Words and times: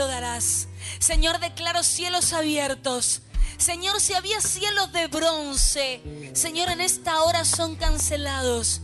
lo 0.00 0.06
darás. 0.06 0.66
Señor, 0.98 1.40
declaro 1.40 1.82
cielos 1.82 2.32
abiertos. 2.32 3.20
Señor, 3.58 4.00
si 4.00 4.14
había 4.14 4.40
cielos 4.40 4.90
de 4.92 5.08
bronce, 5.08 6.00
Señor, 6.32 6.70
en 6.70 6.80
esta 6.80 7.22
hora 7.22 7.44
son 7.44 7.76
cancelados. 7.76 8.80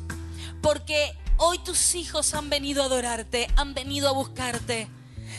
Porque 0.60 1.16
hoy 1.38 1.58
tus 1.60 1.94
hijos 1.94 2.34
han 2.34 2.50
venido 2.50 2.82
a 2.82 2.86
adorarte, 2.86 3.48
han 3.56 3.72
venido 3.72 4.10
a 4.10 4.12
buscarte. 4.12 4.90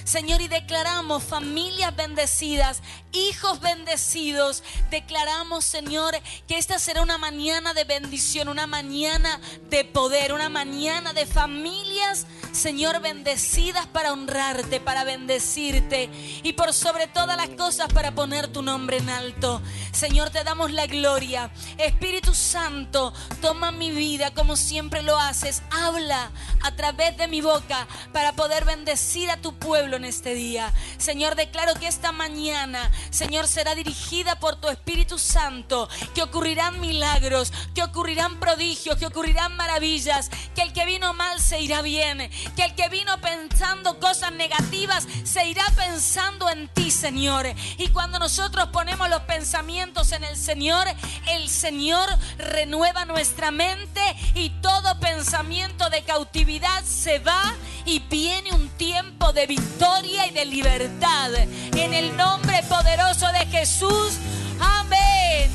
Señor, 0.03 0.42
y 0.42 0.48
declaramos 0.48 1.23
familias 1.23 1.95
bendecidas, 1.95 2.81
hijos 3.11 3.59
bendecidos. 3.59 4.64
Declaramos, 4.89 5.66
Señor, 5.66 6.16
que 6.48 6.58
esta 6.58 6.80
será 6.80 7.02
una 7.02 7.17
mañana 7.17 7.73
de 7.73 7.83
bendición, 7.83 8.48
una 8.48 8.67
mañana 8.67 9.39
de 9.70 9.83
poder, 9.83 10.33
una 10.33 10.50
mañana 10.50 11.14
de 11.14 11.25
familias, 11.25 12.25
Señor, 12.52 13.02
bendecidas 13.02 13.86
para 13.88 14.14
honrarte, 14.14 14.80
para 14.80 15.03
bendecirte 15.03 16.09
y 16.44 16.54
por 16.54 16.73
sobre 16.73 17.08
todas 17.08 17.38
las 17.38 17.50
cosas 17.50 17.92
para 17.94 18.14
poner 18.14 18.48
tu 18.48 18.62
nombre 18.62 18.98
en 18.98 19.09
alto. 19.09 19.62
Señor, 19.92 20.30
te 20.30 20.44
damos 20.44 20.72
la 20.72 20.88
gloria. 20.88 21.52
Espíritu 21.78 22.34
Santo, 22.34 23.14
toma 23.42 23.72
mi 23.72 23.92
vida 23.92 24.34
como 24.34 24.56
siempre 24.56 25.02
lo 25.02 25.17
haces. 25.17 25.62
Habla 25.72 26.31
a 26.64 26.76
través 26.76 27.17
de 27.17 27.28
mi 27.28 27.42
boca 27.42 27.88
para 28.12 28.34
poder 28.34 28.66
bendecir 28.66 29.30
a 29.30 29.38
tu 29.38 29.54
pueblo 29.54 29.98
en 29.98 30.06
este 30.06 30.34
día. 30.34 30.73
Señor, 30.98 31.36
declaro 31.36 31.73
que 31.76 31.88
esta 31.88 32.11
mañana, 32.11 32.92
Señor, 33.09 33.48
será 33.48 33.76
dirigida 33.76 34.39
por 34.39 34.56
tu 34.59 34.70
Espíritu 34.70 35.20
Santo, 35.20 35.88
que 36.14 36.23
ocurrirán 36.23 36.80
milagros, 36.80 37.52
que 37.73 37.84
ocurrirán 37.84 38.39
prodigios, 38.39 38.98
que 38.98 39.06
ocurrirán 39.06 39.55
maravillas, 39.55 40.30
que 40.55 40.61
el 40.61 40.73
que 40.73 40.86
vino 40.86 41.14
mal 41.14 41.39
se 41.39 41.61
irá 41.61 41.82
bien, 41.82 42.30
que 42.55 42.64
el 42.64 42.75
que 42.75 42.89
vino 42.89 43.20
pensando 43.20 43.99
cosas 43.99 44.31
negativas 44.33 45.08
se 45.23 45.48
irá 45.48 45.65
pensando 45.75 46.49
en 46.49 46.67
ti, 46.70 46.92
Señor. 46.92 47.45
Y 47.77 47.89
cuando 47.89 48.20
nosotros 48.20 48.70
ponemos 48.70 49.09
los 49.09 49.21
pensamientos 49.21 50.11
en 50.11 50.23
el 50.23 50.37
Señor, 50.37 50.87
el 51.27 51.49
Señor 51.49 52.08
renueva 52.37 53.05
nuestra 53.05 53.52
mente 53.52 54.02
y 54.36 54.49
todo 54.61 54.99
pensamiento 54.99 55.89
de 55.89 56.03
cautividad 56.03 56.83
se 56.83 57.20
va 57.20 57.55
y 57.86 57.99
viene 57.99 58.52
un 58.52 58.69
tiempo 58.69 59.33
de 59.33 59.48
victoria 59.48 60.27
y 60.27 60.31
de 60.31 60.45
libertad. 60.45 61.33
En 61.36 61.93
el 61.93 62.15
nombre 62.17 62.64
poderoso 62.64 63.27
de 63.31 63.45
Jesús. 63.48 64.17
Amén. 64.59 65.49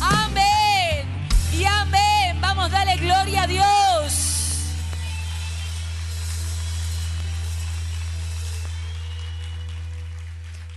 Amén. 0.00 1.06
Y 1.52 1.64
amén. 1.64 2.40
Vamos, 2.40 2.70
dale 2.70 2.96
gloria 2.96 3.42
a 3.42 3.46
Dios. 3.46 3.93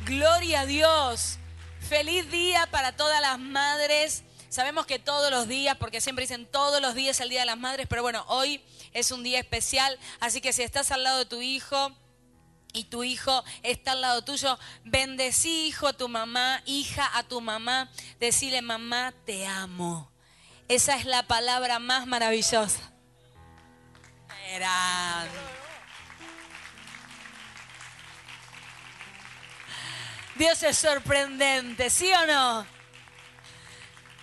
Gloria 0.07 0.61
a 0.61 0.65
Dios. 0.65 1.37
Feliz 1.81 2.31
día 2.31 2.65
para 2.71 2.95
todas 2.95 3.19
las 3.19 3.37
madres. 3.39 4.23
Sabemos 4.47 4.85
que 4.85 4.99
todos 4.99 5.29
los 5.29 5.49
días, 5.49 5.75
porque 5.75 5.99
siempre 5.99 6.23
dicen 6.23 6.45
todos 6.45 6.81
los 6.81 6.95
días 6.95 7.19
el 7.19 7.27
Día 7.27 7.41
de 7.41 7.45
las 7.45 7.57
Madres, 7.57 7.87
pero 7.89 8.03
bueno, 8.03 8.23
hoy 8.29 8.63
es 8.93 9.11
un 9.11 9.21
día 9.21 9.37
especial, 9.37 9.99
así 10.21 10.39
que 10.39 10.53
si 10.53 10.63
estás 10.63 10.91
al 10.91 11.03
lado 11.03 11.17
de 11.17 11.25
tu 11.25 11.41
hijo, 11.41 11.91
y 12.71 12.85
tu 12.85 13.03
hijo 13.03 13.43
está 13.63 13.91
al 13.91 14.01
lado 14.01 14.23
tuyo, 14.23 14.57
bendecí 14.85 15.67
hijo 15.67 15.87
a 15.87 15.93
tu 15.93 16.07
mamá, 16.07 16.61
hija 16.65 17.09
a 17.17 17.23
tu 17.23 17.41
mamá, 17.41 17.91
decile 18.19 18.61
mamá, 18.61 19.13
te 19.25 19.45
amo. 19.45 20.09
Esa 20.69 20.95
es 20.95 21.05
la 21.05 21.23
palabra 21.23 21.79
más 21.79 22.07
maravillosa. 22.07 22.93
Dios 30.37 30.61
es 30.61 30.77
sorprendente, 30.77 31.89
¿sí 31.89 32.11
o 32.13 32.25
no? 32.27 32.67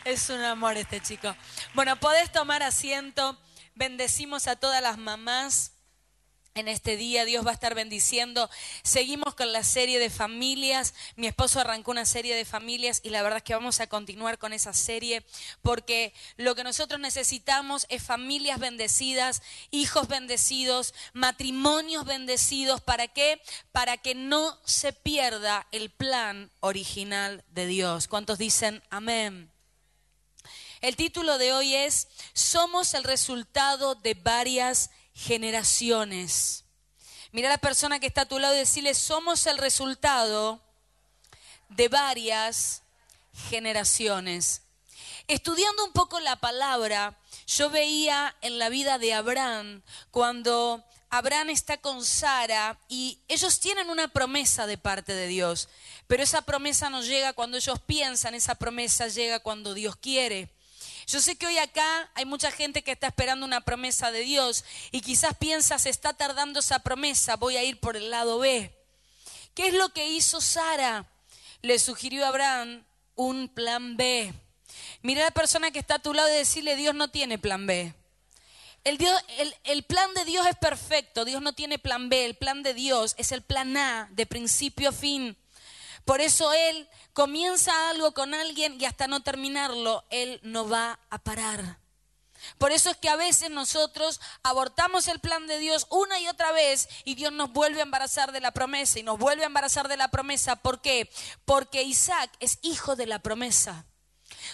Es 0.05 0.31
un 0.31 0.43
amor 0.43 0.77
este 0.77 1.01
chico. 1.01 1.35
Bueno, 1.75 1.97
podés 1.97 2.31
tomar 2.31 2.63
asiento. 2.63 3.39
Bendecimos 3.75 4.47
a 4.47 4.55
todas 4.55 4.81
las 4.81 4.97
mamás. 4.97 5.74
En 6.57 6.69
este 6.69 6.97
día 6.97 7.25
Dios 7.25 7.45
va 7.45 7.51
a 7.51 7.55
estar 7.55 7.75
bendiciendo. 7.75 8.49
Seguimos 8.85 9.35
con 9.35 9.53
la 9.53 9.65
serie 9.65 9.99
de 9.99 10.09
familias. 10.09 10.95
Mi 11.17 11.27
esposo 11.27 11.59
arrancó 11.59 11.91
una 11.91 12.05
serie 12.05 12.37
de 12.37 12.45
familias 12.45 13.01
y 13.03 13.11
la 13.11 13.23
verdad 13.23 13.39
es 13.39 13.43
que 13.43 13.55
vamos 13.55 13.81
a 13.81 13.89
continuar 13.89 14.39
con 14.39 14.53
esa 14.53 14.73
serie 14.73 15.27
porque 15.63 16.15
lo 16.37 16.55
que 16.55 16.63
nosotros 16.63 17.01
necesitamos 17.01 17.87
es 17.89 18.05
familias 18.05 18.61
bendecidas, 18.61 19.43
hijos 19.73 20.07
bendecidos, 20.07 20.95
matrimonios 21.13 22.05
bendecidos. 22.05 22.81
¿Para 22.81 23.09
qué? 23.09 23.43
Para 23.73 23.97
que 23.97 24.15
no 24.15 24.57
se 24.65 24.93
pierda 24.93 25.67
el 25.73 25.91
plan 25.91 26.53
original 26.61 27.43
de 27.49 27.67
Dios. 27.67 28.07
¿Cuántos 28.07 28.39
dicen 28.39 28.81
amén? 28.91 29.51
El 30.81 30.95
título 30.95 31.37
de 31.39 31.53
hoy 31.53 31.75
es 31.75 32.07
Somos 32.33 32.95
el 32.95 33.03
resultado 33.03 33.97
de 33.97 34.15
varias. 34.15 34.91
Mira 37.33 37.49
a 37.49 37.53
la 37.53 37.59
persona 37.59 37.99
que 37.99 38.07
está 38.07 38.23
a 38.23 38.29
tu 38.29 38.39
lado 38.39 38.55
y 38.55 38.59
decirle, 38.59 38.95
somos 38.95 39.47
el 39.47 39.59
resultado 39.59 40.61
de 41.69 41.89
varias 41.89 42.83
generaciones. 43.49 44.63
Estudiando 45.27 45.85
un 45.85 45.93
poco 45.93 46.21
la 46.21 46.37
palabra, 46.37 47.19
yo 47.47 47.71
veía 47.71 48.37
en 48.41 48.59
la 48.59 48.69
vida 48.69 48.99
de 48.99 49.15
Abraham 49.15 49.83
cuando 50.11 50.85
Abraham 51.11 51.51
está 51.51 51.77
con 51.77 52.05
Sara 52.05 52.79
y 52.89 53.19
ellos 53.29 53.61
tienen 53.61 53.89
una 53.89 54.09
promesa 54.09 54.67
de 54.67 54.79
parte 54.79 55.15
de 55.15 55.27
Dios, 55.27 55.69
pero 56.07 56.23
esa 56.23 56.43
promesa 56.43 56.91
no 56.91 57.03
llega 57.03 57.33
cuando 57.33 57.57
ellos 57.57 57.81
piensan, 57.81 58.35
esa 58.35 58.57
promesa 58.57 59.09
llega 59.09 59.41
cuando 59.41 59.75
Dios 59.75 59.97
quiere. 59.97 60.54
Yo 61.07 61.21
sé 61.21 61.37
que 61.37 61.47
hoy 61.47 61.59
acá 61.59 62.11
hay 62.15 62.25
mucha 62.25 62.51
gente 62.51 62.83
que 62.83 62.93
está 62.93 63.09
esperando 63.09 63.45
una 63.45 63.61
promesa 63.61 64.11
de 64.11 64.21
Dios 64.21 64.65
y 64.91 65.01
quizás 65.01 65.37
piensas, 65.37 65.87
está 65.87 66.15
tardando 66.15 66.61
esa 66.61 66.79
promesa, 66.79 67.37
voy 67.37 67.57
a 67.57 67.65
ir 67.65 67.79
por 67.79 67.97
el 67.97 68.11
lado 68.11 68.39
B. 68.39 68.71
¿Qué 69.55 69.69
es 69.69 69.75
lo 69.75 69.91
que 69.91 70.09
hizo 70.09 70.41
Sara? 70.41 71.07
Le 71.63 71.79
sugirió 71.79 72.25
a 72.25 72.29
Abraham 72.29 72.85
un 73.15 73.49
plan 73.49 73.97
B. 73.97 74.33
Mira 75.03 75.23
a 75.23 75.25
la 75.27 75.31
persona 75.31 75.71
que 75.71 75.79
está 75.79 75.97
a 75.97 76.03
tu 76.03 76.15
lado 76.15 76.29
y 76.29 76.39
decirle, 76.39 76.77
Dios 76.77 76.95
no 76.95 77.09
tiene 77.09 77.39
plan 77.39 77.67
B. 77.67 77.95
El, 78.85 78.99
plan 79.85 80.13
de 80.13 80.25
Dios 80.27 80.47
es 80.47 80.57
perfecto, 80.57 81.25
Dios 81.25 81.41
no 81.41 81.55
tiene 81.55 81.79
plan 81.79 82.11
B, 82.11 82.27
el 82.27 82.35
plan 82.35 82.63
de 82.63 82.75
Dios 82.75 83.15
es 83.17 83.33
el 83.33 83.41
plan 83.41 83.75
A, 83.79 84.09
de 84.13 84.27
principio 84.27 84.91
a 84.91 84.93
fin. 84.93 85.37
Por 86.05 86.21
eso 86.21 86.53
Él 86.53 86.87
comienza 87.15 87.89
algo 87.89 88.13
con 88.13 88.35
alguien 88.35 88.79
y 88.79 88.85
hasta 88.85 89.09
no 89.09 89.23
terminarlo, 89.23 90.05
Él 90.11 90.41
no 90.43 90.69
va 90.69 90.99
a 91.09 91.19
parar. 91.19 91.79
Por 92.59 92.73
eso 92.73 92.91
es 92.91 92.97
que 92.97 93.09
a 93.09 93.17
veces 93.17 93.51
nosotros 93.51 94.21
abortamos 94.43 95.09
el 95.09 95.21
plan 95.21 95.47
de 95.47 95.59
Dios 95.59 95.87
una 95.89 96.21
y 96.21 96.29
otra 96.29 96.53
vez 96.53 96.89
y 97.05 97.15
Dios 97.15 97.33
nos 97.33 97.53
vuelve 97.53 97.81
a 97.81 97.85
embarazar 97.85 98.33
de 98.33 98.41
la 98.41 98.51
promesa 98.51 98.99
y 98.99 99.03
nos 99.03 99.19
vuelve 99.19 99.45
a 99.45 99.47
embarazar 99.47 99.89
de 99.89 99.97
la 99.97 100.09
promesa. 100.09 100.57
¿Por 100.57 100.83
qué? 100.83 101.11
Porque 101.47 101.83
Isaac 101.83 102.31
es 102.41 102.59
hijo 102.61 102.97
de 102.97 103.07
la 103.07 103.21
promesa. 103.21 103.87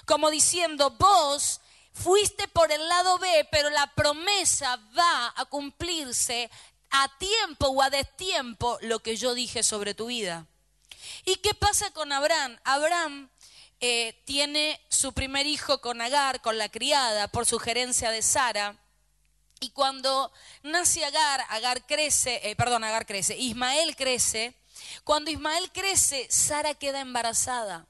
Como 0.04 0.30
diciendo, 0.30 0.90
vos 0.90 1.60
fuiste 1.92 2.46
por 2.48 2.70
el 2.70 2.86
lado 2.88 3.18
B, 3.18 3.48
pero 3.50 3.70
la 3.70 3.92
promesa 3.94 4.76
va 4.96 5.32
a 5.34 5.44
cumplirse 5.46 6.50
a 6.90 7.08
tiempo 7.18 7.68
o 7.68 7.82
a 7.82 7.90
destiempo 7.90 8.78
lo 8.82 9.00
que 9.00 9.16
yo 9.16 9.34
dije 9.34 9.62
sobre 9.62 9.94
tu 9.94 10.06
vida. 10.06 10.46
¿Y 11.24 11.36
qué 11.36 11.54
pasa 11.54 11.90
con 11.92 12.12
Abraham? 12.12 12.58
Abraham 12.64 13.30
eh, 13.80 14.22
tiene 14.26 14.80
su 14.88 15.12
primer 15.12 15.46
hijo 15.46 15.80
con 15.80 16.00
Agar, 16.00 16.42
con 16.42 16.58
la 16.58 16.68
criada, 16.68 17.28
por 17.28 17.46
sugerencia 17.46 18.10
de 18.10 18.22
Sara. 18.22 18.76
Y 19.60 19.70
cuando 19.70 20.32
nace 20.62 21.04
Agar, 21.04 21.44
Agar 21.48 21.86
crece, 21.86 22.40
eh, 22.48 22.56
perdón, 22.56 22.84
Agar 22.84 23.06
crece, 23.06 23.36
Ismael 23.36 23.96
crece. 23.96 24.54
Cuando 25.04 25.30
Ismael 25.30 25.70
crece, 25.72 26.26
Sara 26.30 26.74
queda 26.74 27.00
embarazada. 27.00 27.86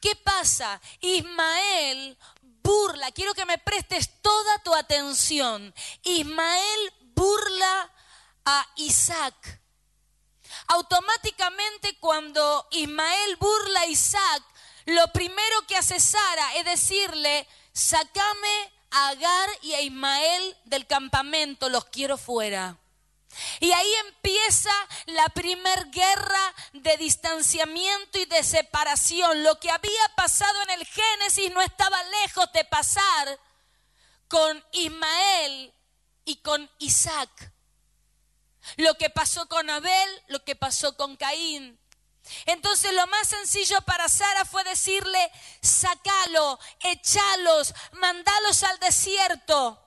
¿Qué 0.00 0.14
pasa? 0.16 0.80
Ismael 1.00 2.18
burla, 2.62 3.10
quiero 3.12 3.34
que 3.34 3.44
me 3.44 3.58
prestes 3.58 4.20
toda 4.22 4.58
tu 4.62 4.74
atención. 4.74 5.74
Ismael 6.02 6.92
burla 7.14 7.92
a 8.44 8.66
Isaac. 8.76 9.60
Automáticamente 10.68 11.98
cuando 11.98 12.66
Ismael 12.70 13.36
burla 13.36 13.80
a 13.80 13.86
Isaac, 13.86 14.42
lo 14.86 15.06
primero 15.12 15.66
que 15.66 15.76
hace 15.76 16.00
Sara 16.00 16.54
es 16.56 16.64
decirle, 16.64 17.46
sacame 17.72 18.72
a 18.90 19.08
Agar 19.08 19.48
y 19.62 19.74
a 19.74 19.80
Ismael 19.80 20.56
del 20.64 20.86
campamento, 20.86 21.68
los 21.68 21.84
quiero 21.86 22.16
fuera. 22.16 22.78
Y 23.60 23.72
ahí 23.72 23.92
empieza 24.06 24.70
la 25.06 25.28
primer 25.30 25.90
guerra 25.90 26.54
de 26.72 26.96
distanciamiento 26.96 28.18
y 28.18 28.26
de 28.26 28.42
separación. 28.42 29.42
Lo 29.42 29.58
que 29.58 29.70
había 29.70 30.08
pasado 30.16 30.62
en 30.62 30.70
el 30.70 30.86
Génesis 30.86 31.52
no 31.52 31.60
estaba 31.60 32.00
lejos 32.22 32.52
de 32.52 32.64
pasar 32.64 33.38
con 34.28 34.64
Ismael 34.72 35.72
y 36.24 36.36
con 36.36 36.70
Isaac. 36.78 37.53
Lo 38.76 38.96
que 38.96 39.10
pasó 39.10 39.48
con 39.48 39.68
Abel, 39.70 40.22
lo 40.28 40.44
que 40.44 40.56
pasó 40.56 40.96
con 40.96 41.16
Caín. 41.16 41.78
Entonces 42.46 42.92
lo 42.94 43.06
más 43.08 43.28
sencillo 43.28 43.80
para 43.82 44.08
Sara 44.08 44.44
fue 44.44 44.64
decirle, 44.64 45.30
sacalo, 45.60 46.58
echalos, 46.80 47.74
mandalos 47.92 48.62
al 48.62 48.78
desierto. 48.78 49.80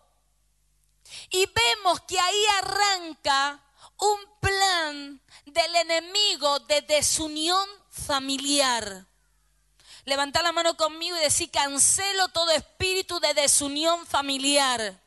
Y 1.32 1.46
vemos 1.48 2.02
que 2.02 2.20
ahí 2.20 2.46
arranca 2.60 3.64
un 3.98 4.20
plan 4.40 5.22
del 5.46 5.76
enemigo 5.76 6.60
de 6.60 6.82
desunión 6.82 7.68
familiar. 7.90 9.06
Levanta 10.06 10.42
la 10.42 10.52
mano 10.52 10.78
conmigo 10.78 11.18
y 11.18 11.22
decir, 11.22 11.50
cancelo 11.52 12.30
todo 12.30 12.52
espíritu 12.52 13.20
de 13.20 13.34
desunión 13.34 14.06
familiar. 14.06 15.02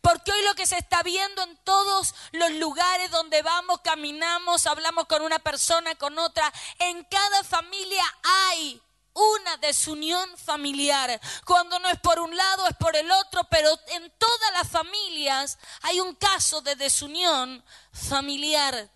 Porque 0.00 0.32
hoy 0.32 0.42
lo 0.44 0.54
que 0.54 0.66
se 0.66 0.78
está 0.78 1.02
viendo 1.02 1.42
en 1.42 1.56
todos 1.64 2.14
los 2.32 2.50
lugares 2.52 3.10
donde 3.10 3.42
vamos, 3.42 3.80
caminamos, 3.82 4.66
hablamos 4.66 5.06
con 5.06 5.22
una 5.22 5.38
persona, 5.38 5.94
con 5.96 6.18
otra, 6.18 6.52
en 6.78 7.04
cada 7.04 7.44
familia 7.44 8.02
hay 8.22 8.80
una 9.14 9.56
desunión 9.58 10.36
familiar. 10.38 11.20
Cuando 11.44 11.78
no 11.78 11.88
es 11.88 11.98
por 12.00 12.18
un 12.20 12.34
lado, 12.34 12.66
es 12.66 12.76
por 12.76 12.96
el 12.96 13.10
otro, 13.10 13.44
pero 13.50 13.68
en 13.88 14.10
todas 14.18 14.52
las 14.52 14.68
familias 14.68 15.58
hay 15.82 16.00
un 16.00 16.14
caso 16.14 16.60
de 16.62 16.76
desunión 16.76 17.64
familiar. 17.92 18.90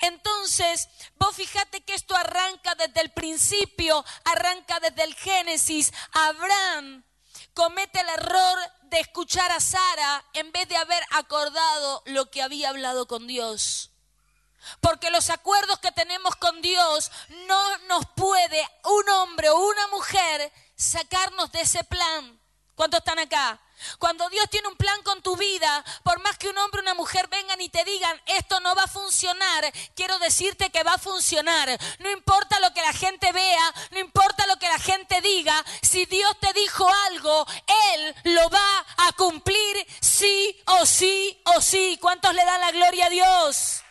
Entonces, 0.00 0.88
vos 1.16 1.34
fíjate 1.34 1.82
que 1.82 1.94
esto 1.94 2.16
arranca 2.16 2.74
desde 2.74 3.00
el 3.00 3.10
principio, 3.10 4.04
arranca 4.24 4.80
desde 4.80 5.04
el 5.04 5.14
Génesis. 5.14 5.92
Abraham 6.12 7.04
comete 7.58 8.00
el 8.00 8.08
error 8.10 8.58
de 8.82 9.00
escuchar 9.00 9.50
a 9.50 9.58
Sara 9.58 10.24
en 10.34 10.52
vez 10.52 10.68
de 10.68 10.76
haber 10.76 11.02
acordado 11.10 12.04
lo 12.06 12.30
que 12.30 12.40
había 12.40 12.68
hablado 12.68 13.08
con 13.08 13.26
Dios. 13.26 13.90
Porque 14.80 15.10
los 15.10 15.28
acuerdos 15.28 15.80
que 15.80 15.90
tenemos 15.90 16.36
con 16.36 16.62
Dios 16.62 17.10
no 17.48 17.78
nos 17.88 18.06
puede 18.14 18.64
un 18.84 19.08
hombre 19.08 19.50
o 19.50 19.58
una 19.58 19.88
mujer 19.88 20.52
sacarnos 20.76 21.50
de 21.50 21.62
ese 21.62 21.82
plan. 21.82 22.37
¿Cuántos 22.78 22.98
están 22.98 23.18
acá? 23.18 23.58
Cuando 23.98 24.30
Dios 24.30 24.48
tiene 24.50 24.68
un 24.68 24.76
plan 24.76 25.02
con 25.02 25.20
tu 25.20 25.36
vida, 25.36 25.84
por 26.04 26.22
más 26.22 26.38
que 26.38 26.48
un 26.48 26.56
hombre 26.58 26.78
o 26.78 26.82
una 26.82 26.94
mujer 26.94 27.26
vengan 27.26 27.60
y 27.60 27.68
te 27.68 27.84
digan, 27.84 28.16
esto 28.26 28.60
no 28.60 28.72
va 28.76 28.84
a 28.84 28.86
funcionar, 28.86 29.72
quiero 29.96 30.16
decirte 30.20 30.70
que 30.70 30.84
va 30.84 30.94
a 30.94 30.98
funcionar. 30.98 31.76
No 31.98 32.08
importa 32.08 32.60
lo 32.60 32.72
que 32.72 32.80
la 32.80 32.92
gente 32.92 33.32
vea, 33.32 33.74
no 33.90 33.98
importa 33.98 34.46
lo 34.46 34.60
que 34.60 34.68
la 34.68 34.78
gente 34.78 35.20
diga, 35.22 35.64
si 35.82 36.04
Dios 36.04 36.38
te 36.38 36.52
dijo 36.52 36.88
algo, 37.08 37.44
Él 37.94 38.14
lo 38.36 38.48
va 38.48 38.86
a 38.98 39.12
cumplir 39.14 39.84
sí 40.00 40.56
o 40.66 40.86
sí 40.86 41.42
o 41.46 41.60
sí. 41.60 41.98
¿Cuántos 42.00 42.32
le 42.32 42.44
dan 42.44 42.60
la 42.60 42.70
gloria 42.70 43.06
a 43.06 43.10
Dios? 43.10 43.82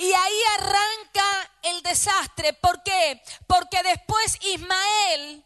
Y 0.00 0.14
ahí 0.14 0.42
arranca 0.58 1.50
el 1.60 1.82
desastre. 1.82 2.54
¿Por 2.54 2.82
qué? 2.82 3.22
Porque 3.46 3.82
después 3.82 4.38
Ismael 4.40 5.44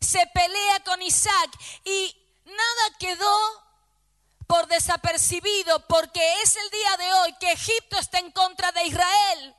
se 0.00 0.26
pelea 0.34 0.82
con 0.82 1.00
Isaac 1.02 1.56
y 1.84 2.16
nada 2.46 2.96
quedó 2.98 3.38
por 4.48 4.66
desapercibido 4.66 5.86
porque 5.86 6.42
es 6.42 6.56
el 6.56 6.70
día 6.70 6.96
de 6.96 7.12
hoy 7.12 7.36
que 7.38 7.52
Egipto 7.52 7.96
está 8.00 8.18
en 8.18 8.32
contra 8.32 8.72
de 8.72 8.86
Israel. 8.86 9.54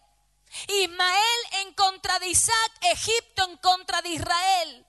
Ismael 0.67 1.39
en 1.61 1.73
contra 1.73 2.19
de 2.19 2.27
Isaac, 2.27 2.71
Egipto 2.81 3.45
en 3.45 3.55
contra 3.59 4.01
de 4.01 4.09
Israel. 4.09 4.86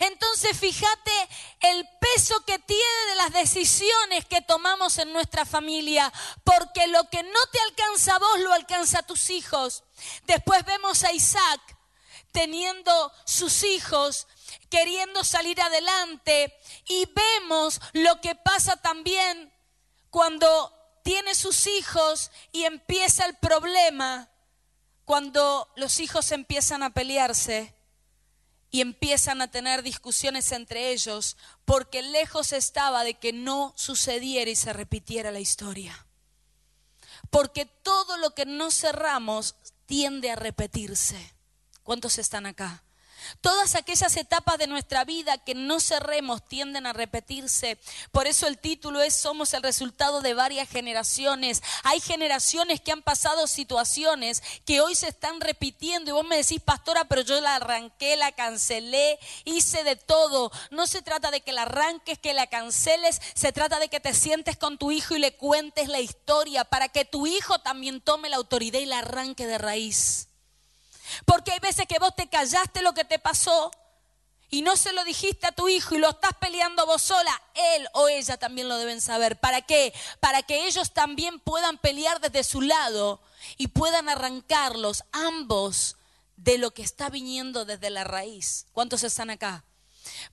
Entonces 0.00 0.58
fíjate 0.58 1.28
el 1.60 1.86
peso 2.00 2.42
que 2.46 2.58
tiene 2.58 3.06
de 3.10 3.14
las 3.16 3.32
decisiones 3.34 4.24
que 4.24 4.40
tomamos 4.40 4.96
en 4.96 5.12
nuestra 5.12 5.44
familia, 5.44 6.10
porque 6.42 6.86
lo 6.86 7.04
que 7.10 7.22
no 7.22 7.46
te 7.52 7.60
alcanza 7.60 8.16
a 8.16 8.18
vos 8.18 8.40
lo 8.40 8.52
alcanza 8.54 9.00
a 9.00 9.06
tus 9.06 9.28
hijos. 9.28 9.84
Después 10.24 10.64
vemos 10.64 11.04
a 11.04 11.12
Isaac 11.12 11.60
teniendo 12.32 13.12
sus 13.26 13.62
hijos, 13.62 14.26
queriendo 14.70 15.22
salir 15.22 15.60
adelante, 15.60 16.58
y 16.88 17.06
vemos 17.14 17.78
lo 17.92 18.22
que 18.22 18.34
pasa 18.34 18.78
también 18.78 19.52
cuando 20.08 20.74
tiene 21.04 21.34
sus 21.34 21.66
hijos 21.66 22.30
y 22.52 22.64
empieza 22.64 23.26
el 23.26 23.36
problema, 23.36 24.30
cuando 25.04 25.70
los 25.76 26.00
hijos 26.00 26.32
empiezan 26.32 26.82
a 26.82 26.94
pelearse 26.94 27.74
y 28.70 28.80
empiezan 28.80 29.42
a 29.42 29.50
tener 29.50 29.82
discusiones 29.82 30.52
entre 30.52 30.92
ellos 30.92 31.36
porque 31.64 32.02
lejos 32.02 32.52
estaba 32.52 33.04
de 33.04 33.14
que 33.14 33.32
no 33.32 33.72
sucediera 33.76 34.50
y 34.50 34.56
se 34.56 34.72
repitiera 34.72 35.32
la 35.32 35.40
historia. 35.40 36.06
Porque 37.30 37.66
todo 37.66 38.16
lo 38.16 38.34
que 38.34 38.46
no 38.46 38.70
cerramos 38.70 39.56
tiende 39.86 40.30
a 40.30 40.36
repetirse. 40.36 41.34
¿Cuántos 41.82 42.18
están 42.18 42.46
acá? 42.46 42.84
Todas 43.40 43.74
aquellas 43.74 44.16
etapas 44.16 44.58
de 44.58 44.66
nuestra 44.66 45.04
vida 45.04 45.38
que 45.38 45.54
no 45.54 45.80
cerremos 45.80 46.46
tienden 46.46 46.86
a 46.86 46.92
repetirse. 46.92 47.78
Por 48.12 48.26
eso 48.26 48.46
el 48.46 48.58
título 48.58 49.00
es 49.00 49.14
Somos 49.14 49.54
el 49.54 49.62
resultado 49.62 50.20
de 50.20 50.34
varias 50.34 50.68
generaciones. 50.68 51.62
Hay 51.84 52.00
generaciones 52.00 52.80
que 52.80 52.92
han 52.92 53.02
pasado 53.02 53.46
situaciones 53.46 54.42
que 54.64 54.80
hoy 54.80 54.94
se 54.94 55.08
están 55.08 55.40
repitiendo 55.40 56.10
y 56.10 56.14
vos 56.14 56.26
me 56.26 56.36
decís, 56.36 56.60
pastora, 56.60 57.04
pero 57.04 57.22
yo 57.22 57.40
la 57.40 57.56
arranqué, 57.56 58.16
la 58.16 58.32
cancelé, 58.32 59.18
hice 59.44 59.84
de 59.84 59.96
todo. 59.96 60.50
No 60.70 60.86
se 60.86 61.02
trata 61.02 61.30
de 61.30 61.40
que 61.40 61.52
la 61.52 61.62
arranques, 61.62 62.18
que 62.18 62.34
la 62.34 62.46
canceles, 62.46 63.20
se 63.34 63.52
trata 63.52 63.78
de 63.78 63.88
que 63.88 64.00
te 64.00 64.14
sientes 64.14 64.56
con 64.56 64.78
tu 64.78 64.90
hijo 64.90 65.14
y 65.14 65.18
le 65.18 65.36
cuentes 65.36 65.88
la 65.88 66.00
historia 66.00 66.64
para 66.64 66.88
que 66.88 67.04
tu 67.04 67.26
hijo 67.26 67.58
también 67.60 68.00
tome 68.00 68.28
la 68.28 68.36
autoridad 68.36 68.80
y 68.80 68.86
la 68.86 68.98
arranque 68.98 69.46
de 69.46 69.58
raíz. 69.58 70.29
Porque 71.24 71.52
hay 71.52 71.60
veces 71.60 71.86
que 71.86 71.98
vos 71.98 72.14
te 72.14 72.28
callaste 72.28 72.82
lo 72.82 72.94
que 72.94 73.04
te 73.04 73.18
pasó 73.18 73.70
y 74.50 74.62
no 74.62 74.76
se 74.76 74.92
lo 74.92 75.04
dijiste 75.04 75.46
a 75.46 75.52
tu 75.52 75.68
hijo 75.68 75.94
y 75.94 75.98
lo 75.98 76.10
estás 76.10 76.32
peleando 76.40 76.84
vos 76.84 77.02
sola, 77.02 77.40
él 77.54 77.88
o 77.92 78.08
ella 78.08 78.36
también 78.36 78.68
lo 78.68 78.76
deben 78.76 79.00
saber. 79.00 79.38
¿Para 79.38 79.62
qué? 79.62 79.94
Para 80.18 80.42
que 80.42 80.66
ellos 80.66 80.92
también 80.92 81.38
puedan 81.38 81.78
pelear 81.78 82.20
desde 82.20 82.42
su 82.42 82.60
lado 82.60 83.22
y 83.56 83.68
puedan 83.68 84.08
arrancarlos 84.08 85.04
ambos 85.12 85.96
de 86.36 86.58
lo 86.58 86.72
que 86.72 86.82
está 86.82 87.10
viniendo 87.10 87.64
desde 87.64 87.90
la 87.90 88.02
raíz. 88.02 88.66
¿Cuántos 88.72 89.04
están 89.04 89.30
acá? 89.30 89.64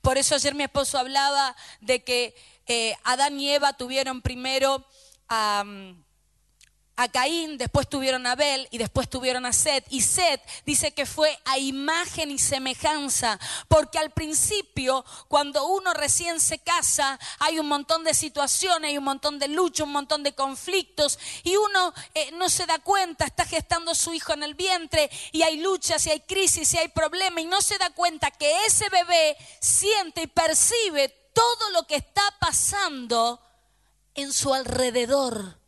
Por 0.02 0.18
eso 0.18 0.34
ayer 0.34 0.54
mi 0.54 0.64
esposo 0.64 0.98
hablaba 0.98 1.54
de 1.80 2.02
que 2.02 2.34
eh, 2.66 2.96
Adán 3.04 3.38
y 3.38 3.50
Eva 3.50 3.74
tuvieron 3.74 4.20
primero 4.20 4.84
a 6.98 7.08
Caín, 7.08 7.58
después 7.58 7.88
tuvieron 7.88 8.26
a 8.26 8.32
Abel 8.32 8.66
y 8.72 8.78
después 8.78 9.08
tuvieron 9.08 9.46
a 9.46 9.52
Seth. 9.52 9.86
Y 9.88 10.00
Seth 10.00 10.42
dice 10.66 10.90
que 10.90 11.06
fue 11.06 11.38
a 11.44 11.56
imagen 11.56 12.32
y 12.32 12.40
semejanza, 12.40 13.38
porque 13.68 13.98
al 13.98 14.10
principio, 14.10 15.04
cuando 15.28 15.64
uno 15.68 15.94
recién 15.94 16.40
se 16.40 16.58
casa, 16.58 17.16
hay 17.38 17.60
un 17.60 17.68
montón 17.68 18.02
de 18.02 18.14
situaciones, 18.14 18.88
hay 18.88 18.98
un 18.98 19.04
montón 19.04 19.38
de 19.38 19.46
lucha, 19.46 19.84
un 19.84 19.92
montón 19.92 20.24
de 20.24 20.34
conflictos, 20.34 21.20
y 21.44 21.54
uno 21.54 21.94
eh, 22.14 22.32
no 22.32 22.48
se 22.48 22.66
da 22.66 22.80
cuenta, 22.80 23.26
está 23.26 23.44
gestando 23.44 23.94
su 23.94 24.12
hijo 24.12 24.32
en 24.32 24.42
el 24.42 24.54
vientre, 24.54 25.08
y 25.30 25.42
hay 25.42 25.58
luchas, 25.58 26.04
y 26.08 26.10
hay 26.10 26.20
crisis, 26.22 26.74
y 26.74 26.78
hay 26.78 26.88
problemas, 26.88 27.44
y 27.44 27.46
no 27.46 27.62
se 27.62 27.78
da 27.78 27.90
cuenta 27.90 28.32
que 28.32 28.66
ese 28.66 28.88
bebé 28.88 29.36
siente 29.60 30.22
y 30.22 30.26
percibe 30.26 31.10
todo 31.32 31.70
lo 31.70 31.86
que 31.86 31.94
está 31.94 32.24
pasando 32.40 33.40
en 34.16 34.32
su 34.32 34.52
alrededor. 34.52 35.58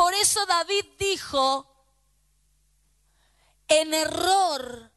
Por 0.00 0.14
eso 0.14 0.46
David 0.46 0.86
dijo, 0.98 1.66
en 3.68 3.92
error 3.92 4.90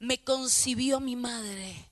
me 0.00 0.22
concibió 0.22 1.00
mi 1.00 1.16
madre. 1.16 1.90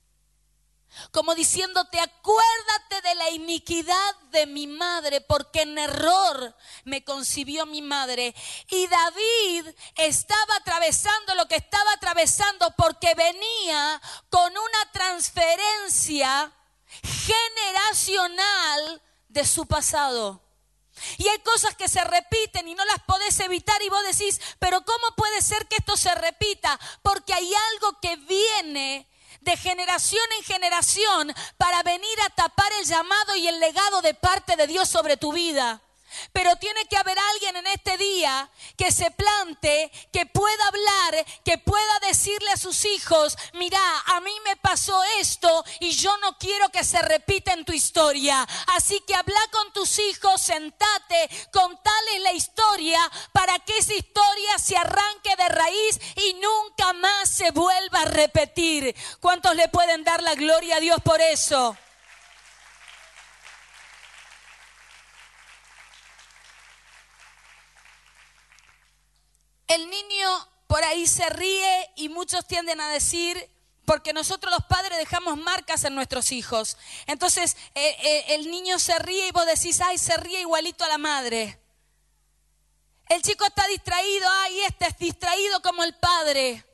Como 1.13 1.35
diciéndote, 1.35 1.99
acuérdate 1.99 3.01
de 3.09 3.15
la 3.15 3.31
iniquidad 3.31 4.17
de 4.33 4.45
mi 4.45 4.67
madre, 4.67 5.23
porque 5.23 5.63
en 5.63 5.79
error 5.79 6.55
me 6.85 7.03
concibió 7.05 7.65
mi 7.65 7.81
madre. 7.81 8.35
Y 8.69 8.87
David 8.87 9.75
estaba 9.95 10.57
atravesando 10.57 11.35
lo 11.37 11.49
que 11.49 11.57
estaba 11.57 11.91
atravesando 11.95 12.71
porque 12.77 13.15
venía 13.15 13.99
con 14.29 14.53
una 14.53 14.93
transferencia 14.93 16.53
generacional 17.03 19.01
de 19.27 19.47
su 19.47 19.65
pasado. 19.65 20.46
Y 21.19 21.29
hay 21.29 21.39
cosas 21.41 21.75
que 21.77 21.89
se 21.89 22.03
repiten 22.05 22.69
y 22.69 22.75
no 22.75 22.85
las 22.85 23.01
podés 23.03 23.39
evitar 23.41 23.81
y 23.83 23.89
vos 23.89 24.05
decís, 24.05 24.41
pero 24.59 24.85
¿cómo 24.85 25.15
puede 25.17 25.43
ser 25.43 25.67
que 25.69 25.77
esto 25.77 25.97
se 25.97 26.15
repita? 26.15 26.79
Porque 27.03 27.35
hay 27.35 27.53
algo 27.73 28.01
que 28.01 28.17
viene 28.17 29.09
de 29.41 29.57
generación 29.57 30.25
en 30.39 30.45
generación 30.45 31.35
para 31.57 31.83
venir 31.83 32.21
a 32.27 32.31
tapar 32.31 32.73
el 32.81 32.87
llamado 32.87 33.37
y 33.37 33.47
el 33.47 33.61
legado 33.61 34.03
de 34.03 34.15
parte 34.15 34.57
de 34.57 34.67
Dios 34.67 34.89
sobre 34.89 35.17
tu 35.17 35.33
vida. 35.33 35.83
Pero 36.33 36.57
tiene 36.57 36.85
que 36.87 36.97
haber 36.97 37.19
alguien 37.19 37.57
en 37.57 37.67
este 37.69 37.97
día 37.99 38.51
que 38.77 38.93
se 38.93 39.11
plante, 39.11 39.91
que 40.13 40.27
pueda 40.27 40.67
hablar, 40.67 41.27
que 41.45 41.59
pueda 41.59 42.01
decirle 42.01 42.51
a 42.53 42.57
sus 42.57 42.85
hijos, 42.85 43.37
mira, 43.55 43.81
a 44.07 44.21
mí 44.21 44.33
me 44.45 44.57
pasó 44.57 45.03
esto 45.21 45.65
y 45.81 45.93
yo 45.93 46.17
no 46.19 46.37
quiero 46.39 46.69
que 46.71 46.85
se 46.85 47.01
repita 47.03 47.53
en 47.53 47.65
tu 47.65 47.73
historia. 47.73 48.47
Así 48.75 49.01
que 49.07 49.15
habla 49.15 49.41
con 49.53 49.73
tus 49.73 49.99
hijos, 49.99 50.41
sentate, 50.41 51.31
contales 51.53 52.21
la 52.21 52.33
historia 52.33 53.01
para 53.33 53.59
que 53.61 53.77
esa 53.79 53.95
historia 53.95 54.59
se 54.59 54.77
arranque 54.77 55.37
de 55.37 55.49
raíz 55.49 56.01
y 56.17 56.35
nunca 56.35 56.93
más 56.95 57.29
se 57.29 57.51
vuelva 57.51 58.03
a 58.03 58.07
repetir. 58.07 58.95
¿Cuántos 59.21 59.55
le 59.57 59.69
pueden 59.69 60.05
dar 60.05 60.23
la 60.23 60.35
gloria 60.35 60.77
a 60.77 60.81
Dios 60.81 61.01
por 61.03 61.21
eso? 61.21 61.77
El 69.69 69.91
niño 69.91 70.49
por 70.67 70.83
ahí 70.85 71.07
se 71.07 71.29
ríe 71.31 71.91
y 71.97 72.09
muchos 72.09 72.47
tienden 72.47 72.81
a 72.81 72.89
decir, 72.89 73.51
porque 73.85 74.13
nosotros 74.13 74.53
los 74.53 74.65
padres 74.67 74.99
dejamos 74.99 75.37
marcas 75.37 75.85
en 75.85 75.95
nuestros 75.95 76.33
hijos. 76.33 76.77
Entonces 77.07 77.57
eh, 77.75 77.97
eh, 78.03 78.25
el 78.31 78.51
niño 78.51 78.79
se 78.79 78.99
ríe 78.99 79.29
y 79.29 79.33
vos 79.33 79.47
decís, 79.47 79.81
ay, 79.81 79.97
se 79.97 80.17
ríe 80.17 80.41
igualito 80.41 80.85
a 80.85 80.89
la 80.89 80.99
madre. 80.99 81.59
El 83.09 83.23
chico 83.23 83.45
está 83.45 83.67
distraído, 83.69 84.29
ay, 84.29 84.61
este 84.63 84.87
es 84.87 84.99
distraído 84.99 85.63
como 85.63 85.85
el 85.85 85.95
padre. 85.95 86.65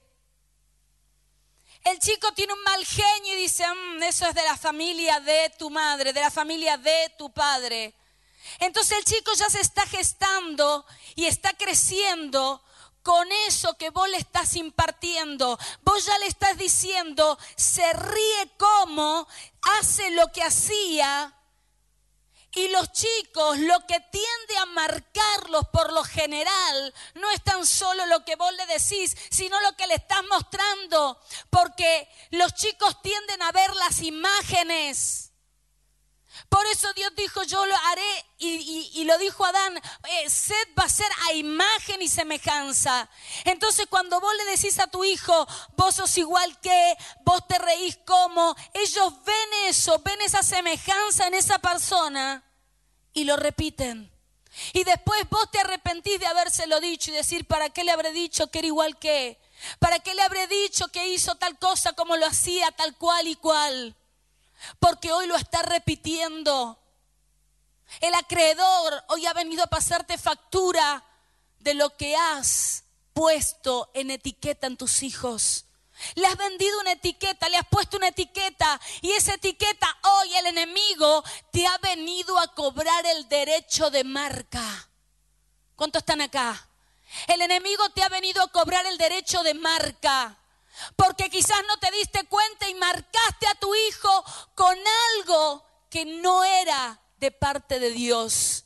El 1.85 1.99
chico 1.99 2.33
tiene 2.33 2.55
un 2.55 2.63
mal 2.63 2.85
genio 2.87 3.35
y 3.35 3.43
dice, 3.43 3.65
mm, 3.67 4.03
eso 4.05 4.27
es 4.27 4.35
de 4.35 4.43
la 4.43 4.57
familia 4.57 5.21
de 5.21 5.53
tu 5.59 5.69
madre, 5.69 6.13
de 6.13 6.21
la 6.21 6.31
familia 6.31 6.79
de 6.79 7.13
tu 7.19 7.31
padre. 7.31 7.95
Entonces 8.61 8.99
el 8.99 9.05
chico 9.05 9.33
ya 9.35 9.51
se 9.51 9.61
está 9.61 9.87
gestando 9.87 10.87
y 11.15 11.27
está 11.27 11.53
creciendo 11.55 12.63
con 13.03 13.31
eso 13.47 13.77
que 13.77 13.91
vos 13.91 14.09
le 14.09 14.17
estás 14.17 14.57
impartiendo. 14.57 15.59
Vos 15.83 16.05
ya 16.05 16.19
le 16.19 16.27
estás 16.27 16.57
diciendo, 16.57 17.39
se 17.57 17.93
ríe 17.93 18.51
como, 18.57 19.27
hace 19.79 20.11
lo 20.11 20.29
que 20.33 20.43
hacía. 20.43 21.35
Y 22.55 22.69
los 22.69 22.93
chicos, 22.93 23.59
lo 23.59 23.87
que 23.87 23.99
tiende 23.99 24.59
a 24.61 24.67
marcarlos 24.67 25.67
por 25.73 25.91
lo 25.93 26.05
general, 26.05 26.95
no 27.15 27.31
es 27.31 27.43
tan 27.43 27.65
solo 27.65 28.05
lo 28.07 28.27
que 28.27 28.37
vos 28.37 28.53
le 28.53 28.67
decís, 28.67 29.17
sino 29.31 29.59
lo 29.63 29.75
que 29.75 29.87
le 29.87 29.95
estás 29.95 30.23
mostrando. 30.29 31.19
Porque 31.49 32.09
los 32.31 32.53
chicos 32.55 33.01
tienden 33.01 33.41
a 33.43 33.53
ver 33.53 33.75
las 33.77 34.01
imágenes. 34.03 35.32
Por 36.53 36.67
eso 36.67 36.93
Dios 36.93 37.11
dijo, 37.17 37.43
yo 37.45 37.65
lo 37.65 37.75
haré, 37.75 38.27
y, 38.37 39.05
lo 39.05 39.17
dijo 39.17 39.43
Adán, 39.43 39.75
eh, 40.07 40.29
sed 40.29 40.69
va 40.79 40.85
a 40.85 40.89
ser 40.91 41.11
a 41.27 41.33
imagen 41.33 42.03
y 42.03 42.09
semejanza. 42.09 43.09
Entonces 43.45 43.87
cuando 43.89 44.21
vos 44.21 44.35
le 44.37 44.45
decís 44.51 44.79
a 44.79 44.87
tu 44.87 45.03
hijo, 45.03 45.47
vos 45.79 45.95
sos 45.95 46.19
igual 46.19 46.61
que, 46.61 46.95
vos 47.25 47.49
te 47.49 47.57
reís 47.59 47.97
como, 48.05 48.55
ellos 48.75 49.15
ven 49.25 49.49
eso, 49.65 49.99
ven 50.05 50.21
esa 50.21 50.43
semejanza 50.43 51.27
en 51.27 51.33
esa 51.33 51.59
persona 51.59 52.45
y 53.15 53.25
lo 53.25 53.39
repiten. 53.39 54.13
Y 54.75 54.85
después 54.85 55.27
vos 55.31 55.51
te 55.51 55.59
arrepentís 55.59 56.21
de 56.21 56.27
habérselo 56.27 56.81
dicho 56.81 57.13
y 57.13 57.15
decir, 57.15 57.47
¿para 57.47 57.71
qué 57.71 57.83
le 57.83 57.93
habré 57.93 58.13
dicho 58.13 58.49
que 58.49 58.59
era 58.59 58.69
igual 58.69 58.99
que? 58.99 59.41
¿Para 59.79 60.01
qué 60.01 60.15
le 60.15 60.21
habré 60.21 60.47
dicho 60.49 60.89
que 60.89 61.09
hizo 61.09 61.35
tal 61.37 61.59
cosa 61.59 61.95
como 61.95 62.15
lo 62.19 62.27
hacía, 62.27 62.71
tal 62.73 62.95
cual 62.99 63.27
y 63.27 63.37
cual? 63.37 63.97
Porque 64.79 65.13
hoy 65.13 65.27
lo 65.27 65.37
está 65.37 65.63
repitiendo. 65.63 66.79
El 68.01 68.15
acreedor 68.15 69.05
hoy 69.09 69.27
ha 69.27 69.33
venido 69.33 69.63
a 69.63 69.69
pasarte 69.69 70.19
factura 70.19 71.05
de 71.59 71.75
lo 71.75 71.97
que 71.97 72.17
has 72.17 72.85
puesto 73.13 73.91
en 73.95 74.11
etiqueta 74.11 74.67
en 74.67 74.77
tus 74.77 75.03
hijos. 75.03 75.67
Le 76.15 76.27
has 76.27 76.37
vendido 76.37 76.81
una 76.81 76.93
etiqueta, 76.93 77.49
le 77.49 77.59
has 77.59 77.67
puesto 77.69 77.97
una 77.97 78.09
etiqueta 78.09 78.81
y 79.03 79.13
esa 79.13 79.35
etiqueta 79.35 79.87
hoy 80.03 80.35
el 80.37 80.47
enemigo 80.47 81.23
te 81.53 81.67
ha 81.67 81.79
venido 81.79 82.39
a 82.39 82.49
cobrar 82.55 83.07
el 83.07 83.29
derecho 83.29 83.91
de 83.91 84.03
marca. 84.03 84.89
¿Cuántos 85.77 86.01
están 86.01 86.21
acá? 86.21 86.69
El 87.29 87.43
enemigo 87.43 87.89
te 87.91 88.03
ha 88.03 88.09
venido 88.09 88.43
a 88.43 88.49
cobrar 88.49 88.87
el 88.87 88.99
derecho 88.99 89.43
de 89.43 89.55
marca. 89.55 90.39
Porque 90.97 91.31
quizás 91.31 91.63
no 91.67 91.77
te 91.79 91.91
diste 91.91 92.25
cuenta 92.25 92.69
y 92.69 92.75
marcaste 92.75 93.47
a 93.47 93.55
tu 93.57 93.75
hijo 93.75 94.25
con 94.55 94.77
algo 95.17 95.65
que 95.91 96.05
no 96.05 96.45
era 96.45 97.01
de 97.19 97.31
parte 97.31 97.79
de 97.79 97.91
Dios. 97.91 98.65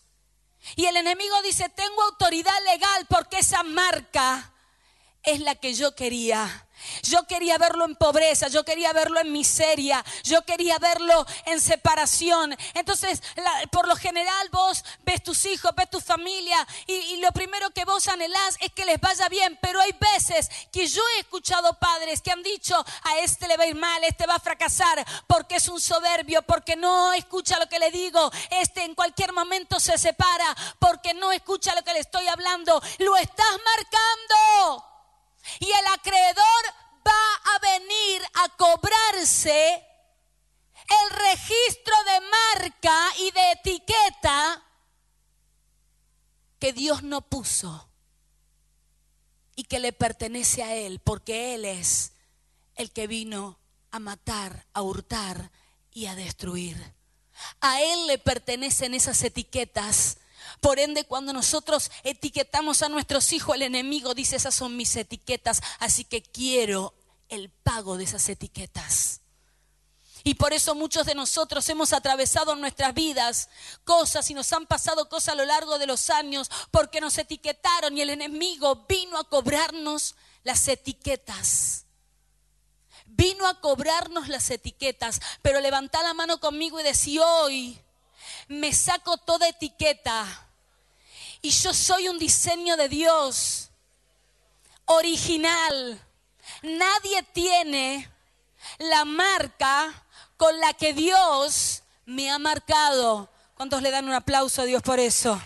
Y 0.74 0.86
el 0.86 0.96
enemigo 0.96 1.40
dice, 1.42 1.68
tengo 1.68 2.02
autoridad 2.02 2.56
legal 2.64 3.06
porque 3.08 3.38
esa 3.38 3.62
marca 3.62 4.52
es 5.22 5.40
la 5.40 5.54
que 5.54 5.74
yo 5.74 5.94
quería. 5.94 6.65
Yo 7.02 7.26
quería 7.26 7.58
verlo 7.58 7.84
en 7.84 7.96
pobreza, 7.96 8.48
yo 8.48 8.64
quería 8.64 8.92
verlo 8.92 9.20
en 9.20 9.32
miseria, 9.32 10.04
yo 10.24 10.42
quería 10.42 10.78
verlo 10.78 11.26
en 11.46 11.60
separación. 11.60 12.56
Entonces, 12.74 13.22
por 13.70 13.88
lo 13.88 13.96
general 13.96 14.48
vos 14.50 14.84
ves 15.04 15.22
tus 15.22 15.44
hijos, 15.46 15.72
ves 15.76 15.90
tu 15.90 16.00
familia 16.00 16.66
y, 16.86 17.16
lo 17.16 17.32
primero 17.32 17.70
que 17.70 17.84
vos 17.84 18.08
anhelás 18.08 18.56
es 18.60 18.72
que 18.72 18.84
les 18.84 19.00
vaya 19.00 19.28
bien. 19.28 19.58
Pero 19.60 19.80
hay 19.80 19.94
veces 19.98 20.48
que 20.70 20.86
yo 20.86 21.02
he 21.16 21.20
escuchado 21.20 21.74
padres 21.74 22.20
que 22.20 22.30
han 22.30 22.42
dicho, 22.42 22.76
a 23.02 23.18
este 23.20 23.48
le 23.48 23.56
va 23.56 23.64
a 23.64 23.68
ir 23.68 23.74
mal, 23.74 24.04
este 24.04 24.26
va 24.26 24.34
a 24.34 24.40
fracasar 24.40 25.04
porque 25.26 25.56
es 25.56 25.68
un 25.68 25.80
soberbio, 25.80 26.42
porque 26.42 26.76
no 26.76 27.12
escucha 27.12 27.58
lo 27.58 27.68
que 27.68 27.78
le 27.78 27.90
digo, 27.90 28.30
este 28.50 28.84
en 28.84 28.94
cualquier 28.94 29.32
momento 29.32 29.80
se 29.80 29.98
separa 29.98 30.56
porque 30.78 31.14
no 31.14 31.32
escucha 31.32 31.74
lo 31.74 31.82
que 31.82 31.92
le 31.92 32.00
estoy 32.00 32.26
hablando. 32.28 32.80
Lo 32.98 33.16
estás 33.16 33.58
marcando. 33.64 34.95
Y 35.60 35.70
el 35.70 35.86
acreedor 35.94 36.64
va 37.06 37.54
a 37.54 37.58
venir 37.58 38.22
a 38.34 38.48
cobrarse 38.56 39.86
el 40.88 41.10
registro 41.10 41.94
de 42.04 42.20
marca 42.20 43.12
y 43.18 43.30
de 43.30 43.52
etiqueta 43.52 44.62
que 46.58 46.72
Dios 46.72 47.02
no 47.02 47.22
puso 47.22 47.88
y 49.56 49.64
que 49.64 49.80
le 49.80 49.92
pertenece 49.92 50.62
a 50.62 50.74
Él, 50.74 51.00
porque 51.00 51.54
Él 51.54 51.64
es 51.64 52.12
el 52.74 52.92
que 52.92 53.06
vino 53.06 53.58
a 53.90 53.98
matar, 53.98 54.66
a 54.74 54.82
hurtar 54.82 55.50
y 55.92 56.06
a 56.06 56.14
destruir. 56.14 56.94
A 57.60 57.80
Él 57.80 58.06
le 58.06 58.18
pertenecen 58.18 58.94
esas 58.94 59.22
etiquetas 59.22 60.18
por 60.66 60.80
ende, 60.80 61.04
cuando 61.04 61.32
nosotros 61.32 61.92
etiquetamos 62.02 62.82
a 62.82 62.88
nuestros 62.88 63.32
hijos, 63.32 63.54
el 63.54 63.62
enemigo 63.62 64.14
dice, 64.14 64.34
esas 64.34 64.52
son 64.52 64.76
mis 64.76 64.96
etiquetas, 64.96 65.62
así 65.78 66.02
que 66.02 66.24
quiero 66.24 66.92
el 67.28 67.50
pago 67.50 67.96
de 67.96 68.02
esas 68.02 68.28
etiquetas. 68.28 69.20
Y 70.24 70.34
por 70.34 70.52
eso 70.52 70.74
muchos 70.74 71.06
de 71.06 71.14
nosotros 71.14 71.68
hemos 71.68 71.92
atravesado 71.92 72.52
en 72.52 72.60
nuestras 72.60 72.94
vidas 72.94 73.48
cosas 73.84 74.28
y 74.28 74.34
nos 74.34 74.52
han 74.52 74.66
pasado 74.66 75.08
cosas 75.08 75.34
a 75.34 75.36
lo 75.36 75.44
largo 75.44 75.78
de 75.78 75.86
los 75.86 76.10
años 76.10 76.50
porque 76.72 77.00
nos 77.00 77.16
etiquetaron 77.16 77.96
y 77.96 78.00
el 78.00 78.10
enemigo 78.10 78.86
vino 78.88 79.18
a 79.18 79.28
cobrarnos 79.28 80.16
las 80.42 80.66
etiquetas. 80.66 81.84
Vino 83.04 83.46
a 83.46 83.60
cobrarnos 83.60 84.26
las 84.26 84.50
etiquetas, 84.50 85.20
pero 85.42 85.60
levanta 85.60 86.02
la 86.02 86.12
mano 86.12 86.40
conmigo 86.40 86.80
y 86.80 86.82
decía, 86.82 87.24
hoy 87.24 87.80
me 88.48 88.72
saco 88.72 89.16
toda 89.18 89.46
etiqueta 89.46 90.42
y 91.42 91.50
yo 91.50 91.72
soy 91.72 92.08
un 92.08 92.18
diseño 92.18 92.76
de 92.76 92.88
Dios, 92.88 93.70
original. 94.86 96.00
Nadie 96.62 97.22
tiene 97.32 98.10
la 98.78 99.04
marca 99.04 99.92
con 100.36 100.58
la 100.60 100.72
que 100.74 100.92
Dios 100.92 101.82
me 102.04 102.30
ha 102.30 102.38
marcado. 102.38 103.30
¿Cuántos 103.54 103.82
le 103.82 103.90
dan 103.90 104.06
un 104.06 104.14
aplauso 104.14 104.62
a 104.62 104.64
Dios 104.64 104.82
por 104.82 104.98
eso? 104.98 105.40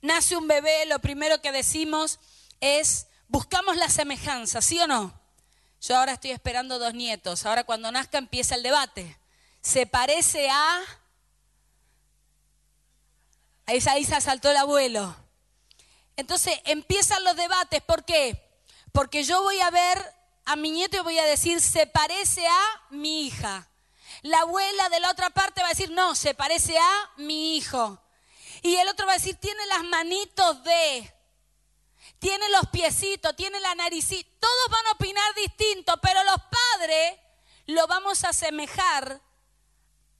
Nace 0.00 0.36
un 0.36 0.46
bebé, 0.46 0.86
lo 0.86 1.00
primero 1.00 1.40
que 1.42 1.50
decimos 1.50 2.20
es, 2.60 3.08
buscamos 3.26 3.76
la 3.76 3.88
semejanza, 3.88 4.60
¿sí 4.62 4.78
o 4.78 4.86
no? 4.86 5.17
Yo 5.80 5.96
ahora 5.96 6.12
estoy 6.12 6.32
esperando 6.32 6.78
dos 6.78 6.94
nietos. 6.94 7.46
Ahora 7.46 7.64
cuando 7.64 7.90
nazca 7.92 8.18
empieza 8.18 8.54
el 8.54 8.62
debate. 8.62 9.18
¿Se 9.60 9.86
parece 9.86 10.48
a... 10.50 10.80
Ahí, 13.66 13.82
ahí 13.90 14.04
se 14.04 14.20
saltó 14.20 14.50
el 14.50 14.56
abuelo. 14.56 15.14
Entonces 16.16 16.58
empiezan 16.64 17.22
los 17.24 17.36
debates. 17.36 17.82
¿Por 17.82 18.04
qué? 18.04 18.44
Porque 18.92 19.22
yo 19.22 19.42
voy 19.42 19.60
a 19.60 19.70
ver 19.70 20.14
a 20.44 20.56
mi 20.56 20.70
nieto 20.70 20.96
y 20.96 21.00
voy 21.00 21.18
a 21.18 21.24
decir, 21.24 21.60
se 21.60 21.86
parece 21.86 22.46
a 22.46 22.60
mi 22.90 23.26
hija. 23.26 23.68
La 24.22 24.40
abuela 24.40 24.88
de 24.88 25.00
la 25.00 25.10
otra 25.10 25.30
parte 25.30 25.60
va 25.60 25.68
a 25.68 25.70
decir, 25.70 25.90
no, 25.90 26.14
se 26.14 26.34
parece 26.34 26.78
a 26.78 27.10
mi 27.18 27.56
hijo. 27.56 28.02
Y 28.62 28.76
el 28.76 28.88
otro 28.88 29.06
va 29.06 29.12
a 29.12 29.16
decir, 29.16 29.36
tiene 29.36 29.64
las 29.66 29.84
manitos 29.84 30.64
de, 30.64 31.14
tiene 32.18 32.48
los 32.50 32.68
piecitos, 32.70 33.36
tiene 33.36 33.60
la 33.60 33.74
naricita. 33.74 34.28
Todos 34.40 34.70
van 34.70 34.86
a 34.86 34.92
opinar 34.92 35.34
distinto, 35.34 35.94
pero 36.02 36.22
los 36.24 36.36
padres 36.36 37.18
lo 37.66 37.86
vamos 37.86 38.24
a 38.24 38.30
asemejar 38.30 39.20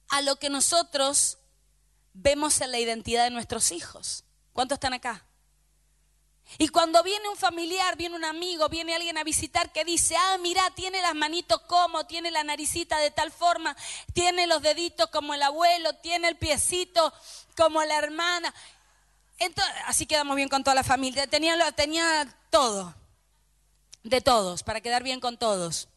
a 0.09 0.21
lo 0.21 0.37
que 0.37 0.49
nosotros 0.49 1.37
vemos 2.13 2.61
en 2.61 2.71
la 2.71 2.79
identidad 2.79 3.23
de 3.25 3.31
nuestros 3.31 3.71
hijos. 3.71 4.23
¿Cuántos 4.53 4.77
están 4.77 4.93
acá? 4.93 5.25
Y 6.57 6.69
cuando 6.69 7.03
viene 7.03 7.29
un 7.29 7.37
familiar, 7.37 7.95
viene 7.95 8.15
un 8.15 8.25
amigo, 8.25 8.69
viene 8.69 8.95
alguien 8.95 9.17
a 9.19 9.23
visitar 9.23 9.71
que 9.71 9.85
dice, 9.85 10.15
ah, 10.17 10.37
mira, 10.41 10.67
tiene 10.71 11.01
las 11.01 11.13
manitos 11.13 11.61
como, 11.61 12.07
tiene 12.07 12.31
la 12.31 12.43
naricita 12.43 12.97
de 12.97 13.11
tal 13.11 13.31
forma, 13.31 13.75
tiene 14.13 14.47
los 14.47 14.61
deditos 14.61 15.09
como 15.11 15.35
el 15.35 15.43
abuelo, 15.43 15.93
tiene 15.97 16.27
el 16.27 16.37
piecito 16.37 17.13
como 17.55 17.83
la 17.83 17.97
hermana. 17.97 18.53
Entonces, 19.39 19.73
así 19.85 20.05
quedamos 20.05 20.35
bien 20.35 20.49
con 20.49 20.63
toda 20.63 20.75
la 20.75 20.83
familia. 20.83 21.25
Tenía, 21.27 21.55
todo, 22.49 22.93
de 24.03 24.21
todos, 24.21 24.63
para 24.63 24.81
quedar 24.81 25.01
bien 25.01 25.19
con 25.19 25.37
todos. 25.37 25.87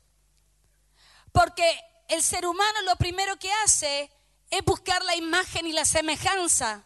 Porque 1.32 1.80
el 2.08 2.22
ser 2.22 2.46
humano 2.46 2.82
lo 2.82 2.96
primero 2.96 3.36
que 3.38 3.52
hace 3.64 4.10
es 4.50 4.64
buscar 4.64 5.02
la 5.04 5.16
imagen 5.16 5.66
y 5.66 5.72
la 5.72 5.84
semejanza 5.84 6.84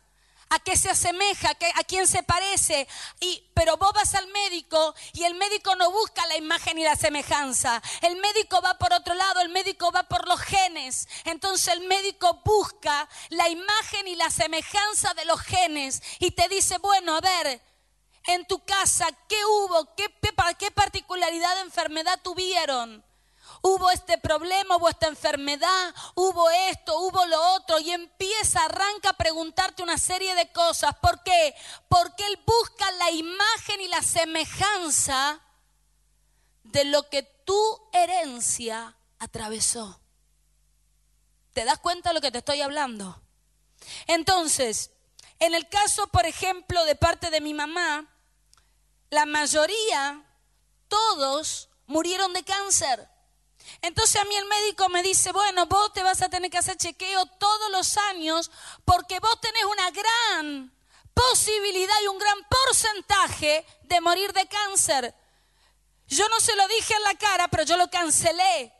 a 0.48 0.60
qué 0.60 0.76
se 0.76 0.88
asemeja, 0.90 1.50
a 1.50 1.84
quién 1.84 2.06
se 2.06 2.22
parece. 2.22 2.86
Y, 3.20 3.50
pero 3.54 3.76
vos 3.76 3.92
vas 3.92 4.14
al 4.14 4.28
médico 4.28 4.94
y 5.12 5.24
el 5.24 5.34
médico 5.34 5.74
no 5.76 5.90
busca 5.90 6.24
la 6.26 6.36
imagen 6.36 6.78
y 6.78 6.84
la 6.84 6.96
semejanza. 6.96 7.82
El 8.02 8.16
médico 8.16 8.62
va 8.62 8.78
por 8.78 8.92
otro 8.92 9.14
lado, 9.14 9.40
el 9.40 9.48
médico 9.48 9.90
va 9.90 10.04
por 10.04 10.15
Entonces 11.24 11.68
el 11.68 11.80
médico 11.86 12.40
busca 12.44 13.08
la 13.30 13.48
imagen 13.48 14.08
y 14.08 14.14
la 14.16 14.30
semejanza 14.30 15.14
de 15.14 15.24
los 15.24 15.40
genes 15.40 16.02
y 16.18 16.30
te 16.30 16.48
dice, 16.48 16.78
bueno, 16.78 17.16
a 17.16 17.20
ver, 17.20 17.60
en 18.24 18.46
tu 18.46 18.64
casa, 18.64 19.06
¿qué 19.28 19.44
hubo? 19.44 19.94
¿Qué, 19.94 20.12
qué 20.58 20.70
particularidad 20.70 21.54
de 21.56 21.60
enfermedad 21.62 22.20
tuvieron? 22.22 23.04
hubo 23.62 23.90
este 23.90 24.18
problema, 24.18 24.76
hubo 24.76 24.88
esta 24.88 25.08
enfermedad, 25.08 25.94
hubo 26.14 26.48
esto, 26.50 26.98
hubo 27.00 27.24
lo 27.26 27.54
otro, 27.54 27.78
y 27.80 27.90
empieza, 27.90 28.64
arranca 28.64 29.10
a 29.10 29.16
preguntarte 29.16 29.82
una 29.82 29.98
serie 29.98 30.34
de 30.34 30.50
cosas. 30.52 30.94
¿Por 30.96 31.22
qué? 31.22 31.54
Porque 31.88 32.26
Él 32.26 32.38
busca 32.46 32.90
la 32.92 33.10
imagen 33.10 33.80
y 33.80 33.88
la 33.88 34.02
semejanza 34.02 35.40
de 36.64 36.84
lo 36.84 37.08
que 37.08 37.22
tu 37.22 37.88
herencia 37.92 38.96
atravesó. 39.18 40.00
¿Te 41.56 41.64
das 41.64 41.78
cuenta 41.78 42.10
de 42.10 42.14
lo 42.16 42.20
que 42.20 42.30
te 42.30 42.36
estoy 42.36 42.60
hablando? 42.60 43.18
Entonces, 44.08 44.90
en 45.38 45.54
el 45.54 45.66
caso, 45.70 46.06
por 46.08 46.26
ejemplo, 46.26 46.84
de 46.84 46.96
parte 46.96 47.30
de 47.30 47.40
mi 47.40 47.54
mamá, 47.54 48.06
la 49.08 49.24
mayoría, 49.24 50.22
todos 50.86 51.70
murieron 51.86 52.34
de 52.34 52.44
cáncer. 52.44 53.08
Entonces 53.80 54.20
a 54.20 54.26
mí 54.26 54.36
el 54.36 54.44
médico 54.44 54.90
me 54.90 55.02
dice, 55.02 55.32
bueno, 55.32 55.64
vos 55.64 55.94
te 55.94 56.02
vas 56.02 56.20
a 56.20 56.28
tener 56.28 56.50
que 56.50 56.58
hacer 56.58 56.76
chequeo 56.76 57.24
todos 57.24 57.70
los 57.70 57.96
años 57.96 58.50
porque 58.84 59.18
vos 59.18 59.40
tenés 59.40 59.64
una 59.64 59.90
gran 59.92 60.74
posibilidad 61.14 62.02
y 62.02 62.08
un 62.08 62.18
gran 62.18 62.38
porcentaje 62.50 63.66
de 63.84 64.00
morir 64.02 64.30
de 64.34 64.46
cáncer. 64.46 65.14
Yo 66.06 66.28
no 66.28 66.38
se 66.38 66.54
lo 66.54 66.68
dije 66.68 66.92
en 66.92 67.02
la 67.02 67.14
cara, 67.14 67.48
pero 67.48 67.62
yo 67.62 67.78
lo 67.78 67.88
cancelé. 67.88 68.75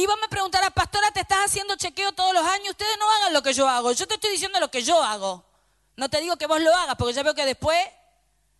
Y 0.00 0.06
vos 0.06 0.16
me 0.18 0.28
preguntarás, 0.28 0.72
pastora, 0.72 1.10
¿te 1.10 1.20
estás 1.20 1.44
haciendo 1.44 1.76
chequeo 1.76 2.12
todos 2.12 2.32
los 2.32 2.44
años? 2.44 2.70
Ustedes 2.70 2.96
no 2.98 3.10
hagan 3.10 3.32
lo 3.34 3.42
que 3.42 3.52
yo 3.52 3.68
hago. 3.68 3.92
Yo 3.92 4.06
te 4.06 4.14
estoy 4.14 4.30
diciendo 4.30 4.58
lo 4.58 4.70
que 4.70 4.82
yo 4.82 5.02
hago. 5.02 5.44
No 5.94 6.08
te 6.08 6.20
digo 6.22 6.36
que 6.36 6.46
vos 6.46 6.60
lo 6.60 6.74
hagas, 6.74 6.96
porque 6.96 7.12
ya 7.12 7.22
veo 7.22 7.34
que 7.34 7.44
después 7.44 7.78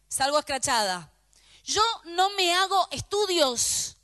salgo 0.07 0.39
escrachada. 0.39 1.11
Yo 1.65 1.83
no 2.05 2.29
me 2.31 2.55
hago 2.55 2.89
estudios 2.91 3.97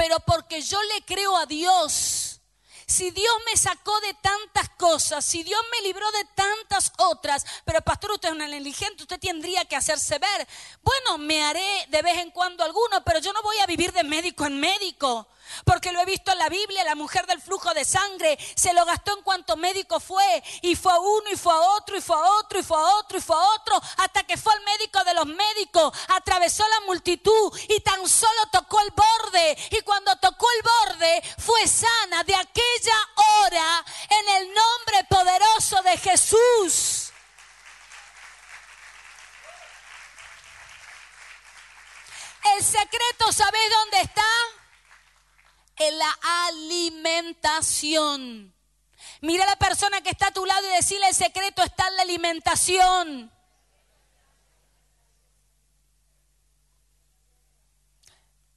pero 0.00 0.18
porque 0.20 0.62
yo 0.62 0.82
le 0.94 1.04
creo 1.04 1.36
a 1.36 1.44
Dios. 1.44 2.40
Si 2.86 3.10
Dios 3.10 3.34
me 3.44 3.54
sacó 3.54 4.00
de 4.00 4.14
tantas 4.14 4.70
cosas, 4.70 5.22
si 5.22 5.42
Dios 5.42 5.60
me 5.70 5.86
libró 5.86 6.10
de 6.10 6.24
tantas 6.34 6.90
otras, 6.96 7.44
pero 7.66 7.82
pastor, 7.82 8.12
usted 8.12 8.30
es 8.30 8.34
una 8.34 8.48
negligente, 8.48 9.02
usted 9.02 9.20
tendría 9.20 9.66
que 9.66 9.76
hacerse 9.76 10.18
ver. 10.18 10.48
Bueno, 10.82 11.18
me 11.18 11.44
haré 11.44 11.86
de 11.88 12.00
vez 12.00 12.16
en 12.16 12.30
cuando 12.30 12.64
alguno, 12.64 13.04
pero 13.04 13.18
yo 13.18 13.30
no 13.34 13.42
voy 13.42 13.58
a 13.58 13.66
vivir 13.66 13.92
de 13.92 14.02
médico 14.02 14.46
en 14.46 14.58
médico. 14.58 15.28
Porque 15.64 15.92
lo 15.92 16.00
he 16.00 16.04
visto 16.04 16.32
en 16.32 16.38
la 16.38 16.48
Biblia, 16.48 16.84
la 16.84 16.94
mujer 16.94 17.26
del 17.26 17.40
flujo 17.40 17.72
de 17.74 17.84
sangre 17.84 18.38
se 18.54 18.72
lo 18.72 18.84
gastó 18.84 19.16
en 19.16 19.22
cuanto 19.22 19.56
médico 19.56 20.00
fue. 20.00 20.42
Y 20.62 20.76
fue 20.76 20.92
a 20.92 20.98
uno, 20.98 21.30
y 21.30 21.36
fue 21.36 21.52
a 21.52 21.60
otro, 21.60 21.96
y 21.96 22.00
fue 22.00 22.16
a 22.16 22.20
otro, 22.38 22.58
y 22.58 22.62
fue 22.62 22.76
a 22.76 22.96
otro, 22.96 23.18
y 23.18 23.20
fue 23.20 23.36
a 23.36 23.40
otro, 23.40 23.80
hasta 23.98 24.24
que 24.24 24.36
fue 24.36 24.52
al 24.52 24.62
médico 24.64 25.02
de 25.04 25.14
los 25.14 25.26
médicos. 25.26 25.96
Atravesó 26.08 26.64
la 26.68 26.80
multitud 26.86 27.58
y 27.68 27.80
tan 27.80 28.08
solo 28.08 28.46
tocó 28.52 28.80
el 28.80 28.90
borde. 28.90 29.58
Y 29.70 29.80
cuando 29.82 30.16
tocó 30.16 30.46
el 30.50 30.62
borde, 30.62 31.22
fue 31.38 31.66
sana 31.66 32.24
de 32.24 32.34
aquella 32.34 33.08
hora 33.14 33.84
en 34.08 34.28
el 34.36 34.54
nombre 34.54 35.04
poderoso 35.08 35.82
de 35.82 35.96
Jesús. 35.98 37.12
El 42.56 42.64
secreto, 42.64 43.32
¿sabés 43.32 43.70
dónde 43.70 44.00
está? 44.00 44.59
En 45.80 45.98
la 45.98 46.18
alimentación. 46.48 48.54
Mira 49.22 49.44
a 49.44 49.48
la 49.48 49.56
persona 49.56 50.02
que 50.02 50.10
está 50.10 50.26
a 50.28 50.32
tu 50.32 50.44
lado 50.44 50.68
y 50.68 50.76
decirle 50.76 51.08
el 51.08 51.14
secreto 51.14 51.62
está 51.62 51.88
en 51.88 51.96
la 51.96 52.02
alimentación. 52.02 53.32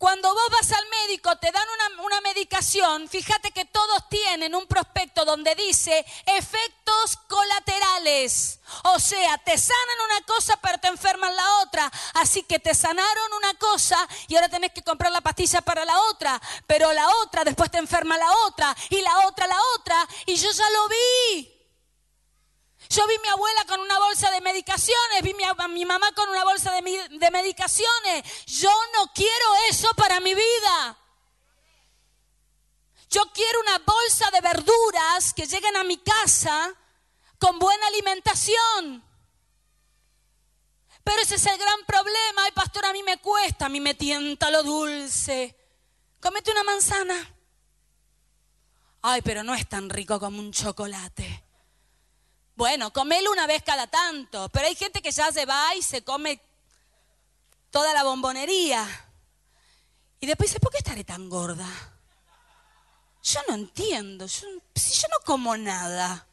Cuando 0.04 0.34
vos 0.34 0.50
vas 0.52 0.70
al 0.74 0.86
médico, 0.89 1.34
te 1.38 1.50
dan 1.50 1.66
una, 2.04 2.20
medicación, 2.20 3.08
fíjate 3.08 3.52
que 3.52 3.63
todos 3.63 4.10
tienen 4.10 4.54
un 4.54 4.68
prospecto 4.68 5.24
donde 5.24 5.56
dice 5.56 6.06
efectos 6.26 7.18
colaterales. 7.30 8.60
O 8.84 9.00
sea, 9.00 9.38
te 9.38 9.58
sanan 9.58 10.02
una 10.06 10.26
cosa 10.26 10.60
pero 10.62 10.78
te 10.78 10.89
enferman 10.89 11.34
la 11.34 11.60
otra. 11.62 11.89
Así 12.16 12.44
que 12.44 12.60
te 12.60 12.76
sanaron 12.76 13.34
una 13.38 13.54
cosa 13.54 13.98
y 14.28 14.36
ahora 14.36 14.50
tenés 14.50 14.74
que 14.74 14.84
comprar 14.84 15.10
la 15.10 15.22
pastilla 15.22 15.62
para 15.62 15.86
la 15.86 15.98
otra. 16.12 16.42
Pero 16.68 16.92
la 16.92 17.08
otra 17.24 17.46
después 17.46 17.72
te 17.72 17.78
enferma 17.78 18.18
la 18.18 18.32
otra 18.46 18.76
y 18.89 19.00
la 19.00 19.28
otra 19.28 19.48
la 19.48 19.60
otra. 19.78 20.06
Y 20.26 20.36
yo 20.36 20.52
ya 20.52 20.70
lo 20.70 20.89
vi. 20.89 21.53
Yo 22.89 23.08
vi 23.08 23.15
a 23.15 23.22
mi 23.22 23.28
abuela 23.30 23.65
con 23.65 23.80
una 23.80 23.98
bolsa 24.00 24.30
de 24.32 24.41
medicaciones, 24.41 25.22
vi 25.22 25.36
a 25.43 25.67
mi 25.67 25.86
mamá 25.86 26.12
con 26.13 26.30
una 26.30 26.43
bolsa 26.43 26.72
de, 26.72 27.10
de 27.10 27.32
medicaciones. 27.32 28.46
Yo 28.46 28.72
no 28.93 29.12
quiero 29.13 29.56
eso 29.69 29.89
para 29.96 30.19
mi 30.19 30.34
vida. 30.34 30.98
Yo 33.10 33.22
quiero 33.32 33.60
una 33.62 33.80
bolsa 33.80 34.32
de 34.32 34.41
verduras 34.41 35.34
que 35.34 35.46
lleguen 35.46 35.76
a 35.78 35.84
mi 35.84 35.98
casa 35.98 36.74
con 37.38 37.60
buena 37.60 37.88
alimentación. 37.88 39.04
Pero 41.04 41.22
ese 41.22 41.36
es 41.36 41.46
el 41.46 41.58
gran 41.58 41.86
problema. 41.86 42.43
Ay, 42.43 42.52
pastor, 42.54 42.86
a 42.86 42.93
mí 42.93 43.04
me 43.04 43.17
cuesta, 43.17 43.65
a 43.65 43.69
mí 43.69 43.80
me 43.80 43.93
tienta 43.93 44.50
lo 44.50 44.63
dulce. 44.63 45.56
Comete 46.19 46.52
una 46.52 46.63
manzana. 46.63 47.36
Ay, 49.02 49.22
pero 49.22 49.43
no 49.43 49.54
es 49.54 49.67
tan 49.67 49.89
rico 49.89 50.19
como 50.19 50.39
un 50.39 50.52
chocolate. 50.52 51.42
Bueno, 52.56 52.94
comelo 52.94 53.32
una 53.32 53.48
vez 53.48 53.63
cada 53.63 53.88
tanto, 53.88 54.50
pero 54.50 54.68
hay 54.68 54.76
gente 54.76 55.02
que 55.02 55.12
ya 55.12 55.32
se 55.32 55.46
va 55.46 55.74
y 55.76 55.82
se 55.82 56.04
come 56.04 56.39
toda 57.72 57.94
la 57.94 58.04
bombonería. 58.04 58.88
Y 60.20 60.28
después 60.28 60.52
dice, 60.52 60.60
¿por 60.60 60.72
qué 60.72 60.78
estaré 60.78 61.04
tan 61.04 61.30
gorda? 61.30 61.68
Yo 63.24 63.39
no 63.48 63.56
entiendo, 63.56 64.28
yo, 64.28 64.48
si 64.76 65.02
yo 65.02 65.08
no 65.10 65.18
como 65.26 65.58
nada. 65.58 66.28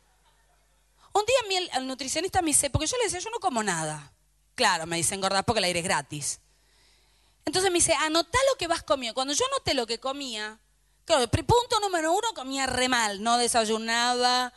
Un 1.12 1.24
día 1.24 1.68
el, 1.76 1.86
nutricionista 1.86 2.42
me 2.42 2.48
dice, 2.48 2.68
porque 2.68 2.86
yo 2.86 2.96
le 2.98 3.04
decía, 3.04 3.20
yo 3.20 3.30
no 3.30 3.40
como 3.40 3.62
nada. 3.62 4.12
Claro, 4.54 4.86
me 4.86 4.96
dicen 4.96 5.20
gorda 5.20 5.42
porque 5.42 5.58
el 5.58 5.64
aire 5.64 5.80
es 5.80 5.84
gratis. 5.84 6.40
Entonces 7.46 7.70
me 7.70 7.78
dice, 7.78 7.94
anotá 7.94 8.38
lo 8.50 8.58
que 8.58 8.66
vas 8.66 8.82
comiendo. 8.82 9.14
Cuando 9.14 9.32
yo 9.32 9.44
anoté 9.46 9.74
lo 9.74 9.86
que 9.86 9.98
comía, 9.98 10.58
claro, 11.04 11.26
punto 11.28 11.80
número 11.80 12.12
uno, 12.12 12.34
comía 12.34 12.66
re 12.66 12.88
mal, 12.88 13.22
no 13.22 13.38
desayunaba, 13.38 14.52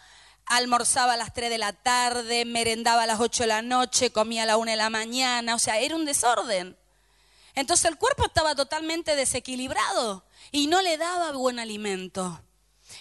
almorzaba 0.46 1.14
a 1.14 1.18
las 1.18 1.34
3 1.34 1.50
de 1.50 1.58
la 1.58 1.74
tarde, 1.74 2.46
merendaba 2.46 3.04
a 3.04 3.08
las 3.08 3.20
8 3.20 3.44
de 3.44 3.48
la 3.48 3.62
noche, 3.62 4.12
comía 4.12 4.44
a 4.44 4.46
la 4.46 4.58
1 4.58 4.72
de 4.72 4.78
la 4.78 4.90
mañana, 4.90 5.56
o 5.56 5.60
sea, 5.60 5.80
era 5.80 5.96
un 5.96 6.06
desorden. 6.06 6.78
Entonces 7.56 7.86
el 7.86 7.98
cuerpo 7.98 8.26
estaba 8.26 8.56
totalmente 8.56 9.16
desequilibrado 9.16 10.26
y 10.52 10.68
no 10.68 10.82
le 10.82 10.98
daba 10.98 11.32
buen 11.34 11.60
alimento. 11.60 12.42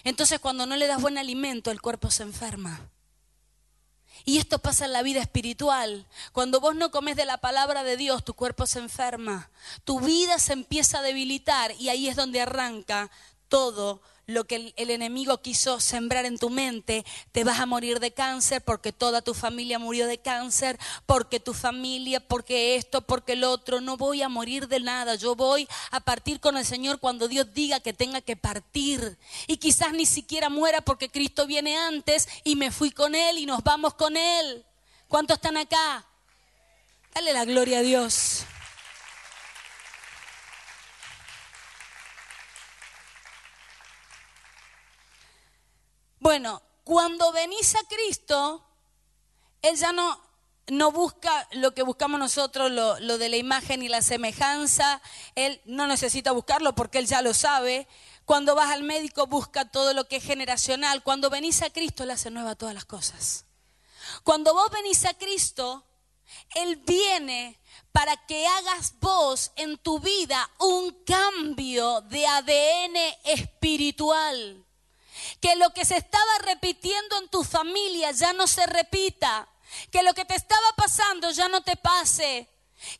Entonces 0.03 0.39
cuando 0.39 0.65
no 0.65 0.75
le 0.75 0.87
das 0.87 1.01
buen 1.01 1.17
alimento, 1.17 1.71
el 1.71 1.81
cuerpo 1.81 2.11
se 2.11 2.23
enferma. 2.23 2.89
Y 4.25 4.37
esto 4.37 4.59
pasa 4.59 4.85
en 4.85 4.93
la 4.93 5.01
vida 5.01 5.19
espiritual. 5.19 6.07
Cuando 6.31 6.61
vos 6.61 6.75
no 6.75 6.91
comes 6.91 7.15
de 7.15 7.25
la 7.25 7.37
palabra 7.39 7.83
de 7.83 7.97
Dios, 7.97 8.23
tu 8.23 8.33
cuerpo 8.33 8.65
se 8.65 8.79
enferma. 8.79 9.49
Tu 9.83 9.99
vida 9.99 10.39
se 10.39 10.53
empieza 10.53 10.99
a 10.99 11.01
debilitar 11.01 11.73
y 11.77 11.89
ahí 11.89 12.07
es 12.07 12.15
donde 12.15 12.39
arranca 12.39 13.11
todo 13.49 14.01
lo 14.25 14.45
que 14.45 14.73
el, 14.75 14.89
enemigo 14.89 15.41
quiso 15.41 15.79
sembrar 15.79 16.25
en 16.25 16.37
tu 16.37 16.49
mente. 16.49 17.05
Te 17.31 17.43
vas 17.43 17.59
a 17.59 17.65
morir 17.65 17.99
de 17.99 18.11
cáncer 18.11 18.61
porque 18.61 18.91
toda 18.91 19.21
tu 19.21 19.33
familia 19.33 19.79
murió 19.79 20.07
de 20.07 20.17
cáncer, 20.17 20.79
porque 21.05 21.39
tu 21.39 21.53
familia, 21.53 22.19
porque 22.19 22.75
esto, 22.75 23.01
porque 23.01 23.33
el 23.33 23.43
otro. 23.43 23.81
No 23.81 23.97
voy 23.97 24.21
a 24.21 24.29
morir 24.29 24.67
de 24.67 24.79
nada. 24.79 25.15
Yo 25.15 25.35
voy 25.35 25.67
a 25.91 25.99
partir 25.99 26.39
con 26.39 26.57
el 26.57 26.65
Señor 26.65 26.99
cuando 26.99 27.27
Dios 27.27 27.53
diga 27.53 27.79
que 27.79 27.93
tenga 27.93 28.21
que 28.21 28.35
partir. 28.35 29.17
Y 29.47 29.57
quizás 29.57 29.93
ni 29.93 30.05
siquiera 30.05 30.49
muera 30.49 30.81
porque 30.81 31.09
Cristo 31.09 31.45
viene 31.45 31.77
antes 31.77 32.27
y 32.43 32.55
me 32.55 32.71
fui 32.71 32.91
con 32.91 33.15
Él 33.15 33.37
y 33.37 33.45
nos 33.45 33.63
vamos 33.63 33.93
con 33.95 34.15
Él. 34.15 34.65
¿Cuántos 35.07 35.35
están 35.35 35.57
acá? 35.57 36.05
Dale 37.13 37.33
la 37.33 37.45
gloria 37.45 37.79
a 37.79 37.81
Dios. 37.81 38.45
Bueno, 46.23 46.61
cuando 46.85 47.33
venís 47.33 47.75
a 47.75 47.83
Cristo, 47.89 48.65
Él 49.61 49.75
ya 49.75 49.91
no, 49.91 50.17
no 50.67 50.89
busca 50.93 51.49
lo 51.51 51.73
que 51.73 51.83
buscamos 51.83 52.17
nosotros, 52.17 52.71
lo, 52.71 52.97
lo, 53.01 53.17
de 53.17 53.27
la 53.27 53.35
imagen 53.35 53.83
y 53.83 53.89
la 53.89 54.01
semejanza. 54.01 55.01
Él 55.35 55.59
no 55.65 55.85
necesita 55.85 56.31
buscarlo 56.31 56.75
porque 56.75 56.99
Él 56.99 57.07
ya 57.07 57.21
lo 57.21 57.33
sabe. 57.33 57.89
Cuando 58.23 58.55
vas 58.55 58.71
al 58.71 58.83
médico, 58.83 59.27
busca 59.27 59.69
todo 59.69 59.93
lo 59.93 60.07
que 60.07 60.15
es 60.15 60.23
generacional. 60.23 61.03
Cuando 61.03 61.29
venís 61.29 61.61
a 61.61 61.71
Cristo, 61.71 62.03
Él 62.03 62.11
hace 62.11 62.31
nueva 62.31 62.55
todas 62.55 62.73
las 62.73 62.85
cosas. 62.85 63.43
Cuando 64.23 64.53
vos 64.53 64.71
venís 64.71 65.03
a 65.03 65.15
Cristo, 65.15 65.85
Él 66.55 66.77
viene 66.87 67.59
para 67.91 68.15
que 68.27 68.47
hagas 68.47 68.97
vos 69.01 69.51
en 69.57 69.77
tu 69.77 69.99
vida 69.99 70.49
un 70.59 71.03
cambio 71.03 71.99
de 71.99 72.25
ADN 72.25 72.95
espiritual 73.25 74.62
que 75.39 75.55
lo 75.55 75.71
que 75.71 75.85
se 75.85 75.97
estaba 75.97 76.37
repitiendo 76.39 77.17
en 77.19 77.29
tu 77.29 77.43
familia 77.43 78.11
ya 78.11 78.33
no 78.33 78.47
se 78.47 78.65
repita, 78.65 79.47
que 79.91 80.03
lo 80.03 80.13
que 80.13 80.25
te 80.25 80.35
estaba 80.35 80.73
pasando 80.75 81.31
ya 81.31 81.47
no 81.47 81.61
te 81.61 81.75
pase, 81.75 82.49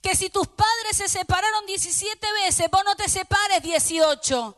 que 0.02 0.16
si 0.16 0.30
tus 0.30 0.48
padres 0.48 0.98
se 0.98 1.10
separaron 1.10 1.66
17 1.66 2.32
veces, 2.46 2.70
vos 2.72 2.84
no 2.86 2.96
te 2.96 3.10
separes 3.10 3.62
18. 3.62 4.58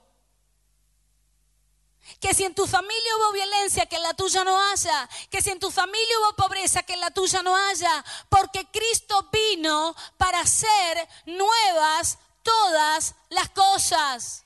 Que 2.20 2.34
si 2.34 2.44
en 2.44 2.54
tu 2.54 2.68
familia 2.68 3.18
hubo 3.18 3.34
violencia, 3.34 3.88
que 3.88 3.96
en 3.96 4.04
la 4.04 4.14
tuya 4.14 4.44
no 4.44 4.60
haya. 4.70 5.10
Que 5.32 5.42
si 5.42 5.50
en 5.50 5.60
tu 5.60 5.72
familia 5.72 6.20
hubo 6.20 6.36
pobreza, 6.36 6.84
que 6.84 6.94
en 6.94 7.00
la 7.00 7.12
tuya 7.12 7.42
no 7.42 7.56
haya. 7.56 8.06
Porque 8.30 8.68
Cristo 8.72 9.30
vino 9.32 9.96
para 10.18 10.40
hacer 10.42 11.10
nuevas 11.26 12.20
todas 12.44 13.16
las 13.30 13.50
cosas. 13.50 14.45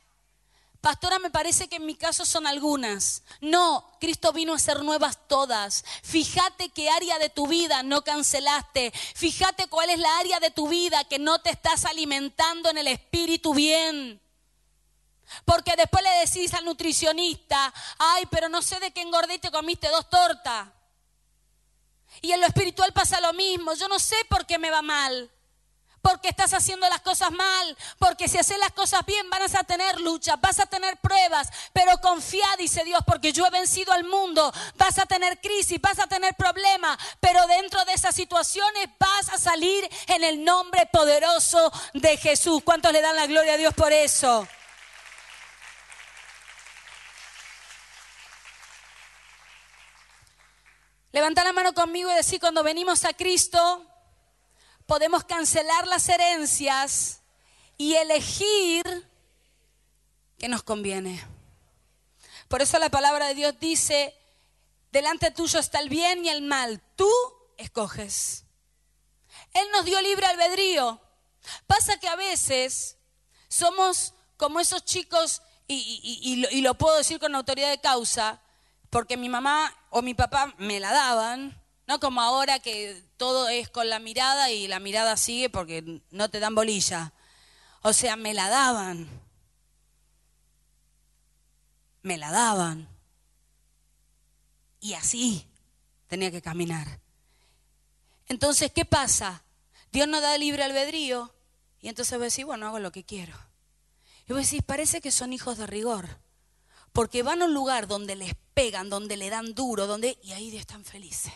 Pastora, 0.81 1.19
me 1.19 1.29
parece 1.29 1.67
que 1.67 1.75
en 1.75 1.85
mi 1.85 1.95
caso 1.95 2.25
son 2.25 2.47
algunas. 2.47 3.23
No, 3.41 3.85
Cristo 3.99 4.31
vino 4.31 4.53
a 4.53 4.55
hacer 4.55 4.81
nuevas 4.81 5.27
todas. 5.27 5.83
Fíjate 6.03 6.69
qué 6.69 6.89
área 6.89 7.19
de 7.19 7.29
tu 7.29 7.47
vida 7.47 7.83
no 7.83 8.01
cancelaste. 8.03 8.93
Fíjate 9.15 9.67
cuál 9.67 9.89
es 9.89 9.99
la 9.99 10.17
área 10.19 10.39
de 10.39 10.51
tu 10.51 10.69
vida 10.69 11.03
que 11.03 11.19
no 11.19 11.39
te 11.39 11.49
estás 11.49 11.83
alimentando 11.83 12.69
en 12.69 12.77
el 12.77 12.87
espíritu 12.87 13.53
bien. 13.53 14.21
Porque 15.43 15.75
después 15.75 16.01
le 16.01 16.25
decís 16.25 16.53
al 16.53 16.63
nutricionista, 16.63 17.73
ay, 17.97 18.25
pero 18.31 18.47
no 18.47 18.61
sé 18.61 18.79
de 18.79 18.91
qué 18.91 19.01
engordé 19.01 19.35
y 19.35 19.39
te 19.39 19.51
comiste 19.51 19.89
dos 19.89 20.09
tortas. 20.09 20.69
Y 22.21 22.31
en 22.31 22.39
lo 22.39 22.47
espiritual 22.47 22.93
pasa 22.93 23.19
lo 23.19 23.33
mismo. 23.33 23.73
Yo 23.73 23.89
no 23.89 23.99
sé 23.99 24.15
por 24.29 24.45
qué 24.45 24.57
me 24.57 24.71
va 24.71 24.81
mal 24.81 25.29
porque 26.01 26.29
estás 26.29 26.53
haciendo 26.53 26.88
las 26.89 27.01
cosas 27.01 27.31
mal, 27.31 27.77
porque 27.97 28.27
si 28.27 28.38
haces 28.38 28.57
las 28.59 28.71
cosas 28.71 29.05
bien 29.05 29.29
vas 29.29 29.55
a 29.55 29.63
tener 29.63 29.99
lucha, 29.99 30.35
vas 30.38 30.59
a 30.59 30.65
tener 30.65 30.97
pruebas, 30.97 31.49
pero 31.73 31.99
confía, 31.99 32.47
dice 32.57 32.83
Dios, 32.83 33.01
porque 33.05 33.31
yo 33.31 33.45
he 33.45 33.49
vencido 33.49 33.93
al 33.93 34.03
mundo, 34.03 34.51
vas 34.75 34.97
a 34.99 35.05
tener 35.05 35.39
crisis, 35.39 35.79
vas 35.81 35.99
a 35.99 36.07
tener 36.07 36.35
problemas, 36.35 36.97
pero 37.19 37.45
dentro 37.47 37.83
de 37.85 37.93
esas 37.93 38.15
situaciones 38.15 38.89
vas 38.99 39.29
a 39.29 39.38
salir 39.38 39.89
en 40.07 40.23
el 40.23 40.43
nombre 40.43 40.85
poderoso 40.91 41.71
de 41.93 42.17
Jesús. 42.17 42.62
¿Cuántos 42.63 42.91
le 42.91 43.01
dan 43.01 43.15
la 43.15 43.27
gloria 43.27 43.53
a 43.53 43.57
Dios 43.57 43.73
por 43.73 43.91
eso? 43.93 44.47
Levanta 51.12 51.43
la 51.43 51.53
mano 51.53 51.73
conmigo 51.73 52.12
y 52.12 52.15
decir, 52.15 52.39
cuando 52.39 52.63
venimos 52.63 53.03
a 53.03 53.13
Cristo, 53.13 53.83
podemos 54.89 55.23
cancelar 55.23 55.86
las 55.86 56.10
herencias 56.10 57.21
y 57.78 57.93
elegir 57.93 58.84
que 60.39 60.47
nos 60.47 60.63
conviene. 60.63 61.23
Por 62.47 62.63
eso 62.63 62.80
la 62.80 62.89
palabra 62.89 63.28
de 63.28 63.36
Dios 63.36 63.54
dice, 63.60 64.15
delante 64.91 65.30
tuyo 65.30 65.60
está 65.60 65.80
el 65.80 65.89
bien 65.89 66.25
y 66.25 66.30
el 66.30 66.41
mal, 66.41 66.82
tú 66.95 67.08
escoges. 67.58 68.45
Él 69.54 69.67
nos 69.71 69.86
dio 69.86 70.02
libre 70.02 70.25
albedrío. 70.25 70.99
Pasa 71.67 71.99
que 71.99 72.08
a 72.08 72.15
veces 72.15 72.97
somos 73.47 74.15
como 74.38 74.60
esos 74.60 74.84
chicos, 74.86 75.43
y, 75.67 76.47
y, 76.52 76.62
lo 76.62 76.73
puedo 76.73 76.97
decir 76.97 77.19
con 77.19 77.36
autoridad 77.36 77.69
de 77.69 77.80
causa, 77.80 78.41
porque 78.89 79.17
mi 79.17 79.30
mamá 79.30 79.71
o 79.91 80.02
mi 80.02 80.15
papá 80.15 80.56
me 80.58 80.80
la 80.80 80.91
daban, 80.91 81.63
no 81.86 81.99
como 81.99 82.21
ahora 82.21 82.58
que 82.58 83.08
todo 83.19 83.49
es 83.49 83.69
con 83.69 83.89
la 83.89 83.99
mirada 83.99 84.49
y 84.49 84.67
la 84.67 84.79
mirada 84.79 85.17
sigue 85.17 85.49
porque 85.49 86.01
no 86.10 86.29
te 86.29 86.39
dan 86.39 86.55
bolilla. 86.55 87.13
O 87.82 87.91
sea, 87.91 88.15
me 88.15 88.34
la 88.34 88.49
daban. 88.49 89.10
Me 92.01 92.17
la 92.17 92.32
daban. 92.32 92.88
Y 94.79 94.93
así 94.93 95.45
tenía 96.08 96.32
que 96.32 96.41
caminar. 96.41 97.01
Entonces, 98.29 98.71
¿qué 98.71 98.86
pasa? 98.86 99.43
Dios 99.91 100.08
nos 100.08 100.21
da 100.21 100.38
libre 100.38 100.63
albedrío 100.63 101.34
y 101.82 101.89
entonces 101.89 102.17
voy 102.17 102.23
a 102.23 102.32
decir, 102.32 102.45
bueno, 102.45 102.67
hago 102.67 102.79
lo 102.79 102.93
que 102.93 103.03
quiero. 103.03 103.38
Y 104.27 104.32
voy 104.32 104.38
a 104.38 104.45
decir, 104.45 104.63
parece 104.63 105.01
que 105.01 105.12
son 105.12 105.34
hijos 105.34 105.58
de 105.58 105.67
rigor. 105.67 106.21
Porque 106.93 107.21
van 107.21 107.41
a 107.41 107.45
un 107.45 107.53
lugar 107.53 107.88
donde 107.88 108.15
les 108.15 108.34
pegan, 108.53 108.89
donde 108.89 109.17
le 109.17 109.29
dan 109.29 109.53
duro, 109.53 109.88
donde 109.88 110.17
y 110.23 110.32
ahí 110.32 110.55
están 110.55 110.86
felices. 110.86 111.34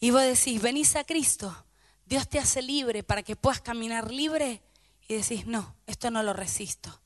Y 0.00 0.10
vos 0.10 0.22
decís, 0.22 0.62
venís 0.62 0.96
a 0.96 1.04
Cristo, 1.04 1.64
Dios 2.06 2.28
te 2.28 2.38
hace 2.38 2.62
libre 2.62 3.02
para 3.02 3.22
que 3.22 3.36
puedas 3.36 3.60
caminar 3.60 4.12
libre. 4.12 4.62
Y 5.08 5.14
decís, 5.14 5.46
no, 5.46 5.74
esto 5.86 6.10
no 6.10 6.22
lo 6.22 6.32
resisto. 6.32 7.00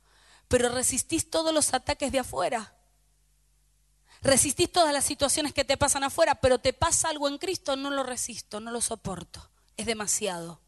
Pero 0.49 0.69
resistís 0.69 1.31
todos 1.31 1.55
los 1.55 1.73
ataques 1.73 2.13
de 2.13 2.19
afuera. 2.19 2.75
Resistís 4.23 4.71
todas 4.71 4.93
las 4.93 5.05
situaciones 5.05 5.53
que 5.53 5.65
te 5.65 5.77
pasan 5.77 6.05
afuera, 6.05 6.37
pero 6.37 6.61
te 6.61 6.73
pasa 6.73 7.09
algo 7.09 7.29
en 7.29 7.39
Cristo, 7.39 7.75
no 7.75 7.91
lo 7.91 8.05
resisto, 8.05 8.61
no 8.61 8.71
lo 8.71 8.81
soporto. 8.81 9.51
Es 9.77 9.87
demasiado. 9.87 10.61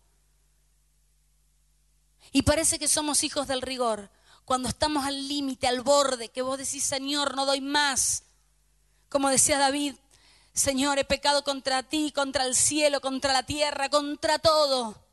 Y 2.33 2.43
parece 2.43 2.79
que 2.79 2.89
somos 2.89 3.23
hijos 3.23 3.47
del 3.47 3.63
rigor. 3.63 4.11
Cuando 4.45 4.69
estamos 4.69 5.05
al 5.05 5.29
límite, 5.29 5.69
al 5.69 5.83
borde, 5.83 6.31
que 6.31 6.43
vos 6.43 6.59
decís, 6.59 6.83
Señor, 6.83 7.37
no 7.37 7.47
doy 7.47 7.61
más. 7.61 8.25
Como 9.09 9.29
decía 9.29 9.59
David, 9.59 9.95
Señor, 10.55 11.01
he 11.01 11.05
pecado 11.05 11.43
contra 11.43 11.83
ti, 11.83 12.13
contra 12.13 12.45
el 12.45 12.55
cielo, 12.55 13.01
contra 13.01 13.33
la 13.33 13.43
tierra, 13.43 13.89
contra 13.89 14.39
todo. 14.39 15.05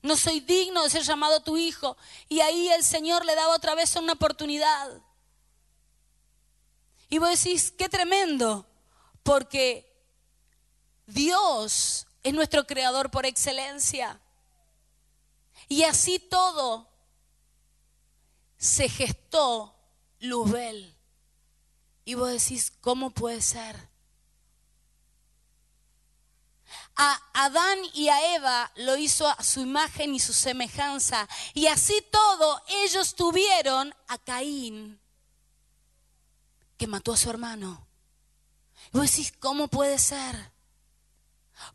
No 0.00 0.16
soy 0.16 0.38
digno 0.38 0.84
de 0.84 0.90
ser 0.90 1.02
llamado 1.02 1.42
tu 1.42 1.56
hijo. 1.56 1.96
Y 2.28 2.40
ahí 2.40 2.68
el 2.68 2.84
Señor 2.84 3.24
le 3.24 3.34
daba 3.34 3.54
otra 3.54 3.74
vez 3.74 3.96
una 3.96 4.12
oportunidad. 4.12 5.02
Y 7.08 7.18
vos 7.18 7.28
decís, 7.30 7.72
qué 7.76 7.88
tremendo, 7.88 8.64
porque 9.24 9.92
Dios 11.06 12.06
es 12.22 12.32
nuestro 12.32 12.64
creador 12.64 13.10
por 13.10 13.26
excelencia. 13.26 14.20
Y 15.68 15.82
así 15.82 16.20
todo 16.20 16.88
se 18.56 18.88
gestó 18.88 19.74
Luzbel. 20.20 20.96
Y 22.04 22.14
vos 22.14 22.30
decís, 22.30 22.72
¿cómo 22.80 23.10
puede 23.10 23.42
ser? 23.42 23.91
A 26.96 27.20
Adán 27.32 27.78
y 27.94 28.08
a 28.08 28.34
Eva 28.34 28.70
lo 28.76 28.96
hizo 28.96 29.26
a 29.26 29.42
su 29.42 29.60
imagen 29.60 30.14
y 30.14 30.20
su 30.20 30.32
semejanza. 30.32 31.28
Y 31.54 31.66
así 31.66 31.94
todo 32.10 32.62
ellos 32.68 33.14
tuvieron 33.14 33.94
a 34.08 34.18
Caín, 34.18 35.00
que 36.76 36.86
mató 36.86 37.12
a 37.12 37.16
su 37.16 37.30
hermano. 37.30 37.86
Y 38.92 38.98
vos 38.98 39.10
decís, 39.10 39.32
¿cómo 39.38 39.68
puede 39.68 39.98
ser? 39.98 40.52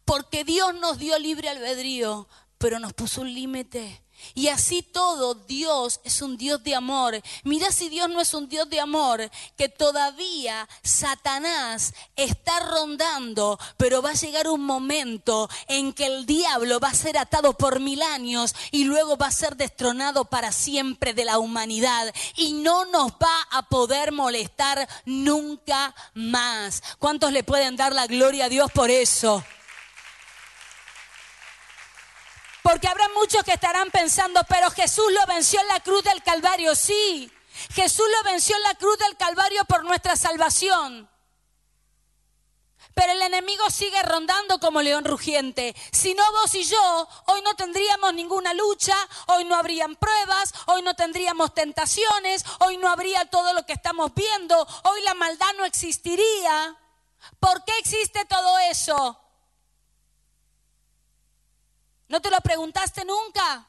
Porque 0.05 0.43
Dios 0.43 0.73
nos 0.75 0.97
dio 0.97 1.17
libre 1.17 1.49
albedrío, 1.49 2.27
pero 2.57 2.79
nos 2.79 2.93
puso 2.93 3.21
un 3.21 3.33
límite. 3.33 4.03
Y 4.35 4.49
así 4.49 4.81
todo, 4.81 5.35
Dios 5.35 5.99
es 6.03 6.21
un 6.21 6.37
Dios 6.37 6.63
de 6.63 6.75
amor. 6.75 7.21
Mira 7.43 7.71
si 7.71 7.89
Dios 7.89 8.09
no 8.09 8.21
es 8.21 8.33
un 8.33 8.47
Dios 8.49 8.69
de 8.69 8.79
amor, 8.79 9.29
que 9.57 9.69
todavía 9.69 10.67
Satanás 10.83 11.93
está 12.15 12.59
rondando, 12.59 13.59
pero 13.77 14.01
va 14.01 14.11
a 14.11 14.13
llegar 14.13 14.47
un 14.47 14.63
momento 14.63 15.49
en 15.67 15.93
que 15.93 16.05
el 16.05 16.25
diablo 16.25 16.79
va 16.79 16.89
a 16.89 16.93
ser 16.93 17.17
atado 17.17 17.53
por 17.53 17.79
mil 17.79 18.01
años 18.01 18.55
y 18.71 18.83
luego 18.83 19.17
va 19.17 19.27
a 19.27 19.31
ser 19.31 19.55
destronado 19.55 20.25
para 20.25 20.51
siempre 20.51 21.13
de 21.13 21.25
la 21.25 21.39
humanidad 21.39 22.13
y 22.35 22.53
no 22.53 22.85
nos 22.85 23.11
va 23.13 23.47
a 23.51 23.63
poder 23.63 24.11
molestar 24.11 24.87
nunca 25.05 25.95
más. 26.13 26.83
¿Cuántos 26.99 27.31
le 27.31 27.43
pueden 27.43 27.75
dar 27.75 27.93
la 27.93 28.07
gloria 28.07 28.45
a 28.45 28.49
Dios 28.49 28.71
por 28.71 28.89
eso? 28.89 29.43
Porque 32.67 32.89
habrá 32.89 33.07
muchos 33.15 33.45
que 33.45 33.53
estarán 33.53 33.89
pensando, 33.91 34.43
pero 34.43 34.69
Jesús 34.71 35.05
lo 35.13 35.25
venció 35.25 35.57
en 35.61 35.69
la 35.69 35.79
cruz 35.79 36.03
del 36.03 36.21
Calvario. 36.21 36.75
Sí, 36.75 37.31
Jesús 37.73 38.05
lo 38.17 38.29
venció 38.29 38.57
en 38.57 38.63
la 38.63 38.75
cruz 38.75 38.97
del 38.97 39.15
Calvario 39.15 39.63
por 39.63 39.85
nuestra 39.85 40.17
salvación. 40.17 41.09
Pero 42.93 43.13
el 43.13 43.21
enemigo 43.21 43.69
sigue 43.69 44.03
rondando 44.03 44.59
como 44.59 44.81
león 44.81 45.05
rugiente. 45.05 45.77
Si 45.93 46.13
no 46.13 46.29
vos 46.33 46.53
y 46.55 46.65
yo, 46.65 47.07
hoy 47.27 47.41
no 47.41 47.55
tendríamos 47.55 48.13
ninguna 48.13 48.53
lucha, 48.53 48.97
hoy 49.27 49.45
no 49.45 49.55
habrían 49.55 49.95
pruebas, 49.95 50.53
hoy 50.65 50.81
no 50.81 50.93
tendríamos 50.93 51.53
tentaciones, 51.53 52.43
hoy 52.59 52.75
no 52.75 52.89
habría 52.89 53.23
todo 53.29 53.53
lo 53.53 53.65
que 53.65 53.71
estamos 53.71 54.13
viendo, 54.13 54.67
hoy 54.83 55.01
la 55.03 55.13
maldad 55.13 55.53
no 55.55 55.63
existiría. 55.63 56.75
¿Por 57.39 57.63
qué 57.63 57.77
existe 57.79 58.25
todo 58.25 58.59
eso? 58.59 59.26
¿No 62.07 62.21
te 62.21 62.29
lo 62.29 62.39
preguntaste 62.41 63.03
nunca? 63.05 63.67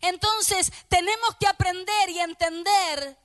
Entonces 0.00 0.72
tenemos 0.88 1.36
que 1.40 1.46
aprender 1.46 2.10
y 2.10 2.20
entender 2.20 3.18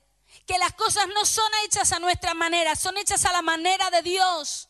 que 0.46 0.58
las 0.58 0.72
cosas 0.74 1.06
no 1.08 1.24
son 1.24 1.50
hechas 1.64 1.92
a 1.92 1.98
nuestra 1.98 2.34
manera, 2.34 2.74
son 2.76 2.96
hechas 2.96 3.24
a 3.24 3.32
la 3.32 3.42
manera 3.42 3.90
de 3.90 4.02
Dios. 4.02 4.68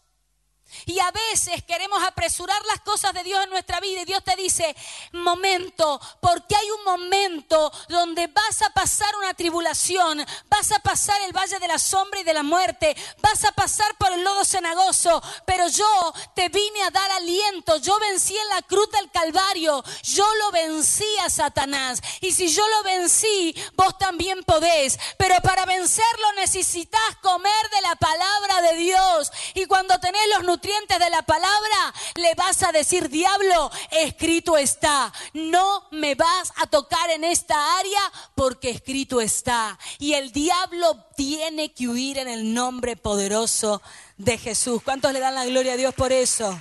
Y 0.87 0.99
a 0.99 1.11
veces 1.11 1.63
queremos 1.65 2.03
apresurar 2.03 2.61
las 2.67 2.81
cosas 2.81 3.13
de 3.13 3.23
Dios 3.23 3.43
en 3.45 3.51
nuestra 3.51 3.81
vida 3.81 4.03
y 4.03 4.05
Dios 4.05 4.23
te 4.25 4.37
dice, 4.37 4.75
momento, 5.13 6.01
porque 6.21 6.57
hay 6.57 6.71
un 6.71 6.85
momento 6.85 7.73
donde 7.89 8.27
vas 8.29 8.63
a 8.63 8.71
pasar 8.71 9.15
una 9.17 9.35
tribulación, 9.35 10.25
vas 10.49 10.73
a 10.73 10.79
pasar 10.81 11.21
el 11.23 11.33
valle 11.33 11.59
de 11.59 11.69
la 11.69 11.79
sombra 11.79 12.21
y 12.21 12.25
de 12.25 12.35
la 12.35 12.43
muerte, 12.43 12.97
vas 13.21 13.45
a 13.45 13.53
pasar 13.53 13.95
por 13.97 14.13
el 14.13 14.23
lodo 14.23 14.45
cenagoso, 14.45 15.23
pero 15.47 15.69
yo 15.69 16.13
te 16.35 16.49
vine 16.49 16.83
a 16.83 16.91
dar 16.91 17.11
aliento, 17.13 17.77
yo 17.79 17.99
vencí 17.99 18.37
en 18.37 18.49
la 18.49 18.63
cruz 18.63 18.91
del 18.91 19.11
Calvario, 19.11 19.83
yo 20.03 20.27
lo 20.37 20.51
vencí 20.51 21.07
a 21.25 21.31
Satanás. 21.31 22.01
Y 22.21 22.33
si 22.33 22.49
yo 22.49 22.67
lo 22.69 22.83
vencí, 22.83 23.55
vos 23.75 23.97
también 23.99 24.43
podés, 24.45 24.99
pero 25.17 25.37
para 25.43 25.65
vencerlo 25.67 26.33
necesitas 26.37 27.01
comer 27.21 27.71
de 27.71 27.81
la 27.83 27.97
palabra 27.97 28.63
de 28.63 28.77
Dios. 28.77 29.31
Y 29.55 29.67
cuando 29.67 29.99
tenés 29.99 30.27
los 30.29 30.45
nutrientes, 30.45 30.62
de 30.63 31.11
la 31.11 31.23
palabra, 31.23 31.93
le 32.15 32.35
vas 32.35 32.63
a 32.63 32.71
decir, 32.71 33.09
diablo, 33.09 33.71
escrito 33.91 34.57
está, 34.57 35.13
no 35.33 35.89
me 35.91 36.15
vas 36.15 36.53
a 36.57 36.67
tocar 36.69 37.11
en 37.11 37.25
esta 37.25 37.79
área 37.79 38.01
porque 38.37 38.71
escrito 38.71 39.21
está. 39.21 39.77
Y 39.99 40.15
el 40.15 40.31
diablo 40.31 41.05
tiene 41.17 41.73
que 41.73 41.89
huir 41.89 42.19
en 42.19 42.29
el 42.29 42.55
nombre 42.55 42.97
poderoso 42.97 43.83
de 44.19 44.39
Jesús. 44.39 44.83
¿Cuántos 44.85 45.13
le 45.13 45.19
dan 45.19 45.35
la 45.35 45.45
gloria 45.47 45.73
a 45.73 45.77
Dios 45.77 45.95
por 45.95 46.13
eso? 46.13 46.57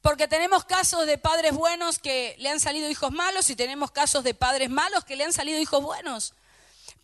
Porque 0.00 0.28
tenemos 0.28 0.64
casos 0.64 1.06
de 1.06 1.18
padres 1.18 1.52
buenos 1.52 1.98
que 1.98 2.36
le 2.38 2.48
han 2.48 2.60
salido 2.60 2.88
hijos 2.88 3.12
malos 3.12 3.50
y 3.50 3.56
tenemos 3.56 3.90
casos 3.90 4.24
de 4.24 4.32
padres 4.32 4.70
malos 4.70 5.04
que 5.04 5.16
le 5.16 5.24
han 5.24 5.34
salido 5.34 5.60
hijos 5.60 5.82
buenos 5.82 6.32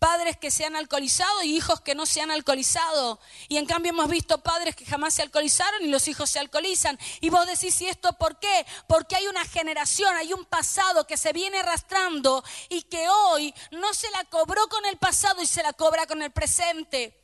padres 0.05 0.37
que 0.37 0.51
se 0.51 0.63
han 0.63 0.75
alcoholizado 0.75 1.41
y 1.41 1.57
hijos 1.57 1.81
que 1.81 1.95
no 1.95 2.05
se 2.05 2.21
han 2.21 2.29
alcoholizado. 2.29 3.19
Y 3.47 3.57
en 3.57 3.65
cambio 3.65 3.89
hemos 3.89 4.07
visto 4.07 4.37
padres 4.43 4.75
que 4.75 4.85
jamás 4.85 5.15
se 5.15 5.23
alcoholizaron 5.23 5.81
y 5.81 5.87
los 5.87 6.07
hijos 6.07 6.29
se 6.29 6.37
alcoholizan. 6.37 6.99
Y 7.21 7.31
vos 7.31 7.47
decís, 7.47 7.81
¿y 7.81 7.87
esto 7.87 8.13
por 8.13 8.37
qué? 8.37 8.67
Porque 8.87 9.15
hay 9.15 9.25
una 9.25 9.43
generación, 9.45 10.15
hay 10.15 10.31
un 10.31 10.45
pasado 10.45 11.07
que 11.07 11.17
se 11.17 11.33
viene 11.33 11.57
arrastrando 11.57 12.43
y 12.69 12.83
que 12.83 13.09
hoy 13.09 13.51
no 13.71 13.95
se 13.95 14.07
la 14.11 14.23
cobró 14.25 14.67
con 14.67 14.85
el 14.85 14.97
pasado 14.97 15.41
y 15.41 15.47
se 15.47 15.63
la 15.63 15.73
cobra 15.73 16.05
con 16.05 16.21
el 16.21 16.31
presente. 16.31 17.19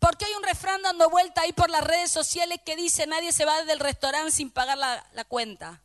Porque 0.00 0.24
hay 0.24 0.34
un 0.34 0.42
refrán 0.42 0.82
dando 0.82 1.08
vuelta 1.10 1.42
ahí 1.42 1.52
por 1.52 1.70
las 1.70 1.84
redes 1.84 2.10
sociales 2.10 2.58
que 2.66 2.74
dice, 2.74 3.06
nadie 3.06 3.30
se 3.30 3.44
va 3.44 3.62
del 3.62 3.78
restaurante 3.78 4.32
sin 4.32 4.50
pagar 4.50 4.78
la, 4.78 5.06
la 5.12 5.24
cuenta. 5.24 5.80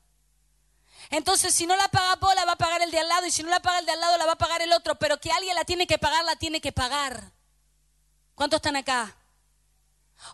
Entonces, 1.09 1.53
si 1.53 1.65
no 1.65 1.75
la 1.75 1.87
paga 1.87 2.15
vos, 2.15 2.33
la 2.35 2.45
va 2.45 2.53
a 2.53 2.57
pagar 2.57 2.81
el 2.81 2.91
de 2.91 2.99
al 2.99 3.07
lado, 3.07 3.25
y 3.25 3.31
si 3.31 3.43
no 3.43 3.49
la 3.49 3.61
paga 3.61 3.79
el 3.79 3.85
de 3.85 3.91
al 3.93 3.99
lado, 3.99 4.17
la 4.17 4.25
va 4.25 4.33
a 4.33 4.37
pagar 4.37 4.61
el 4.61 4.73
otro, 4.73 4.95
pero 4.95 5.19
que 5.19 5.31
alguien 5.31 5.55
la 5.55 5.65
tiene 5.65 5.87
que 5.87 5.97
pagar, 5.97 6.23
la 6.25 6.35
tiene 6.35 6.61
que 6.61 6.71
pagar. 6.71 7.31
¿Cuántos 8.35 8.57
están 8.57 8.75
acá? 8.75 9.15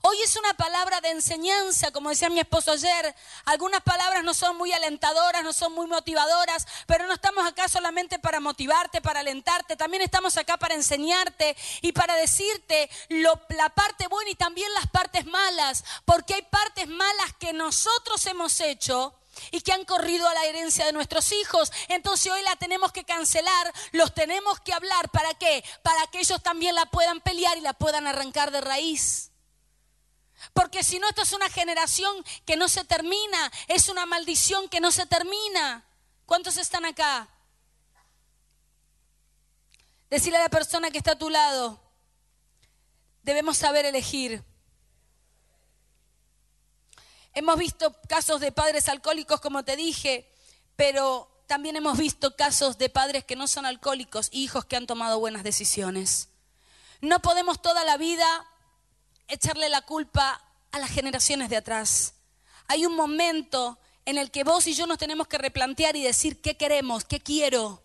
Hoy 0.01 0.17
es 0.23 0.36
una 0.36 0.54
palabra 0.56 0.99
de 1.01 1.12
enseñanza, 1.12 1.91
como 1.91 2.10
decía 2.10 2.30
mi 2.30 2.39
esposo 2.39 2.71
ayer. 2.71 3.15
Algunas 3.45 3.82
palabras 3.82 4.23
no 4.23 4.34
son 4.34 4.58
muy 4.58 4.71
alentadoras, 4.71 5.43
no 5.43 5.54
son 5.54 5.73
muy 5.73 5.86
motivadoras, 5.88 6.65
pero 6.88 7.06
no 7.06 7.13
estamos 7.13 7.45
acá 7.45 7.67
solamente 7.67 8.17
para 8.17 8.39
motivarte, 8.39 9.01
para 9.01 9.19
alentarte, 9.19 9.75
también 9.75 10.01
estamos 10.01 10.38
acá 10.38 10.58
para 10.58 10.73
enseñarte 10.73 11.56
y 11.82 11.91
para 11.91 12.15
decirte 12.15 12.89
la 13.10 13.69
parte 13.69 14.08
buena 14.08 14.32
y 14.32 14.36
también 14.36 14.73
las 14.73 14.88
partes 14.88 15.25
malas, 15.25 15.84
porque 16.04 16.34
hay 16.34 16.41
partes 16.43 16.88
malas 16.88 17.34
que 17.39 17.54
nosotros 17.54 18.25
hemos 18.25 18.60
hecho 18.62 19.13
y 19.52 19.62
que 19.62 19.74
han 19.74 19.86
corrido 19.86 20.28
a 20.28 20.34
la 20.34 20.45
herencia 20.45 20.86
de 20.86 20.93
nuestros 20.93 21.32
hijos. 21.32 21.71
Entonces 21.88 22.32
hoy 22.32 22.41
la 22.43 22.56
tenemos 22.56 22.91
que 22.91 23.04
cancelar, 23.04 23.74
los 23.91 24.13
tenemos 24.13 24.60
que 24.60 24.74
hablar. 24.74 25.10
¿Para 25.10 25.34
qué? 25.34 25.63
Para 25.84 26.08
que 26.08 26.19
ellos 26.19 26.41
también 26.41 26.76
la 26.76 26.86
puedan 26.86 27.21
pelear 27.21 27.58
y 27.58 27.62
la 27.62 27.74
puedan 27.74 28.08
arrancar 28.08 28.52
de 28.52 28.62
raíz. 28.62 29.32
Porque 30.54 30.84
si 30.84 31.00
no, 31.00 31.08
esto 31.10 31.21
es 31.21 31.32
una 31.32 31.50
generación 31.50 32.24
que 32.45 32.58
no 32.58 32.67
se 32.67 32.84
termina, 32.84 33.52
es 33.67 33.89
una 33.89 34.06
maldición 34.06 34.69
que 34.69 34.80
no 34.80 34.91
se 34.91 35.06
termina. 35.06 35.86
¿Cuántos 36.26 36.58
están 36.58 36.86
acá? 36.86 37.28
Decirle 40.10 40.38
a 40.38 40.43
la 40.43 40.50
persona 40.50 40.91
que 40.91 40.98
está 40.98 41.12
a 41.12 41.17
tu 41.17 41.30
lado, 41.30 41.80
debemos 43.24 43.58
saber 43.58 43.86
elegir. 43.86 44.43
Hemos 47.36 47.58
visto 47.58 47.93
casos 48.08 48.39
de 48.39 48.54
padres 48.54 48.88
alcohólicos, 48.88 49.41
como 49.41 49.63
te 49.65 49.76
dije, 49.76 50.32
pero 50.78 51.30
también 51.48 51.76
hemos 51.76 51.98
visto 51.98 52.36
casos 52.38 52.78
de 52.78 52.89
padres 52.89 53.26
que 53.26 53.36
no 53.36 53.50
son 53.50 53.65
alcohólicos, 53.65 54.30
hijos 54.32 54.63
que 54.63 54.78
han 54.78 54.88
tomado 54.88 55.19
buenas 55.19 55.43
decisiones. 55.43 56.30
No 57.02 57.21
podemos 57.21 57.62
toda 57.62 57.84
la 57.84 57.98
vida 57.98 58.26
echarle 59.28 59.67
la 59.67 59.82
culpa 59.82 60.41
a 60.71 60.80
las 60.80 60.89
generaciones 60.89 61.50
de 61.50 61.58
atrás. 61.58 62.13
Hay 62.67 62.86
un 62.86 62.95
momento 62.95 63.78
en 64.06 64.17
el 64.17 64.32
que 64.32 64.45
vos 64.45 64.65
y 64.67 64.74
yo 64.74 64.88
nos 64.88 64.98
tenemos 64.98 65.28
que 65.28 65.38
replantear 65.38 65.98
y 65.98 66.04
decir 66.04 66.39
qué 66.39 66.56
queremos, 66.56 67.04
qué 67.04 67.19
quiero. 67.19 67.84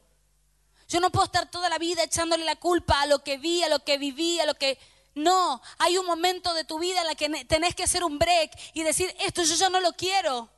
Yo 0.88 1.00
no 1.00 1.10
puedo 1.10 1.24
estar 1.24 1.50
toda 1.50 1.68
la 1.68 1.78
vida 1.78 2.04
echándole 2.04 2.44
la 2.44 2.56
culpa 2.56 3.00
a 3.00 3.06
lo 3.06 3.24
que 3.24 3.36
vi, 3.36 3.64
a 3.64 3.68
lo 3.68 3.84
que 3.84 3.98
viví, 3.98 4.38
a 4.38 4.46
lo 4.46 4.54
que 4.54 4.78
no, 5.20 5.62
hay 5.78 5.98
un 5.98 6.06
momento 6.06 6.52
de 6.54 6.64
tu 6.64 6.78
vida 6.78 7.00
en 7.00 7.06
la 7.06 7.14
que 7.14 7.44
tenés 7.44 7.74
que 7.74 7.84
hacer 7.84 8.04
un 8.04 8.18
break 8.18 8.50
y 8.74 8.82
decir, 8.82 9.14
esto 9.20 9.42
yo 9.42 9.54
ya 9.54 9.70
no 9.70 9.80
lo 9.80 9.92
quiero. 9.92 10.50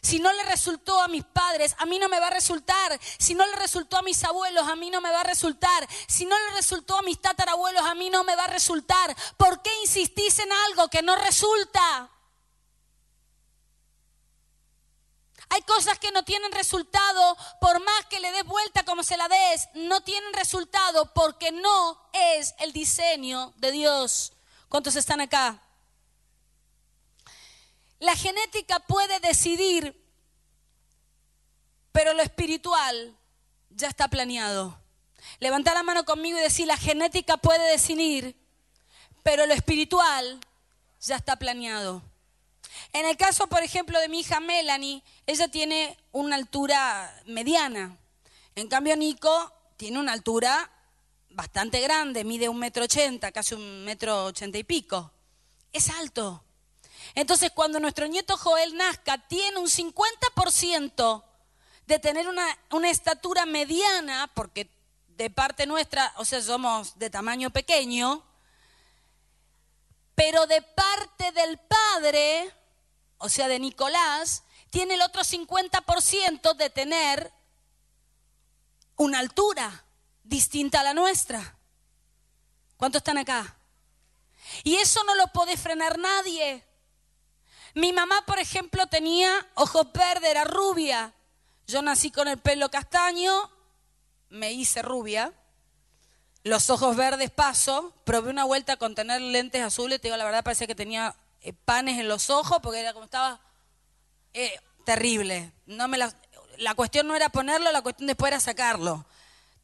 Si 0.00 0.20
no 0.20 0.32
le 0.32 0.42
resultó 0.44 1.00
a 1.00 1.08
mis 1.08 1.24
padres, 1.24 1.74
a 1.78 1.86
mí 1.86 1.98
no 1.98 2.08
me 2.08 2.20
va 2.20 2.28
a 2.28 2.30
resultar. 2.30 2.98
Si 3.18 3.34
no 3.34 3.46
le 3.46 3.56
resultó 3.56 3.96
a 3.96 4.02
mis 4.02 4.22
abuelos, 4.24 4.68
a 4.68 4.76
mí 4.76 4.90
no 4.90 5.00
me 5.00 5.10
va 5.10 5.20
a 5.20 5.24
resultar. 5.24 5.88
Si 6.06 6.24
no 6.24 6.38
le 6.38 6.54
resultó 6.54 6.96
a 6.96 7.02
mis 7.02 7.20
tatarabuelos, 7.20 7.82
a 7.82 7.94
mí 7.94 8.10
no 8.10 8.24
me 8.24 8.36
va 8.36 8.44
a 8.44 8.48
resultar. 8.48 9.16
¿Por 9.36 9.60
qué 9.62 9.70
insistís 9.82 10.38
en 10.38 10.52
algo 10.52 10.88
que 10.88 11.02
no 11.02 11.16
resulta? 11.16 12.10
Hay 15.50 15.62
cosas 15.62 15.98
que 15.98 16.12
no 16.12 16.24
tienen 16.24 16.52
resultado, 16.52 17.36
por 17.60 17.82
más 17.82 18.06
que 18.06 18.20
le 18.20 18.32
des 18.32 18.44
vuelta 18.44 18.84
como 18.84 19.02
se 19.02 19.16
la 19.16 19.28
des, 19.28 19.68
no 19.74 20.02
tienen 20.02 20.32
resultado 20.34 21.12
porque 21.14 21.52
no 21.52 21.98
es 22.12 22.54
el 22.58 22.72
diseño 22.72 23.54
de 23.56 23.72
Dios. 23.72 24.32
¿Cuántos 24.68 24.96
están 24.96 25.20
acá? 25.20 25.62
La 27.98 28.14
genética 28.14 28.78
puede 28.80 29.18
decidir, 29.20 29.98
pero 31.92 32.12
lo 32.12 32.22
espiritual 32.22 33.16
ya 33.70 33.88
está 33.88 34.08
planeado. 34.08 34.78
Levanta 35.40 35.74
la 35.74 35.82
mano 35.82 36.04
conmigo 36.04 36.38
y 36.38 36.42
decir, 36.42 36.66
la 36.66 36.76
genética 36.76 37.38
puede 37.38 37.70
decidir, 37.70 38.36
pero 39.22 39.46
lo 39.46 39.54
espiritual 39.54 40.40
ya 41.00 41.16
está 41.16 41.36
planeado. 41.36 42.02
En 42.92 43.06
el 43.06 43.16
caso, 43.16 43.46
por 43.46 43.62
ejemplo, 43.62 43.98
de 44.00 44.08
mi 44.08 44.20
hija 44.20 44.40
Melanie, 44.40 45.02
ella 45.26 45.48
tiene 45.48 45.96
una 46.12 46.36
altura 46.36 47.22
mediana. 47.26 47.96
En 48.54 48.68
cambio, 48.68 48.96
Nico 48.96 49.52
tiene 49.76 49.98
una 49.98 50.12
altura 50.12 50.70
bastante 51.30 51.80
grande, 51.80 52.24
mide 52.24 52.48
un 52.48 52.58
metro 52.58 52.84
ochenta, 52.84 53.30
casi 53.30 53.54
un 53.54 53.84
metro 53.84 54.24
ochenta 54.24 54.58
y 54.58 54.64
pico. 54.64 55.12
es 55.72 55.90
alto. 55.90 56.42
Entonces, 57.14 57.50
cuando 57.52 57.80
nuestro 57.80 58.06
nieto 58.06 58.36
Joel 58.36 58.76
nazca, 58.76 59.18
tiene 59.28 59.58
un 59.58 59.68
50% 59.68 61.24
de 61.86 61.98
tener 61.98 62.28
una, 62.28 62.90
estatura 62.90 63.46
mediana, 63.46 64.30
porque 64.34 64.70
de 65.16 65.30
parte 65.30 65.66
nuestra, 65.66 66.12
o 66.16 66.24
sea, 66.24 66.42
somos 66.42 66.98
de 66.98 67.10
tamaño 67.10 67.50
pequeño, 67.50 68.22
pero 70.14 70.46
de 70.46 70.60
parte 70.60 71.32
del 71.32 71.58
padre, 71.58 72.52
o 73.18 73.28
sea, 73.28 73.48
de 73.48 73.58
Nicolás, 73.58 74.44
tiene 74.70 74.94
el 74.94 75.02
otro 75.02 75.22
50% 75.22 76.54
de 76.56 76.70
tener 76.70 77.32
una 78.96 79.18
altura 79.18 79.84
distinta 80.22 80.80
a 80.80 80.84
la 80.84 80.94
nuestra. 80.94 81.56
¿Cuántos 82.76 83.00
están 83.00 83.18
acá? 83.18 83.56
Y 84.64 84.76
eso 84.76 85.02
no 85.04 85.14
lo 85.14 85.28
puede 85.28 85.56
frenar 85.56 85.98
nadie. 85.98 86.64
Mi 87.74 87.92
mamá, 87.92 88.24
por 88.26 88.38
ejemplo, 88.38 88.86
tenía 88.86 89.30
ojos 89.54 89.92
verdes, 89.92 90.30
era 90.30 90.44
rubia. 90.44 91.12
Yo 91.66 91.82
nací 91.82 92.10
con 92.10 92.28
el 92.28 92.38
pelo 92.38 92.70
castaño, 92.70 93.50
me 94.30 94.52
hice 94.52 94.82
rubia. 94.82 95.32
Los 96.44 96.70
ojos 96.70 96.96
verdes 96.96 97.30
paso, 97.30 97.92
probé 98.04 98.30
una 98.30 98.44
vuelta 98.44 98.76
con 98.76 98.94
tener 98.94 99.20
lentes 99.20 99.62
azules, 99.62 100.00
te 100.00 100.08
digo 100.08 100.16
la 100.16 100.24
verdad, 100.24 100.44
parecía 100.44 100.66
que 100.66 100.74
tenía 100.74 101.14
eh, 101.42 101.52
panes 101.52 101.98
en 101.98 102.08
los 102.08 102.30
ojos 102.30 102.58
porque 102.62 102.80
era 102.80 102.92
como 102.92 103.04
estaba 103.04 103.40
eh, 104.34 104.58
terrible. 104.84 105.52
No 105.66 105.88
me 105.88 105.98
la, 105.98 106.12
la 106.58 106.74
cuestión 106.74 107.06
no 107.06 107.14
era 107.14 107.28
ponerlo, 107.28 107.70
la 107.72 107.82
cuestión 107.82 108.06
después 108.06 108.30
era 108.30 108.40
sacarlo. 108.40 109.04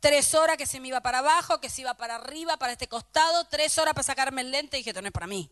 Tres 0.00 0.34
horas 0.34 0.56
que 0.56 0.66
se 0.66 0.80
me 0.80 0.88
iba 0.88 1.00
para 1.00 1.18
abajo, 1.18 1.60
que 1.60 1.70
se 1.70 1.80
iba 1.80 1.94
para 1.94 2.16
arriba, 2.16 2.56
para 2.56 2.72
este 2.72 2.88
costado, 2.88 3.44
tres 3.46 3.78
horas 3.78 3.94
para 3.94 4.04
sacarme 4.04 4.42
el 4.42 4.50
lente 4.50 4.76
y 4.76 4.80
dije, 4.80 4.90
esto 4.90 5.00
no 5.00 5.08
es 5.08 5.12
para 5.12 5.26
mí. 5.26 5.50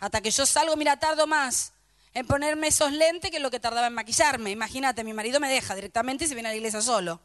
Hasta 0.00 0.20
que 0.20 0.30
yo 0.30 0.44
salgo, 0.46 0.76
mira, 0.76 0.98
tardo 0.98 1.26
más 1.26 1.72
en 2.12 2.26
ponerme 2.26 2.68
esos 2.68 2.92
lentes 2.92 3.30
que 3.30 3.40
lo 3.40 3.50
que 3.50 3.60
tardaba 3.60 3.88
en 3.88 3.94
maquillarme. 3.94 4.50
Imagínate, 4.50 5.02
mi 5.04 5.12
marido 5.12 5.40
me 5.40 5.48
deja 5.48 5.74
directamente 5.74 6.24
y 6.24 6.28
se 6.28 6.34
viene 6.34 6.48
a 6.48 6.52
la 6.52 6.56
iglesia 6.56 6.80
solo. 6.80 7.20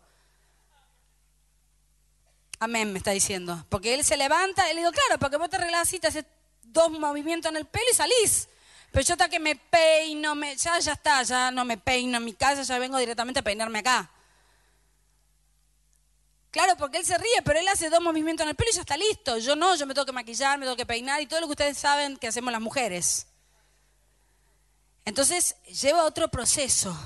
Amén, 2.59 2.91
me 2.91 2.97
está 2.97 3.11
diciendo. 3.11 3.65
Porque 3.69 3.93
él 3.93 4.03
se 4.03 4.17
levanta 4.17 4.69
y 4.69 4.73
le 4.73 4.81
digo, 4.81 4.91
claro, 4.91 5.19
porque 5.19 5.37
vos 5.37 5.49
te 5.49 5.57
arreglás 5.57 5.83
así, 5.83 5.99
te 5.99 6.07
haces 6.07 6.25
dos 6.71 6.91
movimientos 6.91 7.49
en 7.51 7.57
el 7.57 7.65
pelo 7.65 7.85
y 7.91 7.95
salís. 7.95 8.49
Pero 8.91 9.05
yo 9.05 9.13
hasta 9.13 9.29
que 9.29 9.39
me 9.39 9.55
peino, 9.55 10.35
me, 10.35 10.55
ya, 10.55 10.79
ya 10.79 10.93
está, 10.93 11.21
ya 11.23 11.51
no 11.51 11.63
me 11.63 11.77
peino 11.77 12.17
en 12.17 12.25
mi 12.25 12.33
casa, 12.33 12.63
ya 12.63 12.79
vengo 12.79 12.97
directamente 12.97 13.39
a 13.39 13.43
peinarme 13.43 13.79
acá. 13.79 14.09
Claro, 16.51 16.75
porque 16.77 16.97
él 16.97 17.05
se 17.05 17.17
ríe, 17.17 17.41
pero 17.45 17.59
él 17.59 17.67
hace 17.67 17.89
dos 17.89 18.01
movimientos 18.01 18.43
en 18.43 18.49
el 18.49 18.55
pelo 18.55 18.71
y 18.71 18.75
ya 18.75 18.81
está 18.81 18.97
listo. 18.97 19.37
Yo 19.37 19.55
no, 19.55 19.75
yo 19.75 19.85
me 19.85 19.93
tengo 19.93 20.05
que 20.05 20.11
maquillar, 20.11 20.57
me 20.57 20.65
tengo 20.65 20.75
que 20.75 20.85
peinar 20.85 21.21
y 21.21 21.27
todo 21.27 21.41
lo 21.41 21.47
que 21.47 21.51
ustedes 21.51 21.77
saben 21.77 22.17
que 22.17 22.27
hacemos 22.27 22.51
las 22.51 22.61
mujeres. 22.61 23.27
Entonces 25.05 25.55
lleva 25.65 26.05
otro 26.05 26.27
proceso. 26.29 26.97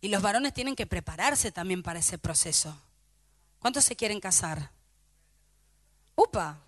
Y 0.00 0.08
los 0.08 0.22
varones 0.22 0.54
tienen 0.54 0.76
que 0.76 0.86
prepararse 0.86 1.50
también 1.50 1.82
para 1.82 1.98
ese 1.98 2.18
proceso. 2.18 2.78
¿Cuántos 3.58 3.84
se 3.84 3.96
quieren 3.96 4.20
casar? 4.20 4.70
¡Upa! 6.14 6.67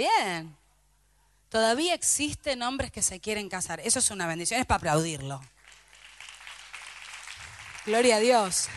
Bien. 0.00 0.56
Todavía 1.50 1.92
existen 1.92 2.62
hombres 2.62 2.90
que 2.90 3.02
se 3.02 3.20
quieren 3.20 3.50
casar. 3.50 3.80
Eso 3.80 3.98
es 3.98 4.10
una 4.10 4.26
bendición, 4.26 4.58
es 4.58 4.64
para 4.64 4.78
aplaudirlo. 4.78 5.42
Gloria 7.84 8.16
a 8.16 8.20
Dios. 8.20 8.68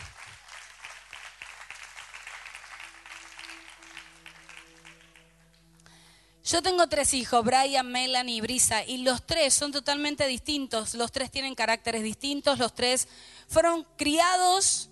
Yo 6.44 6.60
tengo 6.60 6.86
tres 6.90 7.14
hijos, 7.14 7.42
Brian, 7.42 7.90
Melanie 7.90 8.36
y 8.36 8.40
Brisa, 8.42 8.84
y 8.84 8.98
los 8.98 9.24
tres 9.24 9.54
son 9.54 9.72
totalmente 9.72 10.26
distintos, 10.26 10.92
los 10.92 11.10
tres 11.10 11.30
tienen 11.30 11.54
caracteres 11.54 12.02
distintos, 12.02 12.58
los 12.58 12.74
tres 12.74 13.08
fueron 13.48 13.86
criados 13.96 14.90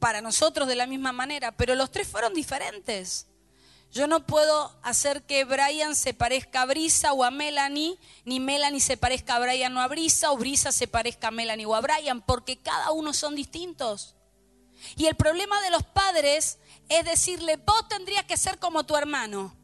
para 0.00 0.22
nosotros 0.22 0.66
de 0.66 0.74
la 0.74 0.88
misma 0.88 1.12
manera, 1.12 1.52
pero 1.52 1.76
los 1.76 1.92
tres 1.92 2.08
fueron 2.08 2.34
diferentes. 2.34 3.27
Yo 3.90 4.06
no 4.06 4.26
puedo 4.26 4.78
hacer 4.82 5.22
que 5.22 5.44
Brian 5.44 5.96
se 5.96 6.12
parezca 6.12 6.62
a 6.62 6.66
Brisa 6.66 7.12
o 7.12 7.24
a 7.24 7.30
Melanie, 7.30 7.98
ni 8.24 8.38
Melanie 8.38 8.80
se 8.80 8.96
parezca 8.96 9.36
a 9.36 9.38
Brian 9.38 9.76
o 9.76 9.80
a 9.80 9.88
Brisa, 9.88 10.30
o 10.30 10.36
Brisa 10.36 10.72
se 10.72 10.86
parezca 10.86 11.28
a 11.28 11.30
Melanie 11.30 11.66
o 11.66 11.74
a 11.74 11.80
Brian, 11.80 12.20
porque 12.20 12.58
cada 12.58 12.90
uno 12.90 13.12
son 13.12 13.34
distintos. 13.34 14.14
Y 14.96 15.06
el 15.06 15.16
problema 15.16 15.60
de 15.62 15.70
los 15.70 15.82
padres 15.82 16.58
es 16.88 17.04
decirle, 17.04 17.56
vos 17.56 17.88
tendrías 17.88 18.24
que 18.24 18.36
ser 18.36 18.58
como 18.58 18.84
tu 18.84 18.96
hermano. 18.96 19.54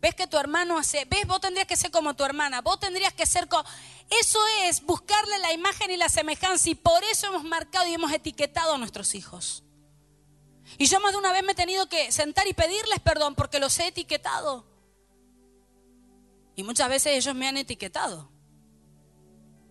¿Ves 0.00 0.16
que 0.16 0.26
tu 0.26 0.36
hermano 0.36 0.78
hace? 0.78 1.04
¿Ves? 1.04 1.26
Vos 1.28 1.40
tendrías 1.40 1.66
que 1.68 1.76
ser 1.76 1.92
como 1.92 2.14
tu 2.14 2.24
hermana. 2.24 2.60
Vos 2.60 2.80
tendrías 2.80 3.12
que 3.12 3.24
ser 3.24 3.48
como... 3.48 3.64
Eso 4.10 4.40
es 4.64 4.82
buscarle 4.82 5.38
la 5.38 5.52
imagen 5.52 5.92
y 5.92 5.96
la 5.96 6.08
semejanza 6.08 6.68
y 6.68 6.74
por 6.74 7.02
eso 7.04 7.28
hemos 7.28 7.44
marcado 7.44 7.86
y 7.86 7.94
hemos 7.94 8.12
etiquetado 8.12 8.74
a 8.74 8.78
nuestros 8.78 9.14
hijos. 9.14 9.62
Y 10.78 10.86
yo 10.86 11.00
más 11.00 11.12
de 11.12 11.18
una 11.18 11.32
vez 11.32 11.42
me 11.44 11.52
he 11.52 11.54
tenido 11.54 11.88
que 11.88 12.10
sentar 12.12 12.46
y 12.46 12.54
pedirles 12.54 13.00
perdón 13.00 13.34
porque 13.34 13.60
los 13.60 13.78
he 13.78 13.88
etiquetado. 13.88 14.64
Y 16.54 16.62
muchas 16.62 16.88
veces 16.88 17.16
ellos 17.16 17.34
me 17.34 17.48
han 17.48 17.56
etiquetado. 17.56 18.30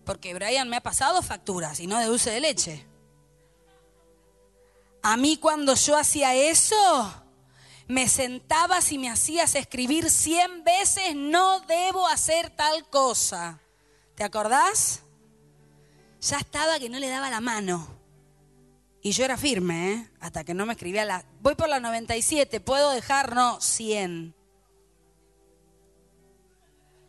Porque 0.04 0.34
Brian 0.34 0.68
me 0.68 0.76
ha 0.76 0.82
pasado 0.82 1.22
facturas 1.22 1.80
y 1.80 1.86
no 1.86 1.98
de 1.98 2.06
dulce 2.06 2.30
de 2.30 2.40
leche. 2.40 2.86
A 5.02 5.16
mí 5.16 5.36
cuando 5.36 5.74
yo 5.74 5.96
hacía 5.96 6.34
eso, 6.34 7.14
me 7.88 8.08
sentabas 8.08 8.92
y 8.92 8.98
me 8.98 9.10
hacías 9.10 9.54
escribir 9.54 10.10
cien 10.10 10.64
veces, 10.64 11.14
no 11.14 11.60
debo 11.60 12.06
hacer 12.06 12.50
tal 12.50 12.88
cosa. 12.88 13.60
¿Te 14.14 14.24
acordás? 14.24 15.02
Ya 16.20 16.38
estaba 16.38 16.78
que 16.78 16.88
no 16.88 16.98
le 16.98 17.08
daba 17.08 17.30
la 17.30 17.40
mano. 17.40 18.01
Y 19.04 19.10
yo 19.10 19.24
era 19.24 19.36
firme, 19.36 19.92
¿eh? 19.92 20.10
Hasta 20.20 20.44
que 20.44 20.54
no 20.54 20.64
me 20.64 20.74
escribía 20.74 21.04
la... 21.04 21.24
Voy 21.40 21.56
por 21.56 21.68
la 21.68 21.80
97, 21.80 22.60
¿puedo 22.60 22.90
dejar? 22.90 23.34
No, 23.34 23.60
100. 23.60 24.32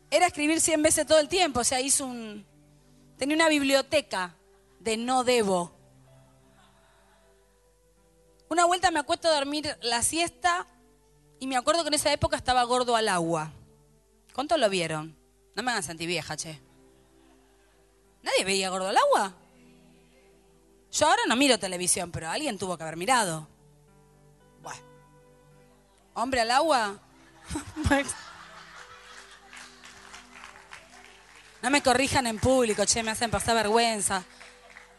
Era 0.09 0.25
escribir 0.25 0.59
100 0.59 0.81
veces 0.81 1.05
todo 1.05 1.19
el 1.19 1.29
tiempo, 1.29 1.59
o 1.59 1.63
sea, 1.63 1.81
hizo 1.81 2.07
un... 2.07 2.45
Tenía 3.17 3.35
una 3.35 3.47
biblioteca 3.47 4.35
de 4.79 4.97
no 4.97 5.23
debo. 5.23 5.71
Una 8.49 8.65
vuelta 8.65 8.89
me 8.89 8.99
acuesto 8.99 9.27
a 9.27 9.35
dormir 9.35 9.77
la 9.81 10.01
siesta 10.01 10.67
y 11.39 11.45
me 11.45 11.57
acuerdo 11.57 11.83
que 11.83 11.89
en 11.89 11.95
esa 11.95 12.11
época 12.11 12.37
estaba 12.37 12.63
gordo 12.63 12.95
al 12.95 13.07
agua. 13.07 13.51
¿Cuántos 14.33 14.59
lo 14.59 14.67
vieron? 14.69 15.15
No 15.55 15.61
me 15.61 15.71
hagan 15.71 15.83
sentir 15.83 16.07
vieja, 16.07 16.35
che. 16.37 16.59
¿Nadie 18.23 18.45
veía 18.45 18.69
gordo 18.69 18.87
al 18.87 18.97
agua? 18.97 19.35
Yo 20.93 21.07
ahora 21.07 21.23
no 21.27 21.35
miro 21.35 21.57
televisión, 21.57 22.11
pero 22.11 22.29
alguien 22.29 22.57
tuvo 22.57 22.77
que 22.77 22.83
haber 22.83 22.95
mirado. 22.95 23.47
Bueno. 24.61 24.81
¿Hombre 26.13 26.41
al 26.41 26.51
agua? 26.51 26.99
no 31.61 31.69
me 31.69 31.81
corrijan 31.81 32.27
en 32.27 32.39
público, 32.39 32.85
che, 32.85 33.03
me 33.03 33.11
hacen 33.11 33.31
pasar 33.31 33.55
vergüenza. 33.55 34.23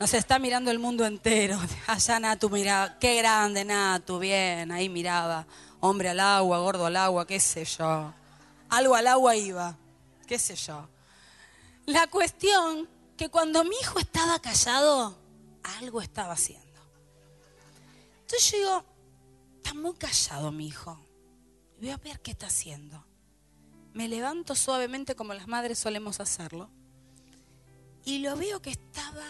Nos 0.00 0.12
está 0.12 0.38
mirando 0.38 0.70
el 0.70 0.78
mundo 0.78 1.06
entero. 1.06 1.58
Allá 1.86 2.18
Natu 2.18 2.50
miraba, 2.50 2.98
qué 2.98 3.14
grande 3.16 3.64
Natu, 3.64 4.18
bien, 4.18 4.72
ahí 4.72 4.88
miraba 4.88 5.46
hombre 5.86 6.08
al 6.08 6.20
agua, 6.20 6.58
gordo 6.58 6.86
al 6.86 6.96
agua, 6.96 7.26
qué 7.26 7.38
sé 7.38 7.64
yo. 7.64 8.12
Algo 8.70 8.94
al 8.94 9.06
agua 9.06 9.36
iba, 9.36 9.76
qué 10.26 10.38
sé 10.38 10.56
yo. 10.56 10.88
La 11.84 12.06
cuestión 12.06 12.88
que 13.18 13.28
cuando 13.28 13.64
mi 13.64 13.76
hijo 13.82 13.98
estaba 13.98 14.38
callado, 14.38 15.14
algo 15.78 16.00
estaba 16.00 16.34
haciendo. 16.34 16.80
Entonces 18.20 18.50
yo 18.50 18.58
digo, 18.58 18.84
está 19.56 19.74
muy 19.74 19.94
callado 19.94 20.52
mi 20.52 20.68
hijo. 20.68 20.98
Voy 21.80 21.90
a 21.90 21.96
ver 21.96 22.20
qué 22.20 22.30
está 22.30 22.46
haciendo. 22.46 23.04
Me 23.92 24.08
levanto 24.08 24.54
suavemente 24.54 25.14
como 25.14 25.34
las 25.34 25.48
madres 25.48 25.78
solemos 25.78 26.20
hacerlo. 26.20 26.70
Y 28.04 28.18
lo 28.18 28.36
veo 28.36 28.60
que 28.60 28.70
estaba 28.70 29.26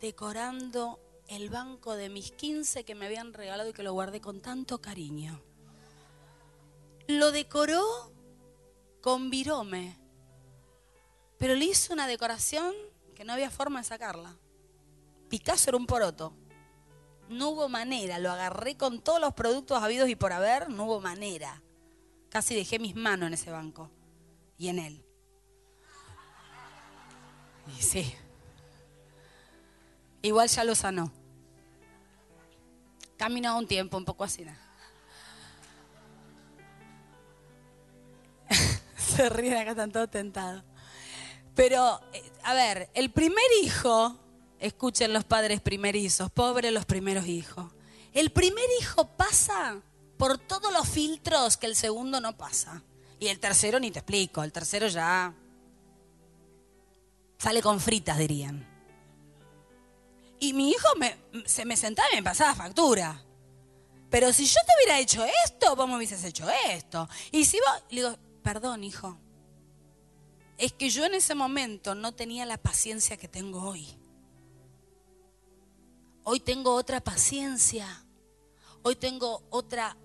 decorando 0.00 1.00
el 1.28 1.50
banco 1.50 1.94
de 1.94 2.08
mis 2.08 2.32
15 2.32 2.84
que 2.84 2.94
me 2.94 3.06
habían 3.06 3.32
regalado 3.32 3.70
y 3.70 3.72
que 3.72 3.82
lo 3.82 3.92
guardé 3.92 4.20
con 4.20 4.40
tanto 4.40 4.80
cariño 4.80 5.40
lo 7.18 7.32
decoró 7.32 8.12
con 9.00 9.30
virome, 9.30 9.98
pero 11.38 11.54
le 11.54 11.64
hizo 11.64 11.92
una 11.92 12.06
decoración 12.06 12.74
que 13.14 13.24
no 13.24 13.32
había 13.32 13.50
forma 13.50 13.80
de 13.80 13.84
sacarla. 13.84 14.36
Picasso 15.30 15.70
era 15.70 15.78
un 15.78 15.86
poroto. 15.86 16.34
No 17.28 17.50
hubo 17.50 17.68
manera, 17.68 18.18
lo 18.18 18.30
agarré 18.30 18.76
con 18.76 19.00
todos 19.00 19.20
los 19.20 19.32
productos 19.32 19.80
habidos 19.82 20.08
y 20.08 20.16
por 20.16 20.32
haber, 20.32 20.68
no 20.68 20.84
hubo 20.84 21.00
manera. 21.00 21.62
Casi 22.28 22.56
dejé 22.56 22.80
mis 22.80 22.96
manos 22.96 23.28
en 23.28 23.34
ese 23.34 23.50
banco 23.52 23.88
y 24.58 24.68
en 24.68 24.80
él. 24.80 25.04
Y 27.78 27.82
sí. 27.82 28.14
Igual 30.22 30.48
ya 30.48 30.64
lo 30.64 30.74
sanó. 30.74 31.12
Caminó 33.16 33.56
un 33.56 33.68
tiempo, 33.68 33.96
un 33.96 34.04
poco 34.04 34.24
así. 34.24 34.44
Se 38.96 39.28
ríen 39.28 39.56
acá, 39.58 39.70
están 39.70 39.92
todos 39.92 40.10
tentados. 40.10 40.64
Pero, 41.54 42.00
eh, 42.12 42.32
a 42.42 42.54
ver, 42.54 42.90
el 42.94 43.12
primer 43.12 43.44
hijo, 43.62 44.18
escuchen 44.60 45.12
los 45.12 45.24
padres 45.24 45.60
primerizos, 45.60 46.30
pobres 46.30 46.72
los 46.72 46.84
primeros 46.84 47.26
hijos. 47.26 47.72
El 48.12 48.30
primer 48.30 48.64
hijo 48.80 49.08
pasa 49.16 49.80
por 50.16 50.38
todos 50.38 50.72
los 50.72 50.88
filtros 50.88 51.56
que 51.56 51.66
el 51.66 51.74
segundo 51.74 52.20
no 52.20 52.36
pasa. 52.36 52.82
Y 53.18 53.28
el 53.28 53.40
tercero 53.40 53.80
ni 53.80 53.90
te 53.90 54.00
explico, 54.00 54.42
el 54.42 54.52
tercero 54.52 54.86
ya 54.88 55.34
sale 57.38 57.62
con 57.62 57.80
fritas, 57.80 58.18
dirían. 58.18 58.66
Y 60.38 60.52
mi 60.52 60.70
hijo 60.70 60.88
se 61.44 61.64
me 61.64 61.76
sentaba 61.76 62.08
y 62.12 62.16
me 62.16 62.22
pasaba 62.22 62.54
factura. 62.54 63.22
Pero 64.10 64.32
si 64.32 64.46
yo 64.46 64.60
te 64.66 64.72
hubiera 64.76 64.98
hecho 64.98 65.24
esto, 65.44 65.76
vos 65.76 65.88
me 65.88 65.96
hubieses 65.96 66.24
hecho 66.24 66.48
esto. 66.68 67.08
Y 67.30 67.44
si 67.44 67.58
vos, 67.58 67.82
le 67.90 68.02
digo, 68.02 68.18
perdón, 68.42 68.84
hijo. 68.84 69.18
Es 70.58 70.72
que 70.72 70.90
yo 70.90 71.04
en 71.04 71.14
ese 71.14 71.34
momento 71.34 71.94
no 71.94 72.12
tenía 72.12 72.44
la 72.44 72.58
paciencia 72.58 73.16
que 73.16 73.28
tengo 73.28 73.62
hoy. 73.62 73.99
Hoy 76.24 76.40
tengo 76.40 76.74
otra 76.74 77.00
paciencia. 77.00 78.04
Hoy 78.82 78.96
tengo 78.96 79.42
otra 79.50 79.96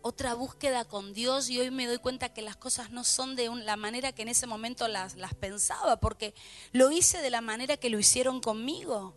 otra 0.00 0.34
búsqueda 0.34 0.84
con 0.84 1.12
Dios 1.12 1.50
y 1.50 1.58
hoy 1.58 1.70
me 1.70 1.86
doy 1.86 1.98
cuenta 1.98 2.32
que 2.32 2.42
las 2.42 2.56
cosas 2.56 2.90
no 2.90 3.04
son 3.04 3.36
de 3.36 3.48
la 3.56 3.76
manera 3.76 4.12
que 4.12 4.22
en 4.22 4.28
ese 4.28 4.46
momento 4.46 4.88
las, 4.88 5.16
las 5.16 5.34
pensaba, 5.34 6.00
porque 6.00 6.34
lo 6.72 6.90
hice 6.90 7.20
de 7.20 7.30
la 7.30 7.40
manera 7.40 7.76
que 7.76 7.90
lo 7.90 7.98
hicieron 7.98 8.40
conmigo. 8.40 9.16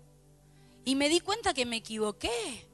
Y 0.83 0.95
me 0.95 1.09
di 1.09 1.19
cuenta 1.19 1.53
que 1.53 1.65
me 1.65 1.77
equivoqué. 1.77 2.67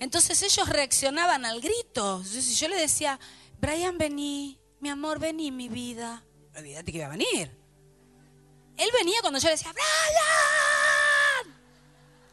Entonces 0.00 0.42
ellos 0.42 0.68
reaccionaban 0.68 1.44
al 1.44 1.60
grito. 1.60 2.24
Si 2.24 2.54
yo 2.54 2.68
le 2.68 2.76
decía, 2.76 3.20
Brian, 3.60 3.96
vení, 3.98 4.58
mi 4.80 4.88
amor, 4.88 5.18
vení, 5.18 5.50
mi 5.50 5.68
vida. 5.68 6.24
Olvídate 6.56 6.90
que 6.90 6.98
iba 6.98 7.06
a 7.06 7.10
venir. 7.10 7.56
Él 8.76 8.90
venía 8.98 9.20
cuando 9.20 9.38
yo 9.38 9.48
le 9.48 9.52
decía, 9.52 9.72
Brian. 9.72 10.79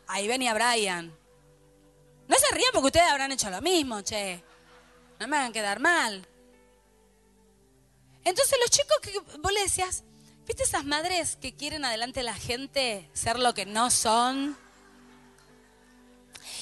Ahí 0.08 0.28
venía 0.28 0.54
Brian. 0.54 1.14
No 2.28 2.36
se 2.36 2.56
rían 2.56 2.70
porque 2.74 2.88
ustedes 2.88 3.08
habrán 3.08 3.32
hecho 3.32 3.50
lo 3.50 3.62
mismo, 3.62 4.02
che. 4.02 4.44
No 5.20 5.28
me 5.28 5.38
hagan 5.38 5.54
quedar 5.54 5.80
mal. 5.80 6.28
Entonces 8.24 8.58
los 8.60 8.70
chicos 8.70 8.98
que 9.02 9.38
vos 9.40 9.54
le 9.54 9.62
decías, 9.62 10.04
¿viste 10.46 10.64
esas 10.64 10.84
madres 10.84 11.38
que 11.38 11.56
quieren 11.56 11.86
adelante 11.86 12.20
a 12.20 12.24
la 12.24 12.36
gente 12.36 13.10
ser 13.14 13.40
lo 13.40 13.54
que 13.54 13.66
no 13.66 13.90
son? 13.90 14.58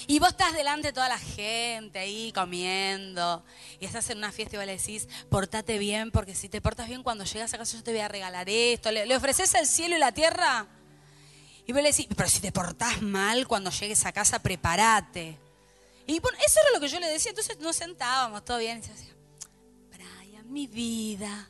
Y 0.07 0.19
vos 0.19 0.29
estás 0.29 0.53
delante 0.53 0.89
de 0.89 0.93
toda 0.93 1.09
la 1.09 1.17
gente 1.17 1.97
ahí 1.97 2.31
comiendo. 2.33 3.43
Y 3.79 3.85
estás 3.85 4.09
en 4.11 4.19
una 4.19 4.31
fiesta 4.31 4.55
y 4.55 4.59
vos 4.59 4.65
le 4.67 4.77
decís, 4.77 5.07
portate 5.29 5.79
bien, 5.79 6.11
porque 6.11 6.35
si 6.35 6.49
te 6.49 6.61
portas 6.61 6.87
bien 6.87 7.01
cuando 7.01 7.23
llegas 7.23 7.53
a 7.53 7.57
casa 7.57 7.77
yo 7.77 7.83
te 7.83 7.91
voy 7.91 8.01
a 8.01 8.07
regalar 8.07 8.47
esto. 8.47 8.91
Le, 8.91 9.15
ofreces 9.15 9.53
el 9.55 9.65
cielo 9.65 9.95
y 9.95 9.99
la 9.99 10.11
tierra. 10.11 10.67
Y 11.67 11.73
vos 11.73 11.81
le 11.81 11.91
decís, 11.91 12.07
pero 12.15 12.29
si 12.29 12.39
te 12.39 12.51
portás 12.51 13.01
mal 13.01 13.47
cuando 13.47 13.71
llegues 13.71 14.05
a 14.05 14.11
casa, 14.11 14.39
prepárate. 14.39 15.37
Y 16.05 16.19
bueno, 16.19 16.37
eso 16.45 16.59
era 16.61 16.71
lo 16.71 16.79
que 16.79 16.87
yo 16.87 16.99
le 16.99 17.07
decía. 17.07 17.31
Entonces 17.31 17.59
nos 17.59 17.75
sentábamos, 17.75 18.45
todo 18.45 18.59
bien. 18.59 18.77
Y 18.77 18.81
decía, 18.81 19.15
Brian, 19.91 20.51
mi 20.51 20.67
vida, 20.67 21.49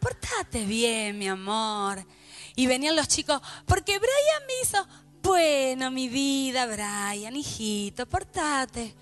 portate 0.00 0.64
bien, 0.64 1.18
mi 1.18 1.28
amor. 1.28 2.04
Y 2.56 2.66
venían 2.66 2.96
los 2.96 3.08
chicos, 3.08 3.40
porque 3.66 3.98
Brian 3.98 4.46
me 4.46 4.60
hizo, 4.62 4.86
bueno, 5.22 5.90
mi 5.90 6.08
vida, 6.08 6.66
Brian, 6.66 7.36
hijito, 7.36 8.06
portate. 8.06 8.94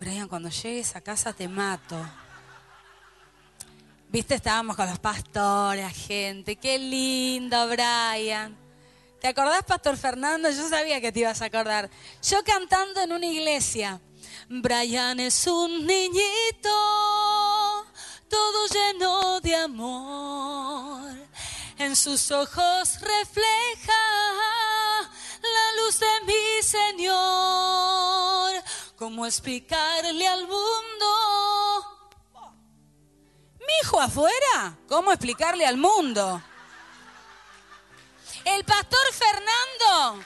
Brian, 0.00 0.28
cuando 0.28 0.48
llegues 0.48 0.96
a 0.96 1.00
casa 1.00 1.32
te 1.32 1.46
mato. 1.46 1.96
Viste, 4.08 4.34
estábamos 4.34 4.76
con 4.76 4.86
los 4.86 4.98
pastores, 4.98 5.96
gente. 5.96 6.56
Qué 6.56 6.78
lindo, 6.78 7.68
Brian. 7.68 8.61
¿Te 9.22 9.28
acordás, 9.28 9.62
Pastor 9.62 9.96
Fernando? 9.96 10.50
Yo 10.50 10.68
sabía 10.68 11.00
que 11.00 11.12
te 11.12 11.20
ibas 11.20 11.40
a 11.42 11.44
acordar. 11.44 11.88
Yo 12.28 12.42
cantando 12.42 13.02
en 13.02 13.12
una 13.12 13.26
iglesia. 13.26 14.00
Brian 14.48 15.20
es 15.20 15.46
un 15.46 15.86
niñito, 15.86 17.86
todo 18.28 18.66
lleno 18.66 19.40
de 19.40 19.54
amor. 19.54 21.14
En 21.78 21.94
sus 21.94 22.32
ojos 22.32 23.00
refleja 23.00 23.92
la 25.40 25.84
luz 25.84 26.00
de 26.00 26.20
mi 26.26 26.62
Señor. 26.64 28.54
¿Cómo 28.96 29.24
explicarle 29.24 30.26
al 30.26 30.48
mundo? 30.48 31.06
Mi 33.60 33.72
hijo 33.84 34.00
afuera, 34.00 34.76
¿cómo 34.88 35.12
explicarle 35.12 35.64
al 35.64 35.76
mundo? 35.76 36.42
El 38.44 38.64
pastor 38.64 39.12
Fernando 39.12 40.24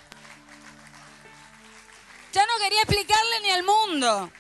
ya 2.33 2.47
no 2.47 2.59
quería 2.59 2.83
explicarle 2.83 3.41
ni 3.41 3.51
al 3.51 3.63
mundo. 3.63 4.31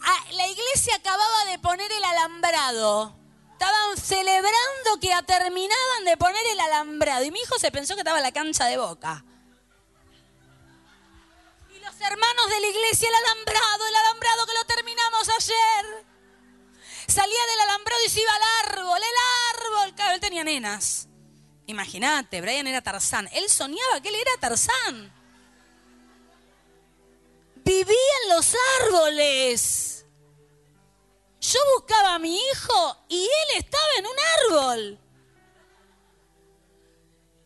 Ah, 0.00 0.24
la 0.32 0.46
iglesia 0.48 0.96
acababa 0.96 1.44
de 1.46 1.58
poner 1.58 1.90
el 1.92 2.04
alambrado 2.04 3.22
estaban 3.62 3.96
celebrando 3.96 4.98
que 5.00 5.14
terminaban 5.24 6.04
de 6.04 6.16
poner 6.16 6.44
el 6.46 6.60
alambrado. 6.60 7.24
Y 7.24 7.30
mi 7.30 7.38
hijo 7.38 7.58
se 7.58 7.70
pensó 7.70 7.94
que 7.94 8.00
estaba 8.00 8.20
la 8.20 8.32
cancha 8.32 8.66
de 8.66 8.76
boca. 8.76 9.24
Y 11.70 11.78
los 11.78 12.00
hermanos 12.00 12.48
de 12.48 12.60
la 12.60 12.66
iglesia, 12.66 13.08
el 13.08 13.14
alambrado, 13.14 13.86
el 13.86 13.94
alambrado 13.94 14.46
que 14.46 14.54
lo 14.54 14.64
terminamos 14.64 15.28
ayer. 15.28 16.11
Salía 17.06 17.46
del 17.50 17.60
alambrado 17.60 18.00
y 18.06 18.08
se 18.08 18.20
iba 18.20 18.32
al 18.34 18.70
árbol, 18.70 18.98
el 18.98 19.60
árbol. 19.60 19.94
Claro, 19.94 20.14
él 20.14 20.20
tenía 20.20 20.44
nenas. 20.44 21.08
Imagínate, 21.66 22.40
Brian 22.40 22.66
era 22.66 22.82
Tarzán. 22.82 23.28
Él 23.32 23.48
soñaba 23.48 24.00
que 24.00 24.08
él 24.08 24.16
era 24.16 24.32
Tarzán. 24.40 25.12
Vivía 27.64 28.14
en 28.24 28.36
los 28.36 28.56
árboles. 28.80 30.04
Yo 31.40 31.58
buscaba 31.76 32.14
a 32.14 32.18
mi 32.18 32.36
hijo 32.36 33.04
y 33.08 33.24
él 33.24 33.58
estaba 33.58 33.84
en 33.98 34.06
un 34.06 34.16
árbol. 34.40 34.98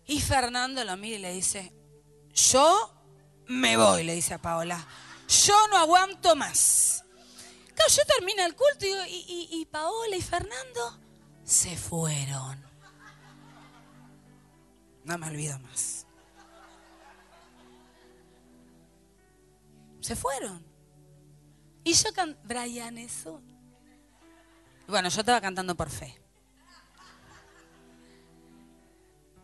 Y 0.06 0.20
Fernando 0.20 0.84
lo 0.84 0.96
mira 0.96 1.16
y 1.16 1.20
le 1.20 1.32
dice, 1.32 1.72
yo 2.32 2.92
me 3.46 3.76
voy, 3.76 4.04
le 4.04 4.14
dice 4.14 4.34
a 4.34 4.38
Paola. 4.38 4.86
Yo 5.28 5.68
no 5.68 5.78
aguanto 5.78 6.36
más. 6.36 7.04
Claro, 7.76 7.92
yo 7.94 8.02
termino 8.04 8.44
el 8.44 8.56
culto 8.56 8.84
y, 8.84 8.88
digo, 8.88 9.02
y 9.06 9.66
Paola 9.66 10.16
y 10.16 10.22
Fernando 10.22 10.98
se 11.44 11.76
fueron. 11.76 12.60
No 15.04 15.16
me 15.18 15.28
olvido 15.28 15.58
más. 15.60 16.04
Se 20.00 20.16
fueron. 20.16 20.64
Y 21.84 21.92
yo, 21.92 22.10
Brian, 22.42 22.98
eso 22.98 23.40
bueno, 24.86 25.08
yo 25.08 25.20
estaba 25.20 25.40
cantando 25.40 25.74
por 25.74 25.90
fe. 25.90 26.16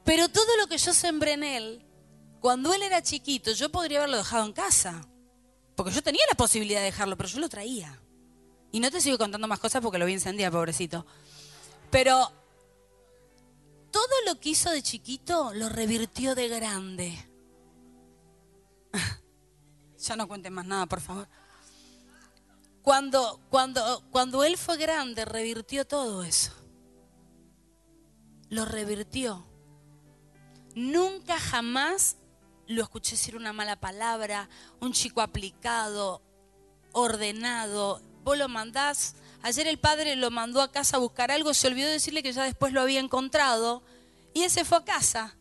Pero 0.04 0.28
todo 0.28 0.56
lo 0.56 0.66
que 0.66 0.78
yo 0.78 0.94
sembré 0.94 1.32
en 1.32 1.44
él, 1.44 1.86
cuando 2.40 2.72
él 2.74 2.82
era 2.82 3.02
chiquito, 3.02 3.52
yo 3.52 3.70
podría 3.70 3.98
haberlo 3.98 4.18
dejado 4.18 4.46
en 4.46 4.52
casa. 4.52 5.06
Porque 5.74 5.92
yo 5.92 6.02
tenía 6.02 6.22
la 6.30 6.36
posibilidad 6.36 6.80
de 6.80 6.86
dejarlo, 6.86 7.16
pero 7.16 7.28
yo 7.28 7.40
lo 7.40 7.48
traía. 7.48 8.01
Y 8.72 8.80
no 8.80 8.90
te 8.90 9.00
sigo 9.00 9.18
contando 9.18 9.46
más 9.46 9.60
cosas 9.60 9.82
porque 9.82 9.98
lo 9.98 10.06
vi 10.06 10.14
incendiar, 10.14 10.50
pobrecito. 10.50 11.06
Pero 11.90 12.32
todo 13.90 14.14
lo 14.26 14.40
que 14.40 14.48
hizo 14.50 14.70
de 14.70 14.82
chiquito 14.82 15.52
lo 15.52 15.68
revirtió 15.68 16.34
de 16.34 16.48
grande. 16.48 17.28
ya 19.98 20.16
no 20.16 20.26
cuenten 20.26 20.54
más 20.54 20.66
nada, 20.66 20.86
por 20.86 21.02
favor. 21.02 21.28
Cuando, 22.82 23.40
cuando, 23.50 24.02
cuando 24.10 24.42
él 24.42 24.56
fue 24.56 24.78
grande, 24.78 25.26
revirtió 25.26 25.86
todo 25.86 26.24
eso. 26.24 26.52
Lo 28.48 28.64
revirtió. 28.64 29.46
Nunca 30.74 31.38
jamás 31.38 32.16
lo 32.66 32.82
escuché 32.82 33.12
decir 33.12 33.36
una 33.36 33.52
mala 33.52 33.78
palabra, 33.78 34.48
un 34.80 34.92
chico 34.92 35.20
aplicado, 35.20 36.22
ordenado. 36.92 38.00
Vos 38.22 38.38
lo 38.38 38.48
mandás. 38.48 39.16
Ayer 39.42 39.66
el 39.66 39.78
padre 39.78 40.16
lo 40.16 40.30
mandó 40.30 40.62
a 40.62 40.70
casa 40.70 40.96
a 40.96 41.00
buscar 41.00 41.30
algo, 41.30 41.52
se 41.52 41.66
olvidó 41.66 41.88
decirle 41.88 42.22
que 42.22 42.32
ya 42.32 42.44
después 42.44 42.72
lo 42.72 42.80
había 42.80 43.00
encontrado 43.00 43.82
y 44.34 44.42
ese 44.42 44.64
fue 44.64 44.78
a 44.78 44.84
casa. 44.84 45.36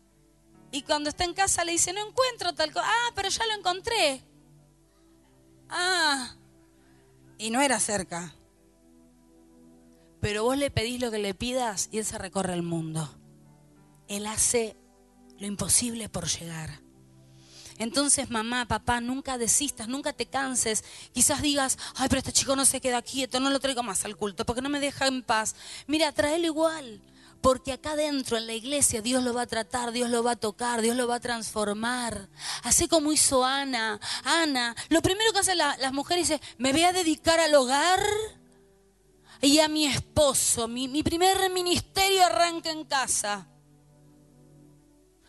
Y 0.72 0.82
cuando 0.82 1.10
está 1.10 1.24
en 1.24 1.34
casa 1.34 1.64
le 1.64 1.72
dice, 1.72 1.92
no 1.92 2.06
encuentro 2.06 2.54
tal 2.54 2.72
cosa. 2.72 2.86
Ah, 2.88 3.12
pero 3.14 3.28
ya 3.28 3.46
lo 3.46 3.54
encontré. 3.54 4.24
Ah, 5.68 6.34
y 7.38 7.50
no 7.50 7.60
era 7.60 7.78
cerca. 7.78 8.34
Pero 10.20 10.44
vos 10.44 10.56
le 10.56 10.70
pedís 10.70 11.00
lo 11.00 11.10
que 11.10 11.18
le 11.18 11.34
pidas 11.34 11.88
y 11.92 11.98
Él 11.98 12.04
se 12.04 12.18
recorre 12.18 12.54
el 12.54 12.62
mundo. 12.62 13.08
Él 14.08 14.26
hace 14.26 14.76
lo 15.38 15.46
imposible 15.46 16.08
por 16.08 16.26
llegar. 16.26 16.81
Entonces, 17.78 18.30
mamá, 18.30 18.66
papá, 18.66 19.00
nunca 19.00 19.38
desistas, 19.38 19.88
nunca 19.88 20.12
te 20.12 20.26
canses. 20.26 20.84
Quizás 21.12 21.42
digas, 21.42 21.78
ay, 21.96 22.08
pero 22.08 22.18
este 22.18 22.32
chico 22.32 22.56
no 22.56 22.64
se 22.64 22.80
queda 22.80 23.02
quieto, 23.02 23.40
no 23.40 23.50
lo 23.50 23.60
traigo 23.60 23.82
más 23.82 24.04
al 24.04 24.16
culto, 24.16 24.44
porque 24.44 24.62
no 24.62 24.68
me 24.68 24.80
deja 24.80 25.06
en 25.06 25.22
paz. 25.22 25.54
Mira, 25.86 26.12
tráelo 26.12 26.46
igual. 26.46 27.02
Porque 27.42 27.72
acá 27.72 27.96
dentro, 27.96 28.36
en 28.36 28.46
la 28.46 28.52
iglesia, 28.52 29.02
Dios 29.02 29.24
lo 29.24 29.34
va 29.34 29.42
a 29.42 29.46
tratar, 29.46 29.90
Dios 29.90 30.08
lo 30.08 30.22
va 30.22 30.32
a 30.32 30.36
tocar, 30.36 30.80
Dios 30.80 30.96
lo 30.96 31.08
va 31.08 31.16
a 31.16 31.20
transformar. 31.20 32.28
Así 32.62 32.86
como 32.86 33.12
hizo 33.12 33.44
Ana. 33.44 33.98
Ana, 34.22 34.76
lo 34.90 35.02
primero 35.02 35.32
que 35.32 35.40
hacen 35.40 35.58
las 35.58 35.92
mujeres 35.92 36.30
es, 36.30 36.40
me 36.58 36.72
voy 36.72 36.84
a 36.84 36.92
dedicar 36.92 37.40
al 37.40 37.52
hogar 37.56 38.00
y 39.40 39.58
a 39.58 39.66
mi 39.66 39.86
esposo. 39.86 40.68
Mi, 40.68 40.86
mi 40.86 41.02
primer 41.02 41.50
ministerio 41.50 42.24
arranca 42.24 42.70
en 42.70 42.84
casa. 42.84 43.48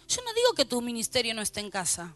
Yo 0.08 0.22
no 0.22 0.34
digo 0.34 0.54
que 0.56 0.66
tu 0.66 0.80
ministerio 0.82 1.34
no 1.34 1.42
esté 1.42 1.62
en 1.62 1.72
casa. 1.72 2.16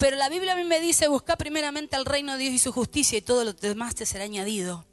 Pero 0.00 0.16
la 0.16 0.30
Biblia 0.30 0.54
a 0.54 0.56
mí 0.56 0.64
me 0.64 0.80
dice, 0.80 1.08
busca 1.08 1.36
primeramente 1.36 1.94
al 1.94 2.06
reino 2.06 2.32
de 2.32 2.38
Dios 2.38 2.54
y 2.54 2.58
su 2.58 2.72
justicia 2.72 3.18
y 3.18 3.20
todo 3.20 3.44
lo 3.44 3.52
demás 3.52 3.94
te 3.94 4.06
será 4.06 4.24
añadido. 4.24 4.86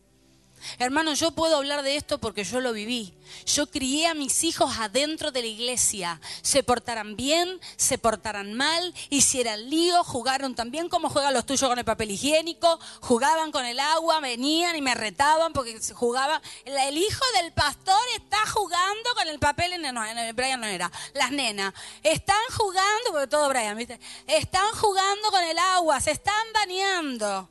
Hermano, 0.80 1.14
yo 1.14 1.32
puedo 1.32 1.58
hablar 1.58 1.84
de 1.84 1.96
esto 1.96 2.18
porque 2.18 2.44
yo 2.44 2.60
lo 2.60 2.74
viví. 2.74 3.14
Yo 3.46 3.68
crié 3.68 4.08
a 4.08 4.14
mis 4.14 4.44
hijos 4.44 4.78
adentro 4.80 5.32
de 5.32 5.42
la 5.42 5.48
iglesia. 5.48 6.20
Se 6.42 6.64
portarán 6.64 7.16
bien, 7.16 7.60
se 7.76 7.98
portarán 7.98 8.54
mal, 8.54 8.94
hicieran 9.10 9.70
lío, 9.70 10.04
jugaron 10.04 10.56
también 10.56 10.90
como 10.90 11.10
juegan 11.10 11.34
los 11.34 11.46
tuyos 11.46 11.70
con 11.70 11.80
el 11.80 11.86
papel 11.86 12.12
higiénico, 12.12 12.80
jugaban 13.02 13.52
con 13.52 13.66
el 13.66 13.80
agua, 13.80 14.20
venían 14.20 14.76
y 14.76 14.82
me 14.82 14.96
retaban 14.96 15.54
porque 15.54 15.80
se 15.82 15.94
jugaban. 15.94 16.42
El 16.66 16.98
hijo 16.98 17.24
del 17.42 17.52
pastor 17.54 18.02
está 18.16 18.46
jugando 18.48 19.16
con 19.16 19.28
el 19.28 19.40
papel, 19.40 19.74
en, 19.74 19.94
no, 19.94 20.02
Brian 20.34 20.62
no 20.62 20.68
era, 20.68 20.92
las 21.14 21.32
nenas. 21.32 21.74
Están 22.04 22.38
jugando, 22.56 23.12
porque 23.12 23.28
todo 23.28 23.50
Brian, 23.50 23.78
¿viste? 23.78 24.00
Están 24.26 24.72
jugando 24.74 25.32
con 25.32 25.44
el 25.44 25.58
agua, 25.58 26.00
se 26.00 26.12
están 26.12 26.46
bañando. 26.54 27.50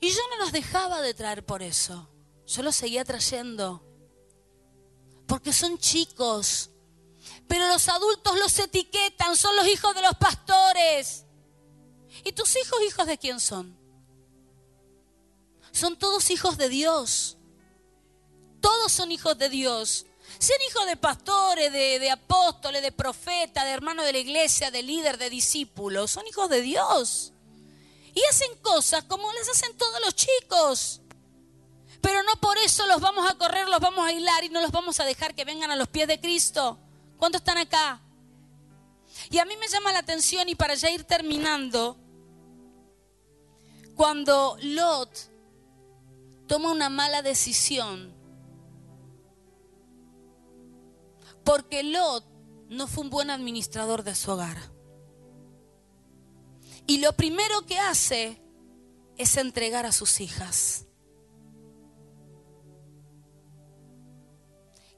Y 0.00 0.10
yo 0.10 0.20
no 0.30 0.38
los 0.38 0.52
dejaba 0.52 1.00
de 1.02 1.14
traer 1.14 1.44
por 1.44 1.62
eso. 1.62 2.08
Yo 2.46 2.62
los 2.62 2.74
seguía 2.74 3.04
trayendo. 3.04 3.82
Porque 5.26 5.52
son 5.52 5.78
chicos. 5.78 6.70
Pero 7.46 7.68
los 7.68 7.88
adultos 7.88 8.38
los 8.38 8.58
etiquetan, 8.58 9.36
son 9.36 9.54
los 9.56 9.66
hijos 9.66 9.94
de 9.94 10.02
los 10.02 10.14
pastores. 10.14 11.24
¿Y 12.24 12.32
tus 12.32 12.56
hijos 12.56 12.80
hijos 12.86 13.06
de 13.06 13.18
quién 13.18 13.38
son? 13.40 13.78
Son 15.72 15.98
todos 15.98 16.30
hijos 16.30 16.56
de 16.56 16.68
Dios. 16.68 17.36
Todos 18.60 18.92
son 18.92 19.12
hijos 19.12 19.38
de 19.38 19.48
Dios. 19.48 20.06
Sean 20.38 20.60
hijos 20.68 20.86
de 20.86 20.96
pastores, 20.96 21.72
de, 21.72 22.10
apóstoles, 22.10 22.82
de 22.82 22.92
profetas, 22.92 23.64
de 23.64 23.70
hermanos 23.70 24.04
de 24.04 24.12
la 24.12 24.18
iglesia, 24.18 24.70
de 24.70 24.82
líder, 24.82 25.18
de 25.18 25.30
discípulos. 25.30 26.10
Son 26.10 26.26
hijos 26.26 26.48
de 26.48 26.62
Dios. 26.62 27.32
Y 28.14 28.22
hacen 28.30 28.56
cosas 28.62 29.04
como 29.04 29.32
les 29.32 29.48
hacen 29.48 29.76
todos 29.76 30.00
los 30.00 30.14
chicos. 30.14 31.00
Pero 32.00 32.22
no 32.22 32.32
por 32.40 32.56
eso 32.58 32.86
los 32.86 33.00
vamos 33.00 33.28
a 33.30 33.36
correr, 33.36 33.68
los 33.68 33.80
vamos 33.80 34.06
a 34.06 34.12
hilar 34.12 34.44
y 34.44 34.48
no 34.48 34.60
los 34.60 34.70
vamos 34.70 35.00
a 35.00 35.04
dejar 35.04 35.34
que 35.34 35.44
vengan 35.44 35.70
a 35.70 35.76
los 35.76 35.88
pies 35.88 36.08
de 36.08 36.20
Cristo. 36.20 36.78
¿Cuántos 37.18 37.40
están 37.40 37.58
acá? 37.58 38.00
Y 39.28 39.38
a 39.38 39.44
mí 39.44 39.54
me 39.56 39.68
llama 39.68 39.92
la 39.92 39.98
atención 39.98 40.48
y 40.48 40.54
para 40.54 40.74
ya 40.74 40.90
ir 40.90 41.04
terminando, 41.04 41.96
cuando 43.94 44.56
Lot 44.62 45.10
toma 46.46 46.70
una 46.70 46.88
mala 46.88 47.20
decisión, 47.20 48.14
porque 51.44 51.82
Lot 51.82 52.24
no 52.68 52.86
fue 52.86 53.04
un 53.04 53.10
buen 53.10 53.30
administrador 53.30 54.02
de 54.04 54.14
su 54.14 54.30
hogar. 54.30 54.69
Y 56.90 56.98
lo 56.98 57.12
primero 57.12 57.64
que 57.66 57.78
hace 57.78 58.42
es 59.16 59.36
entregar 59.36 59.86
a 59.86 59.92
sus 59.92 60.20
hijas. 60.20 60.86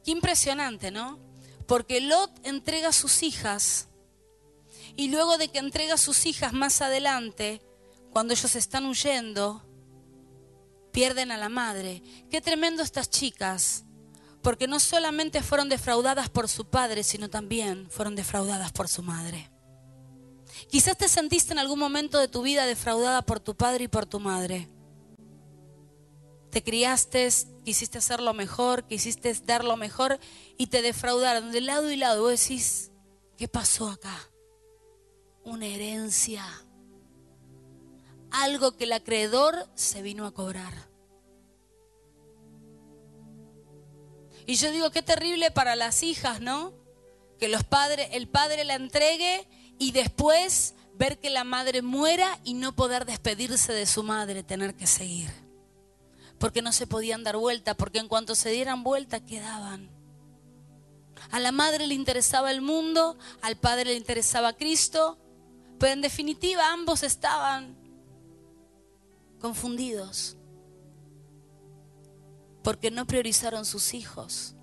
Qué 0.02 0.10
impresionante, 0.10 0.90
¿no? 0.90 1.20
Porque 1.66 2.00
Lot 2.00 2.30
entrega 2.46 2.88
a 2.88 2.92
sus 2.94 3.22
hijas 3.22 3.88
y 4.96 5.10
luego 5.10 5.36
de 5.36 5.48
que 5.48 5.58
entrega 5.58 5.92
a 5.92 5.98
sus 5.98 6.24
hijas 6.24 6.54
más 6.54 6.80
adelante, 6.80 7.60
cuando 8.10 8.32
ellos 8.32 8.56
están 8.56 8.86
huyendo, 8.86 9.62
pierden 10.92 11.30
a 11.30 11.36
la 11.36 11.50
madre. 11.50 12.02
Qué 12.30 12.40
tremendo 12.40 12.82
estas 12.82 13.10
chicas, 13.10 13.84
porque 14.40 14.66
no 14.66 14.80
solamente 14.80 15.42
fueron 15.42 15.68
defraudadas 15.68 16.30
por 16.30 16.48
su 16.48 16.70
padre, 16.70 17.04
sino 17.04 17.28
también 17.28 17.90
fueron 17.90 18.16
defraudadas 18.16 18.72
por 18.72 18.88
su 18.88 19.02
madre. 19.02 19.51
Quizás 20.68 20.96
te 20.96 21.08
sentiste 21.08 21.52
en 21.52 21.58
algún 21.58 21.78
momento 21.78 22.18
de 22.18 22.28
tu 22.28 22.42
vida 22.42 22.66
defraudada 22.66 23.22
por 23.22 23.40
tu 23.40 23.54
padre 23.56 23.84
y 23.84 23.88
por 23.88 24.06
tu 24.06 24.20
madre. 24.20 24.68
Te 26.50 26.62
criaste, 26.62 27.28
quisiste 27.64 27.98
hacer 27.98 28.20
lo 28.20 28.34
mejor, 28.34 28.86
quisiste 28.86 29.32
dar 29.44 29.64
lo 29.64 29.76
mejor 29.76 30.18
y 30.58 30.66
te 30.66 30.82
defraudaron 30.82 31.50
de 31.50 31.62
lado 31.62 31.90
y 31.90 31.96
lado. 31.96 32.22
Vos 32.22 32.40
decís, 32.40 32.90
¿qué 33.38 33.48
pasó 33.48 33.88
acá? 33.88 34.28
Una 35.44 35.66
herencia. 35.66 36.44
Algo 38.30 38.76
que 38.76 38.84
el 38.84 38.92
acreedor 38.92 39.68
se 39.74 40.02
vino 40.02 40.26
a 40.26 40.32
cobrar. 40.32 40.92
Y 44.46 44.56
yo 44.56 44.70
digo, 44.72 44.90
qué 44.90 45.02
terrible 45.02 45.50
para 45.50 45.76
las 45.76 46.02
hijas, 46.02 46.40
¿no? 46.40 46.74
Que 47.38 47.48
los 47.48 47.64
padres, 47.64 48.08
el 48.12 48.28
padre 48.28 48.64
la 48.64 48.74
entregue 48.74 49.48
y 49.78 49.92
después 49.92 50.74
ver 50.94 51.18
que 51.18 51.30
la 51.30 51.44
madre 51.44 51.82
muera 51.82 52.38
y 52.44 52.54
no 52.54 52.74
poder 52.74 53.04
despedirse 53.04 53.72
de 53.72 53.86
su 53.86 54.02
madre, 54.02 54.42
tener 54.42 54.74
que 54.74 54.86
seguir. 54.86 55.30
Porque 56.38 56.62
no 56.62 56.72
se 56.72 56.86
podían 56.86 57.24
dar 57.24 57.36
vuelta, 57.36 57.74
porque 57.74 57.98
en 57.98 58.08
cuanto 58.08 58.34
se 58.34 58.50
dieran 58.50 58.82
vuelta 58.82 59.24
quedaban. 59.24 59.90
A 61.30 61.40
la 61.40 61.52
madre 61.52 61.86
le 61.86 61.94
interesaba 61.94 62.50
el 62.50 62.60
mundo, 62.60 63.16
al 63.40 63.56
padre 63.56 63.86
le 63.86 63.96
interesaba 63.96 64.52
Cristo, 64.52 65.18
pero 65.78 65.92
en 65.92 66.00
definitiva 66.00 66.72
ambos 66.72 67.02
estaban 67.02 67.76
confundidos 69.40 70.36
porque 72.62 72.90
no 72.90 73.06
priorizaron 73.06 73.64
sus 73.64 73.94
hijos, 73.94 74.54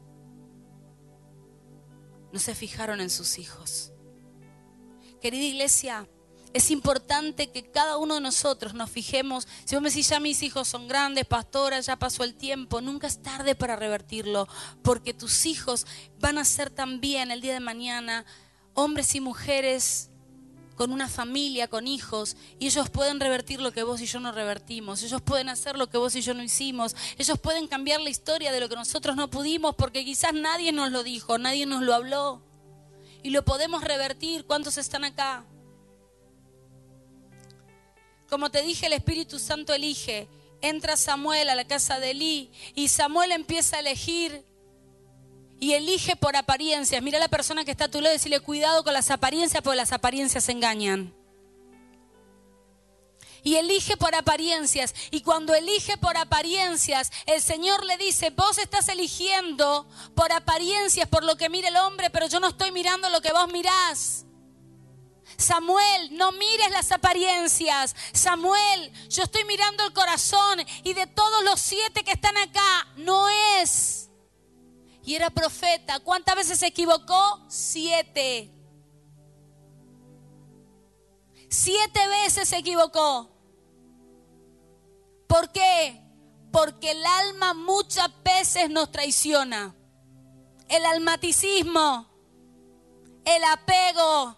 no 2.32 2.40
se 2.40 2.56
fijaron 2.56 3.02
en 3.02 3.10
sus 3.10 3.38
hijos. 3.38 3.89
Querida 5.22 5.44
iglesia, 5.44 6.08
es 6.54 6.72
importante 6.72 7.52
que 7.52 7.70
cada 7.70 7.98
uno 7.98 8.16
de 8.16 8.22
nosotros 8.22 8.74
nos 8.74 8.90
fijemos. 8.90 9.48
Si 9.66 9.76
vos 9.76 9.84
me 9.84 9.90
decís, 9.90 10.10
ya 10.10 10.20
mis 10.20 10.42
hijos 10.42 10.68
son 10.68 10.88
grandes, 10.88 11.26
pastoras, 11.26 11.86
ya 11.86 11.98
pasó 11.98 12.24
el 12.24 12.34
tiempo, 12.36 12.82
nunca 12.82 13.08
es 13.08 13.22
tarde 13.22 13.54
para 13.54 13.76
revertirlo, 13.76 14.48
porque 14.82 15.14
tus 15.14 15.46
hijos 15.46 15.86
van 16.20 16.38
a 16.38 16.46
ser 16.46 16.70
también 16.70 17.32
el 17.32 17.42
día 17.42 17.54
de 17.54 17.60
mañana 17.60 18.26
hombres 18.74 19.14
y 19.14 19.20
mujeres 19.20 20.10
con 20.76 20.94
una 20.94 21.10
familia, 21.10 21.68
con 21.68 21.88
hijos, 21.88 22.38
y 22.58 22.68
ellos 22.68 22.90
pueden 22.90 23.20
revertir 23.20 23.60
lo 23.60 23.74
que 23.74 23.84
vos 23.84 24.00
y 24.00 24.06
yo 24.06 24.22
no 24.22 24.32
revertimos, 24.32 25.04
ellos 25.04 25.22
pueden 25.22 25.50
hacer 25.50 25.78
lo 25.78 25.90
que 25.90 25.98
vos 25.98 26.16
y 26.16 26.22
yo 26.22 26.34
no 26.34 26.42
hicimos, 26.42 26.96
ellos 27.18 27.38
pueden 27.38 27.68
cambiar 27.68 28.00
la 28.00 28.10
historia 28.10 28.54
de 28.54 28.62
lo 28.62 28.70
que 28.70 28.76
nosotros 28.76 29.18
no 29.18 29.30
pudimos, 29.30 29.76
porque 29.76 30.06
quizás 30.06 30.34
nadie 30.34 30.72
nos 30.72 30.92
lo 30.92 31.04
dijo, 31.04 31.38
nadie 31.38 31.66
nos 31.66 31.82
lo 31.82 31.94
habló 31.94 32.42
y 33.24 33.30
lo 33.32 33.44
podemos 33.44 33.84
revertir. 33.84 34.46
¿Cuántos 34.46 34.78
están 34.78 35.04
acá? 35.04 35.46
Como 38.30 38.52
te 38.52 38.62
dije, 38.62 38.86
el 38.86 38.94
Espíritu 38.94 39.40
Santo 39.40 39.74
elige. 39.74 40.28
Entra 40.62 40.98
Samuel 40.98 41.50
a 41.50 41.56
la 41.56 41.66
casa 41.66 42.00
de 42.00 42.12
Elí 42.12 42.52
y 42.76 42.90
Samuel 42.90 43.32
empieza 43.32 43.78
a 43.78 43.80
elegir 43.80 44.44
y 45.60 45.74
elige 45.74 46.16
por 46.16 46.36
apariencias. 46.36 47.02
Mira 47.02 47.18
a 47.18 47.22
la 47.22 47.28
persona 47.30 47.64
que 47.64 47.72
está 47.72 47.86
a 47.86 47.92
tu 47.92 48.02
lado 48.02 48.14
y 48.14 48.18
decirle 48.18 48.40
cuidado 48.42 48.84
con 48.84 48.94
las 48.94 49.10
apariencias 49.10 49.64
porque 49.64 49.78
las 49.78 49.94
apariencias 49.94 50.50
engañan 50.50 51.19
y 53.50 53.56
elige 53.56 53.98
por 53.98 54.14
apariencias. 54.14 54.94
Y 55.10 55.22
cuando 55.22 55.56
elige 55.56 55.98
por 55.98 56.16
apariencias, 56.16 57.12
el 57.26 57.42
Señor 57.42 57.84
le 57.84 57.98
dice, 57.98 58.30
vos 58.30 58.60
estás 58.60 58.90
eligiendo 58.90 59.88
por 60.14 60.32
apariencias, 60.32 61.10
por 61.10 61.24
lo 61.24 61.36
que 61.36 61.50
mira 61.50 61.70
el 61.70 61.78
hombre, 61.78 62.12
pero 62.12 62.28
yo 62.28 62.40
no 62.40 62.50
estoy 62.50 62.72
mirando 62.72 63.10
lo 63.10 63.22
que 63.22 63.34
vos 63.34 63.52
mirás. 63.52 64.26
Samuel, 65.36 66.16
no 66.16 66.32
mires 66.32 66.70
las 66.70 66.92
apariencias. 66.92 67.96
Samuel, 68.14 68.92
yo 69.10 69.24
estoy 69.24 69.44
mirando 69.46 69.84
el 69.84 69.94
corazón 69.94 70.60
y 70.84 70.94
de 70.94 71.08
todos 71.08 71.44
los 71.44 71.60
siete 71.60 72.04
que 72.04 72.12
están 72.12 72.38
acá, 72.38 72.88
no 72.98 73.30
es. 73.58 74.12
Y 75.04 75.16
era 75.16 75.32
profeta. 75.32 76.00
¿Cuántas 76.02 76.36
veces 76.36 76.60
se 76.60 76.68
equivocó? 76.68 77.44
Siete. 77.50 78.52
Siete 81.50 82.08
veces 82.10 82.48
se 82.48 82.58
equivocó. 82.58 83.39
¿Por 85.30 85.52
qué? 85.52 86.02
Porque 86.52 86.90
el 86.90 87.06
alma 87.06 87.54
muchas 87.54 88.10
veces 88.24 88.68
nos 88.72 88.92
traiciona. 88.92 89.76
El 90.68 90.84
almaticismo, 90.88 92.10
el 93.24 93.44
apego. 93.44 94.36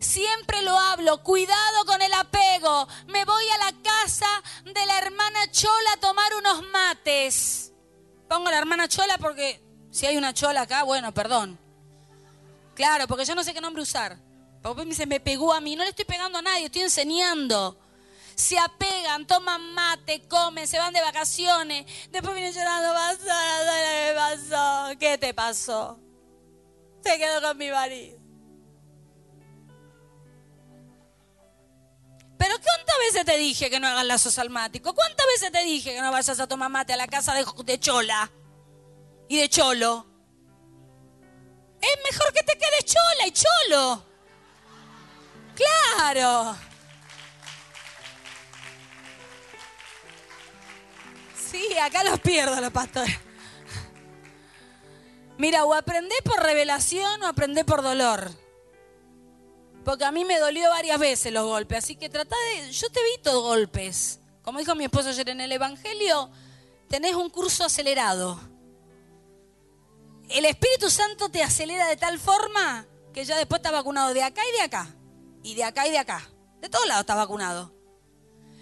Siempre 0.00 0.62
lo 0.62 0.76
hablo, 0.76 1.22
cuidado 1.22 1.84
con 1.86 2.02
el 2.02 2.12
apego. 2.12 2.88
Me 3.06 3.24
voy 3.24 3.44
a 3.50 3.70
la 3.70 3.82
casa 3.82 4.26
de 4.64 4.84
la 4.84 4.98
hermana 4.98 5.48
Chola 5.52 5.92
a 5.94 6.00
tomar 6.00 6.34
unos 6.34 6.64
mates. 6.72 7.72
Pongo 8.28 8.50
la 8.50 8.58
hermana 8.58 8.88
Chola 8.88 9.18
porque 9.18 9.62
si 9.92 10.06
hay 10.06 10.16
una 10.16 10.34
Chola 10.34 10.62
acá, 10.62 10.82
bueno, 10.82 11.14
perdón. 11.14 11.56
Claro, 12.74 13.06
porque 13.06 13.24
yo 13.24 13.36
no 13.36 13.44
sé 13.44 13.54
qué 13.54 13.60
nombre 13.60 13.80
usar. 13.80 14.18
Porque 14.60 14.82
me 14.82 14.90
dice, 14.90 15.06
me 15.06 15.20
pegó 15.20 15.54
a 15.54 15.60
mí. 15.60 15.76
No 15.76 15.84
le 15.84 15.90
estoy 15.90 16.04
pegando 16.04 16.38
a 16.38 16.42
nadie, 16.42 16.64
estoy 16.64 16.82
enseñando. 16.82 17.78
Se 18.36 18.58
apegan, 18.58 19.26
toman 19.26 19.72
mate, 19.72 20.28
comen, 20.28 20.68
se 20.68 20.78
van 20.78 20.92
de 20.92 21.00
vacaciones. 21.00 21.86
Después 22.10 22.34
vienen 22.34 22.52
llorando, 22.52 22.92
pasó, 22.92 23.24
¿qué 23.64 24.12
pasó? 24.14 24.98
¿Qué 24.98 25.18
te 25.18 25.34
pasó? 25.34 25.98
Se 27.02 27.16
quedó 27.16 27.40
con 27.40 27.56
mi 27.56 27.70
marido. 27.70 28.18
Pero 32.36 32.54
¿cuántas 32.62 32.96
veces 32.98 33.24
te 33.24 33.38
dije 33.38 33.70
que 33.70 33.80
no 33.80 33.88
hagas 33.88 34.04
lazos 34.04 34.34
salmáticos? 34.34 34.92
¿Cuántas 34.92 35.26
veces 35.26 35.50
te 35.50 35.64
dije 35.64 35.94
que 35.94 36.02
no 36.02 36.12
vayas 36.12 36.38
a 36.38 36.46
tomar 36.46 36.68
mate 36.68 36.92
a 36.92 36.98
la 36.98 37.06
casa 37.06 37.34
de, 37.34 37.80
Chola 37.80 38.30
y 39.28 39.38
de 39.38 39.48
Cholo? 39.48 40.06
Es 41.80 42.12
mejor 42.12 42.32
que 42.34 42.42
te 42.42 42.52
quedes 42.52 42.84
Chola 42.84 43.26
y 43.26 43.32
Cholo. 43.32 44.06
Claro. 45.54 46.75
Sí, 51.50 51.64
acá 51.78 52.02
los 52.04 52.18
pierdo 52.20 52.60
los 52.60 52.72
pastores. 52.72 53.16
Mira, 55.38 55.64
o 55.64 55.74
aprendé 55.74 56.14
por 56.24 56.42
revelación 56.42 57.22
o 57.22 57.26
aprendé 57.26 57.64
por 57.64 57.82
dolor. 57.82 58.30
Porque 59.84 60.04
a 60.04 60.10
mí 60.10 60.24
me 60.24 60.38
dolió 60.38 60.68
varias 60.70 60.98
veces 60.98 61.32
los 61.32 61.44
golpes. 61.44 61.78
Así 61.78 61.96
que 61.96 62.08
trata 62.08 62.34
de. 62.54 62.72
Yo 62.72 62.90
te 62.90 63.00
evito 63.00 63.42
golpes. 63.42 64.20
Como 64.42 64.58
dijo 64.58 64.74
mi 64.74 64.84
esposo 64.84 65.10
ayer 65.10 65.28
en 65.28 65.40
el 65.40 65.52
Evangelio, 65.52 66.30
tenés 66.88 67.14
un 67.14 67.30
curso 67.30 67.64
acelerado. 67.64 68.40
El 70.28 70.44
Espíritu 70.44 70.90
Santo 70.90 71.28
te 71.28 71.42
acelera 71.42 71.86
de 71.86 71.96
tal 71.96 72.18
forma 72.18 72.86
que 73.12 73.24
ya 73.24 73.36
después 73.36 73.60
está 73.60 73.70
vacunado 73.70 74.12
de 74.12 74.24
acá 74.24 74.42
y 74.48 74.52
de 74.52 74.62
acá. 74.62 74.94
Y 75.42 75.54
de 75.54 75.64
acá 75.64 75.86
y 75.86 75.92
de 75.92 75.98
acá. 75.98 76.28
De 76.60 76.68
todos 76.68 76.86
lados 76.86 77.02
está 77.02 77.14
vacunado. 77.14 77.75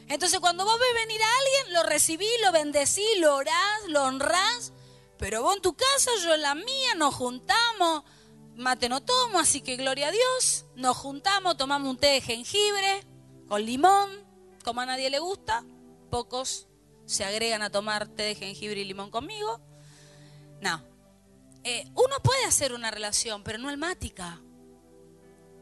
Entonces 0.08 0.40
cuando 0.40 0.64
vos 0.64 0.78
ves 0.78 1.06
venir 1.06 1.20
a 1.22 1.38
alguien, 1.38 1.74
lo 1.74 1.82
recibí, 1.84 2.28
lo 2.42 2.52
bendecí, 2.52 3.06
lo 3.18 3.36
orás, 3.36 3.80
lo 3.88 4.04
honrás. 4.04 4.72
Pero 5.18 5.42
vos 5.42 5.56
en 5.56 5.62
tu 5.62 5.74
casa, 5.74 6.10
yo 6.22 6.34
en 6.34 6.42
la 6.42 6.54
mía, 6.54 6.94
nos 6.96 7.14
juntamos 7.14 8.04
mate 8.56 8.88
no 8.88 9.02
tomo, 9.02 9.38
así 9.38 9.60
que 9.60 9.76
gloria 9.76 10.08
a 10.08 10.12
Dios. 10.12 10.66
Nos 10.76 10.96
juntamos, 10.96 11.56
tomamos 11.56 11.88
un 11.88 11.98
té 11.98 12.08
de 12.08 12.20
jengibre 12.20 13.06
con 13.48 13.64
limón, 13.64 14.10
como 14.64 14.80
a 14.80 14.86
nadie 14.86 15.10
le 15.10 15.18
gusta. 15.18 15.64
Pocos 16.10 16.68
se 17.06 17.24
agregan 17.24 17.62
a 17.62 17.70
tomar 17.70 18.08
té 18.08 18.22
de 18.24 18.34
jengibre 18.34 18.80
y 18.80 18.84
limón 18.84 19.10
conmigo. 19.10 19.60
No. 20.60 20.82
Eh, 21.64 21.84
uno 21.94 22.16
puede 22.22 22.44
hacer 22.44 22.72
una 22.72 22.90
relación, 22.90 23.42
pero 23.42 23.58
no 23.58 23.68
almática. 23.68 24.40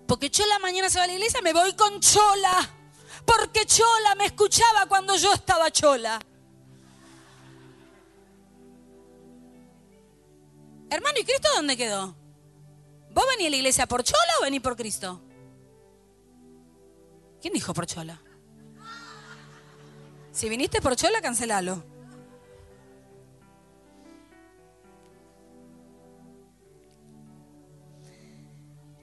Porque 0.07 0.31
Chola 0.31 0.59
mañana 0.59 0.91
se 0.91 0.99
va 0.99 1.05
a 1.05 1.07
la 1.07 1.15
iglesia, 1.15 1.41
me 1.43 1.53
voy 1.53 1.75
con 1.75 2.01
Chola. 2.01 2.79
Porque 3.25 3.67
Chola 3.67 4.15
me 4.17 4.27
escuchaba 4.27 4.87
cuando 4.87 5.17
yo 5.17 5.33
estaba 5.33 5.71
Chola. 5.71 6.21
Hermano, 10.91 11.19
¿y 11.19 11.25
Cristo 11.25 11.49
dónde 11.57 11.77
quedó? 11.77 12.15
¿Vos 13.13 13.25
venís 13.31 13.47
a 13.47 13.51
la 13.51 13.57
iglesia 13.57 13.87
por 13.87 14.05
chola 14.05 14.33
o 14.41 14.43
venís 14.43 14.61
por 14.61 14.77
Cristo? 14.77 15.23
¿Quién 17.41 17.55
dijo 17.55 17.73
por 17.73 17.87
chola? 17.87 18.21
Si 20.33 20.49
viniste 20.49 20.81
por 20.83 20.97
chola, 20.97 21.21
cancelalo. 21.21 21.83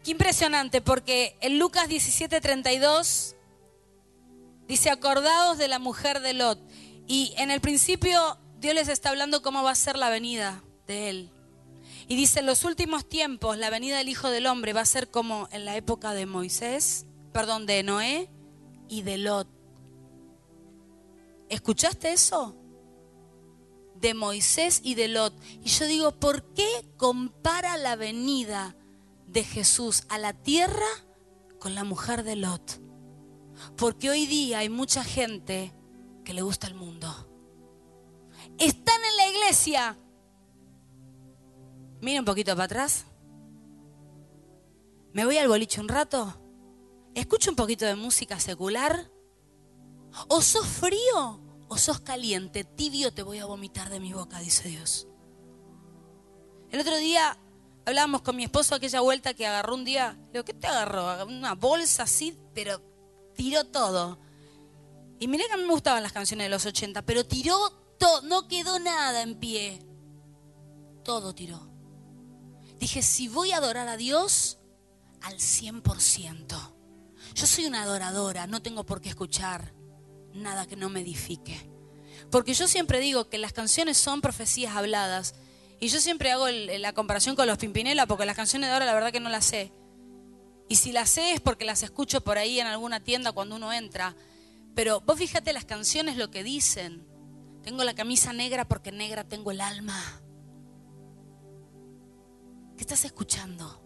Qué 0.04 0.12
impresionante, 0.12 0.82
porque 0.82 1.38
en 1.42 1.60
Lucas 1.60 1.88
17:32 1.90 3.36
dice, 4.70 4.92
acordados 4.92 5.58
de 5.58 5.68
la 5.68 5.80
mujer 5.80 6.22
de 6.22 6.34
Lot. 6.34 6.60
Y 7.08 7.34
en 7.38 7.52
el 7.52 7.60
principio 7.60 8.38
Dios 8.60 8.76
les 8.76 8.88
está 8.88 9.10
hablando 9.10 9.42
cómo 9.42 9.64
va 9.64 9.72
a 9.72 9.76
ser 9.76 9.98
la 9.98 10.10
venida 10.10 10.64
de 10.88 11.10
Él. 11.10 11.32
Y 12.08 12.16
dice, 12.16 12.40
en 12.40 12.46
los 12.46 12.64
últimos 12.64 13.10
tiempos 13.10 13.58
la 13.58 13.72
venida 13.72 13.98
del 13.98 14.10
Hijo 14.10 14.30
del 14.30 14.46
Hombre 14.46 14.74
va 14.74 14.82
a 14.82 14.86
ser 14.86 15.10
como 15.10 15.50
en 15.52 15.66
la 15.66 15.76
época 15.76 16.14
de 16.14 16.28
Moisés, 16.28 17.08
perdón, 17.34 17.66
de 17.66 17.84
Noé 17.84 18.30
y 18.88 19.02
de 19.02 19.18
Lot. 19.18 19.48
¿Escuchaste 21.50 22.14
eso? 22.14 22.56
De 23.96 24.14
Moisés 24.14 24.82
y 24.84 24.94
de 24.94 25.08
Lot. 25.08 25.34
Y 25.64 25.70
yo 25.70 25.88
digo, 25.88 26.12
¿por 26.12 26.54
qué 26.54 26.70
compara 26.96 27.76
la 27.78 27.96
venida 27.96 28.76
de 29.26 29.44
Jesús 29.44 30.04
a 30.10 30.20
la 30.20 30.34
tierra 30.34 30.88
con 31.60 31.74
la 31.74 31.84
mujer 31.84 32.24
de 32.24 32.36
Lot? 32.36 32.89
Porque 33.76 34.10
hoy 34.10 34.26
día 34.26 34.60
hay 34.60 34.70
mucha 34.70 35.04
gente 35.04 35.74
que 36.24 36.34
le 36.34 36.42
gusta 36.42 36.68
el 36.68 36.76
mundo. 36.76 37.08
Están 38.58 39.02
en 39.04 39.18
la 39.18 39.28
iglesia, 39.28 39.98
Mira 42.02 42.20
un 42.20 42.26
poquito 42.26 42.54
para 42.54 42.66
atrás. 42.66 43.06
Me 45.14 45.26
voy 45.26 45.38
al 45.38 45.48
boliche 45.48 45.82
un 45.82 45.90
rato. 45.90 46.34
Escucho 47.14 47.50
un 47.50 47.56
poquito 47.56 47.86
de 47.86 47.96
música 47.96 48.40
secular. 48.40 49.12
O 50.28 50.42
sos 50.42 50.66
frío 50.66 51.42
o 51.68 51.78
sos 51.78 52.00
caliente. 52.00 52.64
Tibio 52.64 53.14
te 53.14 53.24
voy 53.24 53.40
a 53.40 53.46
vomitar 53.46 53.90
de 53.90 54.00
mi 54.00 54.14
boca, 54.14 54.40
dice 54.40 54.70
Dios. 54.70 55.08
El 56.72 56.80
otro 56.80 56.96
día 56.98 57.38
hablábamos 57.86 58.22
con 58.22 58.36
mi 58.36 58.44
esposo 58.44 58.76
aquella 58.76 59.02
vuelta 59.02 59.34
que 59.34 59.46
agarró 59.46 59.76
un 59.76 59.84
día. 59.84 60.14
Le 60.28 60.34
digo, 60.34 60.46
¿qué 60.46 60.54
te 60.54 60.68
agarró? 60.68 61.26
Una 61.26 61.56
bolsa 61.56 62.04
así, 62.04 62.38
pero 62.54 62.82
tiró 63.40 63.64
todo. 63.64 64.20
Y 65.18 65.30
miré 65.30 65.46
que 65.48 65.54
a 65.54 65.58
mí 65.58 65.64
me 65.64 65.72
gustaban 65.72 66.04
las 66.04 66.12
canciones 66.12 66.44
de 66.44 66.50
los 66.50 66.66
80, 66.66 67.04
pero 67.04 67.26
tiró 67.26 67.72
todo, 67.98 68.22
no 68.24 68.50
quedó 68.50 68.80
nada 68.80 69.22
en 69.22 69.36
pie. 69.40 69.80
Todo 71.06 71.34
tiró. 71.34 71.72
Dije, 72.82 73.02
si 73.02 73.30
voy 73.30 73.54
a 73.54 73.58
adorar 73.58 73.88
a 73.88 73.96
Dios, 73.96 74.58
al 75.22 75.36
100%. 75.36 76.74
Yo 77.34 77.48
soy 77.48 77.66
una 77.66 77.84
adoradora, 77.84 78.46
no 78.46 78.62
tengo 78.62 78.86
por 78.86 79.00
qué 79.00 79.08
escuchar 79.08 79.74
nada 80.34 80.68
que 80.68 80.76
no 80.76 80.90
me 80.90 81.00
edifique. 81.00 81.72
Porque 82.30 82.54
yo 82.54 82.68
siempre 82.68 83.00
digo 83.00 83.30
que 83.30 83.38
las 83.38 83.54
canciones 83.54 83.98
son 83.98 84.20
profecías 84.20 84.76
habladas. 84.76 85.34
Y 85.80 85.88
yo 85.88 86.02
siempre 86.02 86.34
hago 86.34 86.50
la 86.50 86.92
comparación 86.92 87.38
con 87.38 87.48
los 87.48 87.58
Pimpinela, 87.58 88.06
porque 88.06 88.26
las 88.26 88.36
canciones 88.36 88.68
de 88.68 88.74
ahora 88.74 88.86
la 88.86 88.94
verdad 88.94 89.14
que 89.14 89.22
no 89.22 89.30
las 89.30 89.46
sé. 89.46 89.72
Y 90.70 90.76
si 90.76 90.92
las 90.92 91.10
sé 91.10 91.34
es 91.34 91.42
porque 91.42 91.66
las 91.66 91.82
escucho 91.82 92.22
por 92.22 92.38
ahí 92.38 92.60
en 92.60 92.68
alguna 92.68 93.00
tienda 93.00 93.32
cuando 93.32 93.56
uno 93.56 93.74
entra. 93.74 94.16
Pero 94.76 95.02
vos 95.02 95.18
fíjate 95.18 95.52
las 95.52 95.66
canciones 95.66 96.16
lo 96.16 96.30
que 96.30 96.44
dicen. 96.44 97.06
Tengo 97.64 97.84
la 97.84 97.96
camisa 97.96 98.34
negra 98.34 98.68
porque 98.68 98.92
negra 98.92 99.24
tengo 99.24 99.50
el 99.50 99.62
alma. 99.62 100.00
¿Qué 102.78 102.84
estás 102.84 103.04
escuchando? 103.04 103.84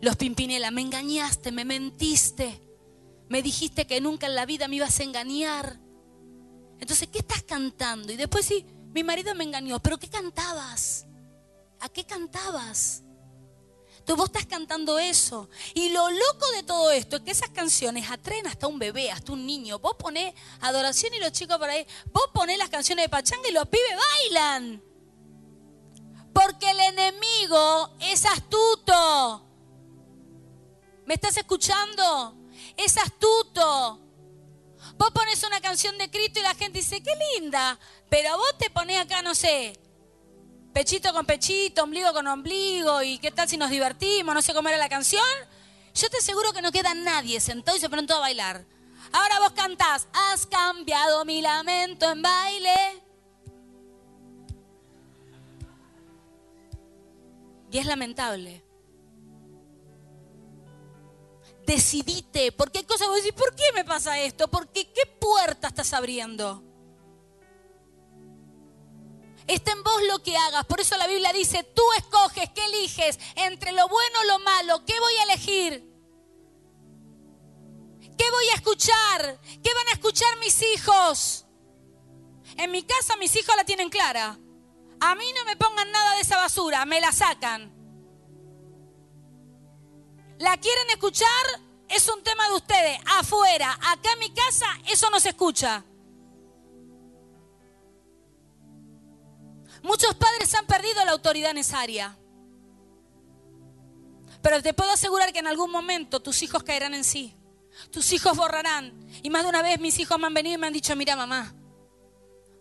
Los 0.00 0.16
Pimpinela, 0.16 0.70
me 0.70 0.80
engañaste, 0.80 1.52
me 1.52 1.64
mentiste, 1.64 2.62
me 3.28 3.42
dijiste 3.42 3.86
que 3.86 4.00
nunca 4.00 4.28
en 4.28 4.34
la 4.36 4.46
vida 4.46 4.68
me 4.68 4.76
ibas 4.76 4.98
a 5.00 5.02
engañar. 5.02 5.78
Entonces, 6.78 7.08
¿qué 7.08 7.18
estás 7.18 7.42
cantando? 7.42 8.12
Y 8.12 8.16
después 8.16 8.46
sí, 8.46 8.64
mi 8.94 9.02
marido 9.02 9.34
me 9.34 9.44
engañó, 9.44 9.80
pero 9.80 9.98
¿qué 9.98 10.08
cantabas? 10.08 11.06
¿A 11.80 11.88
qué 11.88 12.04
cantabas? 12.04 13.02
Vos 14.16 14.26
estás 14.26 14.46
cantando 14.46 14.98
eso. 14.98 15.48
Y 15.74 15.90
lo 15.90 16.10
loco 16.10 16.50
de 16.56 16.62
todo 16.62 16.90
esto 16.90 17.16
es 17.16 17.22
que 17.22 17.30
esas 17.30 17.50
canciones 17.50 18.10
atraen 18.10 18.46
hasta 18.46 18.66
un 18.66 18.78
bebé, 18.78 19.10
hasta 19.10 19.32
un 19.32 19.46
niño. 19.46 19.78
Vos 19.78 19.94
ponés 19.98 20.34
adoración 20.60 21.14
y 21.14 21.20
los 21.20 21.32
chicos 21.32 21.58
por 21.58 21.68
ahí, 21.68 21.86
vos 22.12 22.24
ponés 22.32 22.58
las 22.58 22.68
canciones 22.68 23.04
de 23.04 23.08
Pachanga 23.08 23.48
y 23.48 23.52
los 23.52 23.68
pibes 23.68 23.96
bailan. 23.96 24.82
Porque 26.32 26.70
el 26.70 26.80
enemigo 26.80 27.90
es 28.00 28.24
astuto. 28.24 29.46
¿Me 31.06 31.14
estás 31.14 31.36
escuchando? 31.36 32.36
Es 32.76 32.96
astuto. 32.96 34.00
Vos 34.96 35.10
pones 35.12 35.42
una 35.44 35.60
canción 35.60 35.96
de 35.98 36.10
Cristo 36.10 36.40
y 36.40 36.42
la 36.42 36.54
gente 36.54 36.78
dice, 36.78 37.02
qué 37.02 37.12
linda. 37.34 37.78
Pero 38.08 38.36
vos 38.36 38.58
te 38.58 38.70
pones 38.70 39.00
acá, 39.00 39.22
no 39.22 39.34
sé, 39.34 39.78
pechito 40.72 41.12
con 41.12 41.26
pechito, 41.26 41.82
ombligo 41.84 42.12
con 42.12 42.26
ombligo, 42.26 43.02
y 43.02 43.18
qué 43.18 43.30
tal 43.30 43.48
si 43.48 43.56
nos 43.56 43.70
divertimos, 43.70 44.34
no 44.34 44.42
sé 44.42 44.54
cómo 44.54 44.68
era 44.68 44.78
la 44.78 44.88
canción. 44.88 45.24
Yo 45.94 46.08
te 46.08 46.18
aseguro 46.18 46.52
que 46.52 46.62
no 46.62 46.72
queda 46.72 46.94
nadie 46.94 47.40
sentado 47.40 47.76
y 47.76 47.80
se 47.80 47.88
todos 47.88 48.10
a 48.10 48.18
bailar. 48.18 48.64
Ahora 49.12 49.40
vos 49.40 49.52
cantás, 49.52 50.06
has 50.12 50.46
cambiado 50.46 51.24
mi 51.24 51.42
lamento 51.42 52.10
en 52.10 52.22
baile. 52.22 53.02
Y 57.72 57.78
es 57.78 57.86
lamentable. 57.86 58.62
decidite, 61.70 62.52
porque 62.52 62.78
hay 62.78 62.84
cosas 62.84 63.06
que 63.06 63.12
vos 63.12 63.22
decís, 63.22 63.32
¿por 63.32 63.54
qué 63.54 63.62
me 63.74 63.84
pasa 63.84 64.18
esto? 64.18 64.48
Porque 64.48 64.90
qué 64.92 65.06
puerta 65.06 65.68
estás 65.68 65.92
abriendo. 65.92 66.62
Está 69.50 69.72
en 69.72 69.82
vos 69.82 70.00
lo 70.06 70.22
que 70.22 70.36
hagas. 70.36 70.64
Por 70.66 70.80
eso 70.80 70.96
la 70.96 71.08
Biblia 71.08 71.32
dice, 71.32 71.64
tú 71.64 71.82
escoges, 71.98 72.48
¿qué 72.54 72.64
eliges? 72.66 73.18
Entre 73.34 73.72
lo 73.72 73.88
bueno 73.88 74.20
o 74.20 74.24
lo 74.24 74.38
malo, 74.38 74.84
¿qué 74.86 74.94
voy 75.00 75.14
a 75.16 75.22
elegir? 75.24 75.90
¿Qué 78.16 78.30
voy 78.30 78.48
a 78.52 78.54
escuchar? 78.54 79.40
¿Qué 79.60 79.74
van 79.74 79.88
a 79.88 79.92
escuchar 79.94 80.38
mis 80.38 80.62
hijos? 80.62 81.46
En 82.58 82.70
mi 82.70 82.84
casa 82.84 83.16
mis 83.16 83.34
hijos 83.34 83.56
la 83.56 83.64
tienen 83.64 83.90
clara. 83.90 84.38
A 85.00 85.14
mí 85.16 85.32
no 85.32 85.44
me 85.44 85.56
pongan 85.56 85.90
nada 85.90 86.14
de 86.14 86.20
esa 86.20 86.36
basura, 86.36 86.84
me 86.84 87.00
la 87.00 87.10
sacan. 87.10 87.74
¿La 90.38 90.56
quieren 90.58 90.90
escuchar? 90.90 91.26
Es 91.88 92.08
un 92.08 92.22
tema 92.22 92.46
de 92.50 92.54
ustedes. 92.54 93.00
Afuera, 93.18 93.76
acá 93.82 94.12
en 94.12 94.20
mi 94.20 94.32
casa, 94.32 94.68
eso 94.86 95.10
no 95.10 95.18
se 95.18 95.30
escucha. 95.30 95.84
Muchos 99.82 100.14
padres 100.14 100.54
han 100.54 100.66
perdido 100.66 101.04
la 101.04 101.12
autoridad 101.12 101.50
en 101.50 101.58
esa 101.58 101.80
área. 101.80 102.16
Pero 104.42 104.62
te 104.62 104.72
puedo 104.74 104.90
asegurar 104.90 105.32
que 105.32 105.38
en 105.38 105.46
algún 105.46 105.70
momento 105.70 106.20
tus 106.20 106.42
hijos 106.42 106.62
caerán 106.62 106.94
en 106.94 107.04
sí. 107.04 107.36
Tus 107.90 108.12
hijos 108.12 108.36
borrarán. 108.36 109.06
Y 109.22 109.30
más 109.30 109.42
de 109.42 109.50
una 109.50 109.62
vez 109.62 109.80
mis 109.80 109.98
hijos 109.98 110.18
me 110.18 110.26
han 110.26 110.34
venido 110.34 110.54
y 110.54 110.58
me 110.58 110.66
han 110.66 110.72
dicho, 110.72 110.96
mira 110.96 111.16
mamá, 111.16 111.54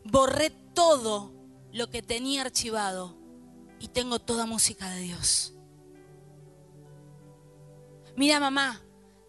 borré 0.04 0.50
todo 0.50 1.34
lo 1.72 1.90
que 1.90 2.02
tenía 2.02 2.42
archivado 2.42 3.18
y 3.80 3.88
tengo 3.90 4.20
toda 4.20 4.46
música 4.46 4.90
de 4.90 5.02
Dios. 5.02 5.54
Mira 8.16 8.40
mamá, 8.40 8.82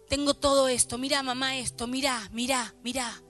tengo 0.09 0.33
todo 0.33 0.67
esto, 0.67 0.97
mira 0.97 1.23
mamá 1.23 1.57
esto, 1.57 1.87
mira, 1.87 2.29
mira, 2.33 2.75
mira. 2.83 3.23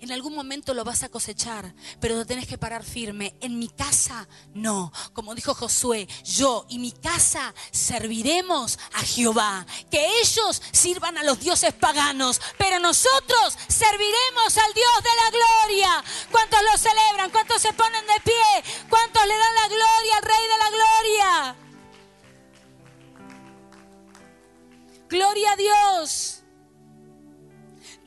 En 0.00 0.12
algún 0.12 0.34
momento 0.34 0.74
lo 0.74 0.84
vas 0.84 1.02
a 1.02 1.08
cosechar, 1.08 1.74
pero 2.00 2.18
te 2.18 2.24
tenés 2.26 2.46
que 2.46 2.58
parar 2.58 2.84
firme. 2.84 3.34
En 3.40 3.58
mi 3.58 3.68
casa, 3.68 4.28
no. 4.54 4.92
Como 5.12 5.34
dijo 5.34 5.54
Josué, 5.54 6.08
yo 6.24 6.66
y 6.68 6.78
mi 6.78 6.92
casa 6.92 7.54
serviremos 7.70 8.78
a 8.94 9.00
Jehová. 9.00 9.66
Que 9.90 10.20
ellos 10.20 10.62
sirvan 10.72 11.18
a 11.18 11.24
los 11.24 11.40
dioses 11.40 11.74
paganos, 11.74 12.40
pero 12.56 12.78
nosotros 12.80 13.56
serviremos 13.68 14.56
al 14.58 14.72
Dios 14.74 15.02
de 15.02 15.10
la 15.16 15.30
gloria. 15.30 16.04
¿Cuántos 16.30 16.60
lo 16.62 16.78
celebran? 16.78 17.30
¿Cuántos 17.30 17.62
se 17.62 17.72
ponen 17.72 18.06
de 18.06 18.20
pie? 18.22 18.86
¿Cuántos 18.88 19.26
le 19.26 19.36
dan 19.36 19.54
la 19.54 19.68
gloria 19.68 20.16
al 20.16 20.22
Rey 20.22 20.48
de 20.48 20.58
la 20.58 20.70
gloria? 20.70 21.56
Gloria 25.08 25.52
a 25.52 25.56
Dios. 25.56 26.37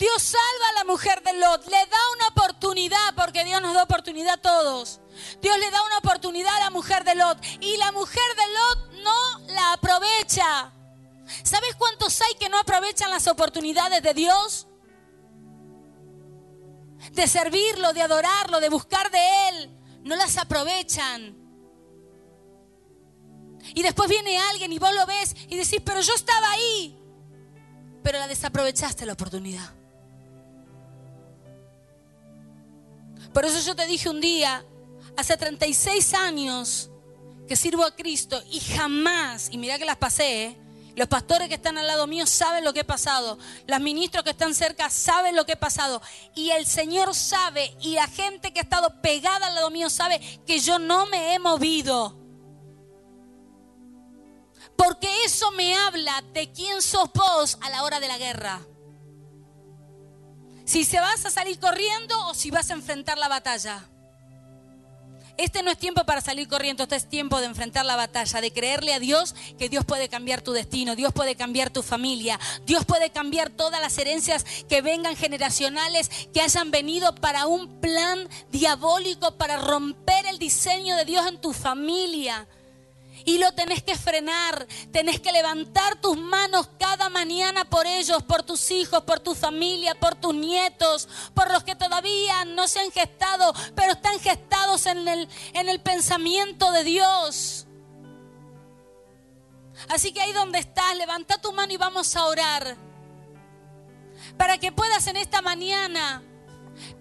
Dios 0.01 0.23
salva 0.23 0.69
a 0.71 0.79
la 0.79 0.83
mujer 0.85 1.21
de 1.21 1.33
Lot, 1.33 1.63
le 1.65 1.77
da 1.77 1.97
una 2.15 2.27
oportunidad, 2.29 3.13
porque 3.15 3.43
Dios 3.43 3.61
nos 3.61 3.75
da 3.75 3.83
oportunidad 3.83 4.33
a 4.33 4.41
todos. 4.41 4.99
Dios 5.39 5.59
le 5.59 5.69
da 5.69 5.79
una 5.83 5.99
oportunidad 5.99 6.55
a 6.55 6.59
la 6.61 6.69
mujer 6.71 7.03
de 7.03 7.13
Lot 7.13 7.37
y 7.59 7.77
la 7.77 7.91
mujer 7.91 8.23
de 8.35 8.47
Lot 8.51 9.03
no 9.03 9.53
la 9.53 9.73
aprovecha. 9.73 10.73
¿Sabes 11.43 11.75
cuántos 11.75 12.19
hay 12.19 12.33
que 12.33 12.49
no 12.49 12.57
aprovechan 12.57 13.11
las 13.11 13.27
oportunidades 13.27 14.01
de 14.01 14.15
Dios? 14.15 14.65
De 17.11 17.27
servirlo, 17.27 17.93
de 17.93 18.01
adorarlo, 18.01 18.59
de 18.59 18.69
buscar 18.69 19.11
de 19.11 19.49
Él. 19.49 19.79
No 20.01 20.15
las 20.15 20.35
aprovechan. 20.37 21.37
Y 23.75 23.83
después 23.83 24.09
viene 24.09 24.39
alguien 24.49 24.73
y 24.73 24.79
vos 24.79 24.95
lo 24.95 25.05
ves 25.05 25.35
y 25.47 25.57
decís, 25.57 25.79
pero 25.85 26.01
yo 26.01 26.15
estaba 26.15 26.49
ahí. 26.49 26.99
Pero 28.01 28.17
la 28.17 28.27
desaprovechaste 28.27 29.05
la 29.05 29.13
oportunidad. 29.13 29.80
Por 33.33 33.45
eso 33.45 33.59
yo 33.59 33.75
te 33.75 33.87
dije 33.87 34.09
un 34.09 34.19
día, 34.19 34.65
hace 35.15 35.37
36 35.37 36.13
años 36.13 36.89
que 37.47 37.55
sirvo 37.55 37.83
a 37.83 37.95
Cristo 37.95 38.41
y 38.51 38.59
jamás, 38.59 39.49
y 39.51 39.57
mira 39.57 39.79
que 39.79 39.85
las 39.85 39.97
pasé, 39.97 40.43
¿eh? 40.45 40.57
los 40.95 41.07
pastores 41.07 41.47
que 41.47 41.55
están 41.55 41.77
al 41.77 41.87
lado 41.87 42.07
mío 42.07 42.25
saben 42.25 42.63
lo 42.63 42.73
que 42.73 42.81
he 42.81 42.85
pasado, 42.85 43.37
los 43.67 43.79
ministros 43.79 44.23
que 44.23 44.31
están 44.31 44.53
cerca 44.53 44.89
saben 44.89 45.35
lo 45.35 45.45
que 45.45 45.53
he 45.53 45.57
pasado, 45.57 46.01
y 46.35 46.51
el 46.51 46.65
Señor 46.65 47.15
sabe, 47.15 47.75
y 47.81 47.93
la 47.93 48.07
gente 48.07 48.51
que 48.51 48.59
ha 48.59 48.63
estado 48.63 49.01
pegada 49.01 49.47
al 49.47 49.55
lado 49.55 49.69
mío 49.69 49.89
sabe 49.89 50.19
que 50.45 50.59
yo 50.59 50.79
no 50.79 51.05
me 51.07 51.33
he 51.33 51.39
movido. 51.39 52.17
Porque 54.75 55.09
eso 55.25 55.51
me 55.51 55.75
habla 55.75 56.23
de 56.33 56.51
quién 56.51 56.81
sos 56.81 57.11
vos 57.13 57.57
a 57.61 57.69
la 57.69 57.83
hora 57.83 57.99
de 57.99 58.07
la 58.07 58.17
guerra. 58.17 58.61
Si 60.71 60.85
se 60.85 61.01
vas 61.01 61.25
a 61.25 61.29
salir 61.29 61.59
corriendo 61.59 62.27
o 62.27 62.33
si 62.33 62.49
vas 62.49 62.71
a 62.71 62.75
enfrentar 62.75 63.17
la 63.17 63.27
batalla. 63.27 63.83
Este 65.35 65.63
no 65.63 65.69
es 65.69 65.77
tiempo 65.77 66.05
para 66.05 66.21
salir 66.21 66.47
corriendo, 66.47 66.83
este 66.83 66.95
es 66.95 67.09
tiempo 67.09 67.41
de 67.41 67.47
enfrentar 67.47 67.83
la 67.85 67.97
batalla, 67.97 68.39
de 68.39 68.53
creerle 68.53 68.93
a 68.93 68.99
Dios 69.01 69.35
que 69.59 69.67
Dios 69.67 69.83
puede 69.83 70.07
cambiar 70.07 70.41
tu 70.41 70.53
destino, 70.53 70.95
Dios 70.95 71.11
puede 71.11 71.35
cambiar 71.35 71.71
tu 71.71 71.83
familia, 71.83 72.39
Dios 72.65 72.85
puede 72.85 73.09
cambiar 73.09 73.49
todas 73.49 73.81
las 73.81 73.97
herencias 73.97 74.45
que 74.69 74.81
vengan 74.81 75.17
generacionales, 75.17 76.09
que 76.33 76.39
hayan 76.39 76.71
venido 76.71 77.15
para 77.15 77.47
un 77.47 77.81
plan 77.81 78.29
diabólico, 78.49 79.35
para 79.35 79.57
romper 79.57 80.25
el 80.27 80.39
diseño 80.39 80.95
de 80.95 81.03
Dios 81.03 81.27
en 81.27 81.41
tu 81.41 81.51
familia. 81.51 82.47
Y 83.25 83.37
lo 83.37 83.51
tenés 83.53 83.83
que 83.83 83.95
frenar, 83.95 84.67
tenés 84.91 85.19
que 85.19 85.31
levantar 85.31 85.99
tus 86.01 86.17
manos 86.17 86.69
cada 86.79 87.09
mañana 87.09 87.65
por 87.65 87.85
ellos, 87.85 88.23
por 88.23 88.43
tus 88.43 88.71
hijos, 88.71 89.03
por 89.03 89.19
tu 89.19 89.35
familia, 89.35 89.95
por 89.95 90.15
tus 90.15 90.33
nietos, 90.33 91.07
por 91.33 91.51
los 91.51 91.63
que 91.63 91.75
todavía 91.75 92.45
no 92.45 92.67
se 92.67 92.79
han 92.79 92.91
gestado, 92.91 93.53
pero 93.75 93.93
están 93.93 94.19
gestados 94.19 94.85
en 94.85 95.07
el, 95.07 95.29
en 95.53 95.69
el 95.69 95.79
pensamiento 95.81 96.71
de 96.71 96.83
Dios. 96.83 97.67
Así 99.89 100.11
que 100.11 100.21
ahí 100.21 100.33
donde 100.33 100.59
estás, 100.59 100.95
levanta 100.95 101.41
tu 101.41 101.51
mano 101.51 101.73
y 101.73 101.77
vamos 101.77 102.15
a 102.15 102.25
orar. 102.25 102.77
Para 104.37 104.57
que 104.57 104.71
puedas 104.71 105.07
en 105.07 105.17
esta 105.17 105.41
mañana 105.41 106.23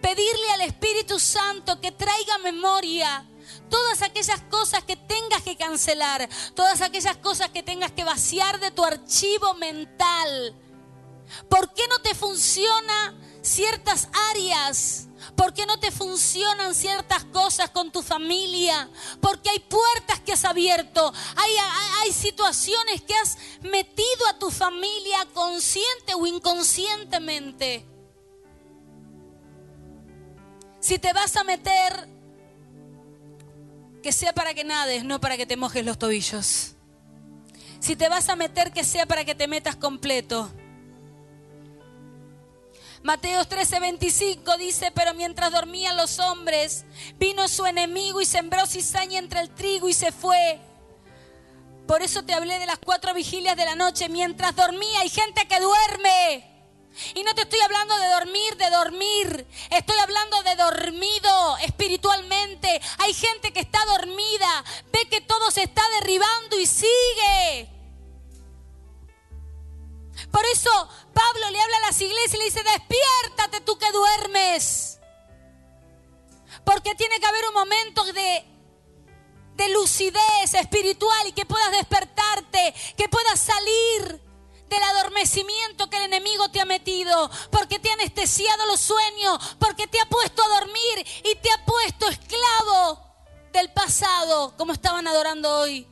pedirle 0.00 0.50
al 0.54 0.62
Espíritu 0.62 1.18
Santo 1.18 1.80
que 1.80 1.92
traiga 1.92 2.38
memoria 2.38 3.26
todas 3.70 4.02
aquellas 4.02 4.40
cosas 4.50 4.84
que 4.84 4.96
tengas 4.96 5.42
que 5.42 5.56
cancelar, 5.56 6.28
todas 6.54 6.82
aquellas 6.82 7.16
cosas 7.16 7.48
que 7.50 7.62
tengas 7.62 7.92
que 7.92 8.04
vaciar 8.04 8.60
de 8.60 8.70
tu 8.70 8.84
archivo 8.84 9.54
mental. 9.54 10.54
¿Por 11.48 11.72
qué 11.72 11.86
no 11.88 11.98
te 12.00 12.14
funciona 12.14 13.14
ciertas 13.40 14.08
áreas? 14.30 15.06
¿Por 15.36 15.52
qué 15.52 15.66
no 15.66 15.78
te 15.78 15.90
funcionan 15.90 16.74
ciertas 16.74 17.24
cosas 17.24 17.70
con 17.70 17.90
tu 17.90 18.02
familia? 18.02 18.88
Porque 19.20 19.50
hay 19.50 19.58
puertas 19.60 20.20
que 20.20 20.32
has 20.32 20.44
abierto, 20.44 21.12
hay, 21.36 21.52
hay, 22.02 22.12
situaciones 22.12 23.02
que 23.02 23.14
has 23.14 23.36
metido 23.60 24.26
a 24.28 24.38
tu 24.38 24.50
familia 24.50 25.26
consciente 25.32 26.14
o 26.14 26.26
inconscientemente. 26.26 27.86
Si 30.80 30.98
te 30.98 31.12
vas 31.12 31.36
a 31.36 31.44
meter 31.44 32.08
que 34.03 34.12
sea 34.12 34.32
para 34.32 34.55
que 34.55 34.64
nades, 34.64 35.05
no 35.05 35.20
para 35.20 35.36
que 35.36 35.46
te 35.46 35.57
mojes 35.57 35.84
los 35.84 35.98
tobillos. 35.98 36.74
Si 37.80 37.96
te 37.96 38.09
vas 38.09 38.28
a 38.28 38.36
meter, 38.36 38.72
que 38.72 38.84
sea 38.84 39.07
para 39.07 39.24
que 39.24 39.34
te 39.34 39.48
metas 39.48 39.76
completo. 39.76 40.51
Mateos 43.03 43.48
13:25 43.48 44.59
dice, 44.59 44.90
pero 44.94 45.14
mientras 45.14 45.51
dormían 45.51 45.96
los 45.96 46.18
hombres, 46.18 46.84
vino 47.18 47.48
su 47.48 47.64
enemigo 47.64 48.20
y 48.20 48.26
sembró 48.26 48.66
cizaña 48.66 49.18
entre 49.18 49.40
el 49.40 49.51
trigo 49.51 49.88
y 49.88 49.94
se 49.94 50.12
fue. 50.12 50.61
Por 51.86 52.03
eso 52.03 52.22
te 52.22 52.34
hablé 52.34 52.59
de 52.59 52.66
las 52.66 52.78
cuatro 52.78 53.14
vigilias 53.14 53.57
de 53.57 53.64
la 53.64 53.74
noche. 53.74 54.09
Mientras 54.09 54.55
dormía 54.55 55.01
hay 55.01 55.09
gente 55.09 55.48
que 55.48 55.59
duerme. 55.59 56.49
Y 57.14 57.22
no 57.22 57.34
te 57.34 57.43
estoy 57.43 57.61
hablando 57.61 57.97
de 57.99 58.09
dormir, 58.09 58.57
de 58.57 58.70
dormir. 58.70 59.47
Estoy 59.70 59.99
hablando 59.99 60.43
de 60.43 60.57
dormido 60.57 61.57
espiritualmente. 61.59 62.80
Hay 62.99 63.14
gente 63.14 63.53
que 63.53 63.61
está 63.61 63.84
dormida, 63.86 64.64
ve 64.93 65.09
que 65.09 65.20
todo 65.20 65.51
se 65.51 65.62
está 65.62 65.82
derribando 66.01 66.59
y 66.59 66.66
sigue. 66.66 67.70
Por 70.30 70.45
eso 70.47 70.70
Pablo 71.14 71.51
le 71.51 71.61
habla 71.61 71.76
a 71.78 71.80
las 71.80 72.01
iglesias 72.01 72.34
y 72.34 72.38
le 72.38 72.45
dice, 72.45 72.62
despiértate 72.62 73.61
tú 73.62 73.78
que 73.78 73.91
duermes. 73.93 74.99
Porque 76.64 76.95
tiene 76.95 77.18
que 77.18 77.26
haber 77.26 77.49
un 77.49 77.55
momento 77.55 78.05
de, 78.05 78.45
de 79.55 79.68
lucidez 79.70 80.55
espiritual 80.55 81.26
y 81.26 81.32
que 81.32 81.47
puedas 81.47 81.70
despertarte, 81.72 82.74
que 82.97 83.09
puedas 83.09 83.41
salir 83.41 84.29
del 84.70 84.82
adormecimiento 84.82 85.90
que 85.90 85.96
el 85.98 86.04
enemigo 86.04 86.48
te 86.48 86.60
ha 86.60 86.64
metido, 86.64 87.30
porque 87.50 87.78
te 87.78 87.90
ha 87.90 87.94
anestesiado 87.94 88.64
los 88.66 88.80
sueños, 88.80 89.38
porque 89.58 89.88
te 89.88 90.00
ha 90.00 90.06
puesto 90.06 90.42
a 90.42 90.60
dormir 90.60 91.06
y 91.24 91.34
te 91.34 91.50
ha 91.50 91.64
puesto 91.66 92.08
esclavo 92.08 93.04
del 93.52 93.72
pasado, 93.72 94.54
como 94.56 94.72
estaban 94.72 95.06
adorando 95.08 95.50
hoy. 95.58 95.86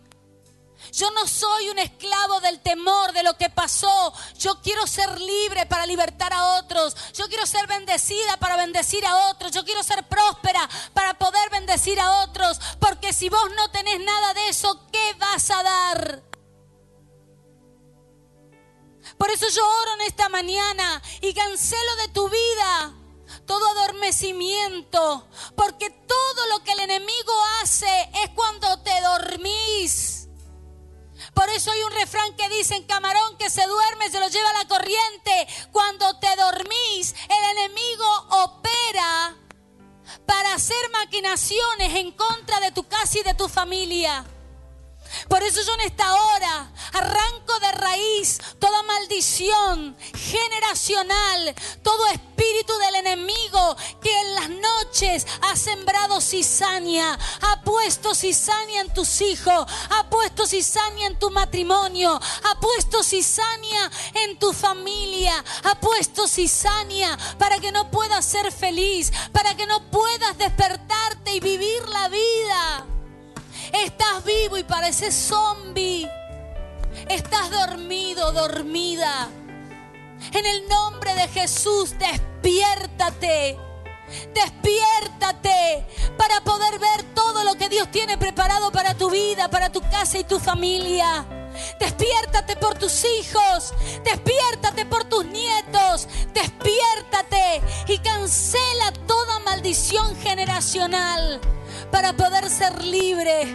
Yo 0.93 1.11
no 1.11 1.27
soy 1.27 1.71
un 1.71 1.79
esclavo 1.81 2.41
del 2.41 2.61
temor 2.61 3.13
de 3.13 3.25
lo 3.25 3.37
que 3.37 3.51
pasó. 3.51 4.13
Yo 4.39 4.63
quiero 4.63 4.87
ser 4.87 5.21
libre 5.21 5.67
para 5.67 5.87
libertar 5.87 6.33
a 6.33 6.59
otros. 6.59 6.97
Yo 7.15 7.29
quiero 7.29 7.47
ser 7.47 7.67
bendecida 7.67 8.37
para 8.39 8.57
bendecir 8.57 9.05
a 9.05 9.29
otros. 9.29 9.51
Yo 9.51 9.65
quiero 9.65 9.83
ser 9.83 10.07
próspera 10.07 10.69
para 10.95 11.19
poder 11.19 11.51
bendecir 11.51 11.99
a 11.99 12.23
otros. 12.23 12.61
Porque 12.79 13.13
si 13.13 13.29
vos 13.29 13.51
no 13.57 13.71
tenés 13.73 14.01
nada 14.01 14.35
de 14.35 14.49
eso, 14.49 14.81
¿qué 14.93 15.15
vas 15.19 15.51
a 15.51 15.63
dar? 15.65 16.28
Por 19.19 19.31
eso 19.31 19.47
yo 19.49 19.69
oro 19.69 19.95
en 19.95 20.01
esta 20.03 20.29
mañana 20.29 21.03
y 21.21 21.35
cancelo 21.35 21.97
de 21.97 22.09
tu 22.09 22.29
vida 22.29 22.95
todo 23.47 23.67
adormecimiento, 23.69 25.27
porque 25.57 25.91
todo 25.91 26.47
lo 26.51 26.63
que 26.65 26.73
el 26.73 26.81
enemigo 26.81 27.33
hace 27.61 28.11
es 28.23 28.31
cuando 28.35 28.81
te 28.83 29.01
dormís. 29.01 30.29
Por 31.35 31.49
eso 31.51 31.71
hay 31.71 31.83
un 31.83 31.93
refrán 31.93 32.37
que 32.37 32.49
dice 32.49 32.77
en 32.77 32.85
camarón 32.85 33.37
que 33.39 33.51
se 33.51 33.67
duerme, 33.67 34.11
se 34.11 34.21
lo 34.21 34.29
lleva 34.29 34.53
la 34.53 34.69
corriente. 34.69 35.49
Cuando 35.73 36.19
te 36.19 36.35
dormís, 36.37 37.15
el 37.29 37.59
enemigo 37.59 38.07
opera 38.31 39.37
para 40.27 40.55
hacer 40.55 40.91
maquinaciones 40.93 41.95
en 41.95 42.13
contra 42.13 42.61
de 42.61 42.73
tu 42.73 42.85
casa 42.85 43.19
y 43.19 43.23
de 43.23 43.35
tu 43.35 43.49
familia. 43.49 44.25
Por 45.29 45.43
eso 45.43 45.61
yo 45.63 45.75
en 45.75 45.81
esta 45.83 46.15
hora 46.15 46.73
arranco 46.93 47.61
de 47.61 47.73
raíz 47.73 48.39
toda 48.59 48.83
maldición 48.85 49.97
generacional, 50.15 51.55
todo 51.83 52.07
espíritu 52.07 52.73
del 52.79 52.97
enemigo 52.97 53.77
que 54.03 54.21
en 54.21 54.35
las 54.35 54.49
noches 54.49 55.27
ha 55.43 55.55
sembrado 55.55 56.21
cizaña, 56.21 57.19
ha 57.43 57.63
puesto 57.63 58.15
cizaña 58.15 58.81
en 58.81 58.95
tus 58.95 59.21
hijos, 59.21 59.67
ha 59.91 60.09
puesto 60.09 60.47
cizaña 60.47 61.07
en 61.07 61.19
tu 61.19 61.31
matrimonio, 61.31 62.19
ha 62.45 62.61
puesto 62.61 63.03
cizaña 63.03 63.91
en 64.15 64.39
tu 64.39 64.53
familia, 64.53 65.45
ha 65.65 65.79
puesto 65.79 66.27
cizaña 66.27 67.19
para 67.39 67.59
que 67.59 67.71
no 67.71 67.91
puedas 67.91 68.25
ser 68.25 68.51
feliz, 68.51 69.13
para 69.33 69.55
que 69.57 69.67
no 69.67 69.91
puedas 69.91 70.39
despertarte 70.39 71.35
y 71.35 71.41
vivir 71.41 71.87
la 71.89 72.09
vida. 72.09 72.98
Estás 73.73 74.25
vivo 74.25 74.57
y 74.57 74.65
pareces 74.65 75.15
zombie. 75.15 76.09
Estás 77.09 77.51
dormido, 77.51 78.33
dormida. 78.33 79.29
En 80.33 80.47
el 80.47 80.69
nombre 80.69 81.15
de 81.15 81.29
Jesús, 81.29 81.95
despiértate. 81.99 83.59
Despiértate 84.35 85.87
para 86.17 86.41
poder 86.41 86.79
ver 86.79 87.03
todo 87.15 87.45
lo 87.45 87.57
que 87.57 87.69
Dios 87.69 87.91
tiene 87.91 88.17
preparado 88.17 88.73
para 88.73 88.95
tu 88.95 89.11
vida, 89.11 89.49
para 89.49 89.71
tu 89.71 89.81
casa 89.83 90.19
y 90.19 90.25
tu 90.25 90.39
familia. 90.39 91.27
Despiértate 91.79 92.57
por 92.57 92.79
tus 92.79 93.05
hijos, 93.05 93.75
despiértate 94.05 94.87
por 94.87 95.05
tus 95.05 95.25
nietos, 95.27 96.09
despiértate 96.33 97.63
y 97.89 97.99
cancela 97.99 98.93
toda 99.07 99.41
maldición 99.41 100.17
generacional 100.17 101.41
para 101.91 102.13
poder 102.13 102.49
ser 102.51 102.83
libre, 102.85 103.47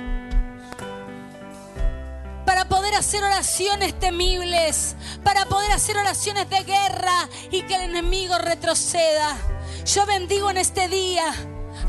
para 2.45 2.65
poder 2.65 2.95
hacer 2.95 3.23
oraciones 3.23 3.99
temibles, 3.99 4.95
para 5.23 5.45
poder 5.45 5.71
hacer 5.71 5.97
oraciones 5.97 6.49
de 6.49 6.63
guerra 6.63 7.29
y 7.51 7.61
que 7.63 7.75
el 7.75 7.81
enemigo 7.81 8.37
retroceda. 8.37 9.37
Yo 9.85 10.05
bendigo 10.05 10.49
en 10.49 10.57
este 10.57 10.87
día 10.87 11.33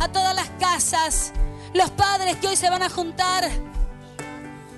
a 0.01 0.09
todas 0.09 0.35
las 0.35 0.51
casas, 0.61 1.33
los 1.73 1.91
padres 1.91 2.37
que 2.37 2.49
hoy 2.49 2.57
se 2.57 2.71
van 2.71 2.83
a 2.83 2.91
juntar 2.91 3.51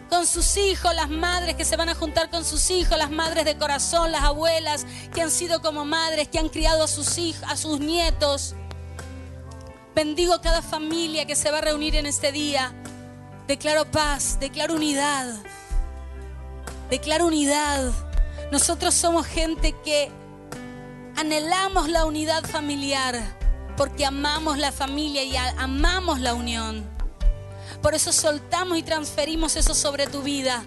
con 0.08 0.26
sus 0.26 0.56
hijos, 0.56 0.94
las 0.94 1.08
madres 1.08 1.56
que 1.56 1.64
se 1.64 1.76
van 1.76 1.88
a 1.88 1.94
juntar 1.94 2.30
con 2.30 2.44
sus 2.44 2.70
hijos, 2.70 2.96
las 2.96 3.10
madres 3.10 3.44
de 3.44 3.56
corazón, 3.56 4.12
las 4.12 4.22
abuelas 4.22 4.86
que 5.12 5.22
han 5.22 5.30
sido 5.30 5.60
como 5.60 5.84
madres, 5.84 6.28
que 6.28 6.38
han 6.38 6.48
criado 6.48 6.84
a 6.84 6.88
sus 6.88 7.18
hijos, 7.18 7.42
a 7.48 7.56
sus 7.56 7.80
nietos. 7.80 8.54
Bendigo 9.96 10.42
cada 10.42 10.60
familia 10.60 11.24
que 11.24 11.34
se 11.34 11.50
va 11.50 11.56
a 11.56 11.62
reunir 11.62 11.96
en 11.96 12.04
este 12.04 12.30
día. 12.30 12.70
Declaro 13.48 13.90
paz, 13.90 14.36
declaro 14.38 14.74
unidad. 14.74 15.34
Declaro 16.90 17.26
unidad. 17.26 17.90
Nosotros 18.52 18.92
somos 18.92 19.26
gente 19.26 19.74
que 19.86 20.10
anhelamos 21.16 21.88
la 21.88 22.04
unidad 22.04 22.44
familiar 22.44 23.18
porque 23.78 24.04
amamos 24.04 24.58
la 24.58 24.70
familia 24.70 25.24
y 25.24 25.34
amamos 25.34 26.20
la 26.20 26.34
unión. 26.34 26.84
Por 27.80 27.94
eso 27.94 28.12
soltamos 28.12 28.76
y 28.76 28.82
transferimos 28.82 29.56
eso 29.56 29.74
sobre 29.74 30.06
tu 30.06 30.20
vida 30.22 30.62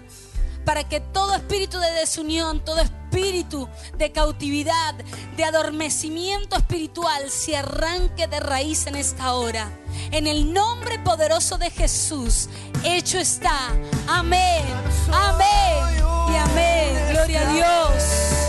para 0.64 0.84
que 0.88 1.00
todo 1.00 1.34
espíritu 1.34 1.78
de 1.78 1.90
desunión, 1.92 2.64
todo 2.64 2.80
espíritu 2.80 3.68
de 3.96 4.12
cautividad, 4.12 4.94
de 5.36 5.44
adormecimiento 5.44 6.56
espiritual 6.56 7.30
se 7.30 7.56
arranque 7.56 8.26
de 8.26 8.40
raíz 8.40 8.86
en 8.86 8.96
esta 8.96 9.34
hora. 9.34 9.70
En 10.10 10.26
el 10.26 10.52
nombre 10.52 10.98
poderoso 11.00 11.58
de 11.58 11.70
Jesús, 11.70 12.48
hecho 12.84 13.18
está. 13.18 13.70
Amén, 14.08 14.64
amén 15.12 16.04
y 16.32 16.36
amén. 16.36 17.06
Gloria 17.10 17.48
a 17.48 17.52
Dios. 17.52 18.39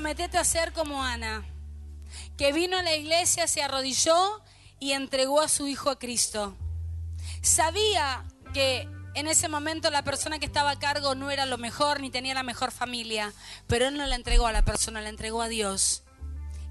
Comprometete 0.00 0.38
a 0.38 0.44
ser 0.44 0.72
como 0.72 1.02
Ana, 1.02 1.44
que 2.38 2.54
vino 2.54 2.78
a 2.78 2.82
la 2.82 2.94
iglesia, 2.94 3.46
se 3.46 3.60
arrodilló 3.60 4.42
y 4.78 4.92
entregó 4.92 5.42
a 5.42 5.48
su 5.48 5.66
hijo 5.66 5.90
a 5.90 5.98
Cristo. 5.98 6.56
Sabía 7.42 8.24
que 8.54 8.88
en 9.14 9.28
ese 9.28 9.48
momento 9.48 9.90
la 9.90 10.02
persona 10.02 10.38
que 10.38 10.46
estaba 10.46 10.70
a 10.70 10.78
cargo 10.78 11.14
no 11.14 11.30
era 11.30 11.44
lo 11.44 11.58
mejor 11.58 12.00
ni 12.00 12.08
tenía 12.08 12.32
la 12.32 12.42
mejor 12.42 12.72
familia, 12.72 13.34
pero 13.66 13.88
él 13.88 13.98
no 13.98 14.06
la 14.06 14.14
entregó 14.14 14.46
a 14.46 14.52
la 14.52 14.64
persona, 14.64 15.02
la 15.02 15.10
entregó 15.10 15.42
a 15.42 15.48
Dios. 15.48 16.02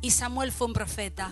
Y 0.02 0.10
Samuel 0.10 0.52
fue 0.52 0.66
un 0.66 0.74
profeta. 0.74 1.32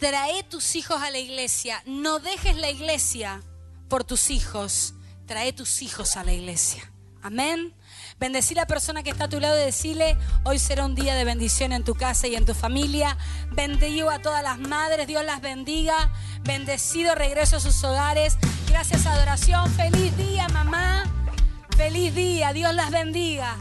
Trae 0.00 0.42
tus 0.42 0.76
hijos 0.76 1.00
a 1.00 1.10
la 1.10 1.18
iglesia, 1.18 1.82
no 1.86 2.18
dejes 2.18 2.56
la 2.56 2.68
iglesia 2.68 3.42
por 3.88 4.04
tus 4.04 4.28
hijos, 4.28 4.92
trae 5.24 5.54
tus 5.54 5.80
hijos 5.80 6.18
a 6.18 6.24
la 6.24 6.34
iglesia. 6.34 6.92
Amén. 7.22 7.74
Bendecir 8.18 8.58
a 8.58 8.62
la 8.62 8.66
persona 8.66 9.02
que 9.02 9.10
está 9.10 9.24
a 9.24 9.28
tu 9.28 9.40
lado 9.40 9.56
y 9.56 9.64
decirle, 9.64 10.16
hoy 10.44 10.58
será 10.58 10.84
un 10.84 10.94
día 10.94 11.14
de 11.14 11.24
bendición 11.24 11.72
en 11.72 11.84
tu 11.84 11.94
casa 11.94 12.26
y 12.26 12.36
en 12.36 12.44
tu 12.44 12.54
familia. 12.54 13.16
Bendigo 13.50 14.10
a 14.10 14.20
todas 14.20 14.42
las 14.42 14.58
madres, 14.58 15.06
Dios 15.06 15.24
las 15.24 15.40
bendiga. 15.40 16.12
Bendecido 16.42 17.14
regreso 17.14 17.56
a 17.56 17.60
sus 17.60 17.82
hogares. 17.84 18.38
Gracias 18.68 19.06
adoración. 19.06 19.70
Feliz 19.72 20.16
día, 20.16 20.48
mamá. 20.48 21.04
Feliz 21.76 22.14
día. 22.14 22.52
Dios 22.52 22.74
las 22.74 22.90
bendiga. 22.90 23.56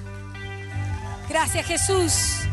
Gracias, 1.29 1.65
Jesús. 1.65 2.50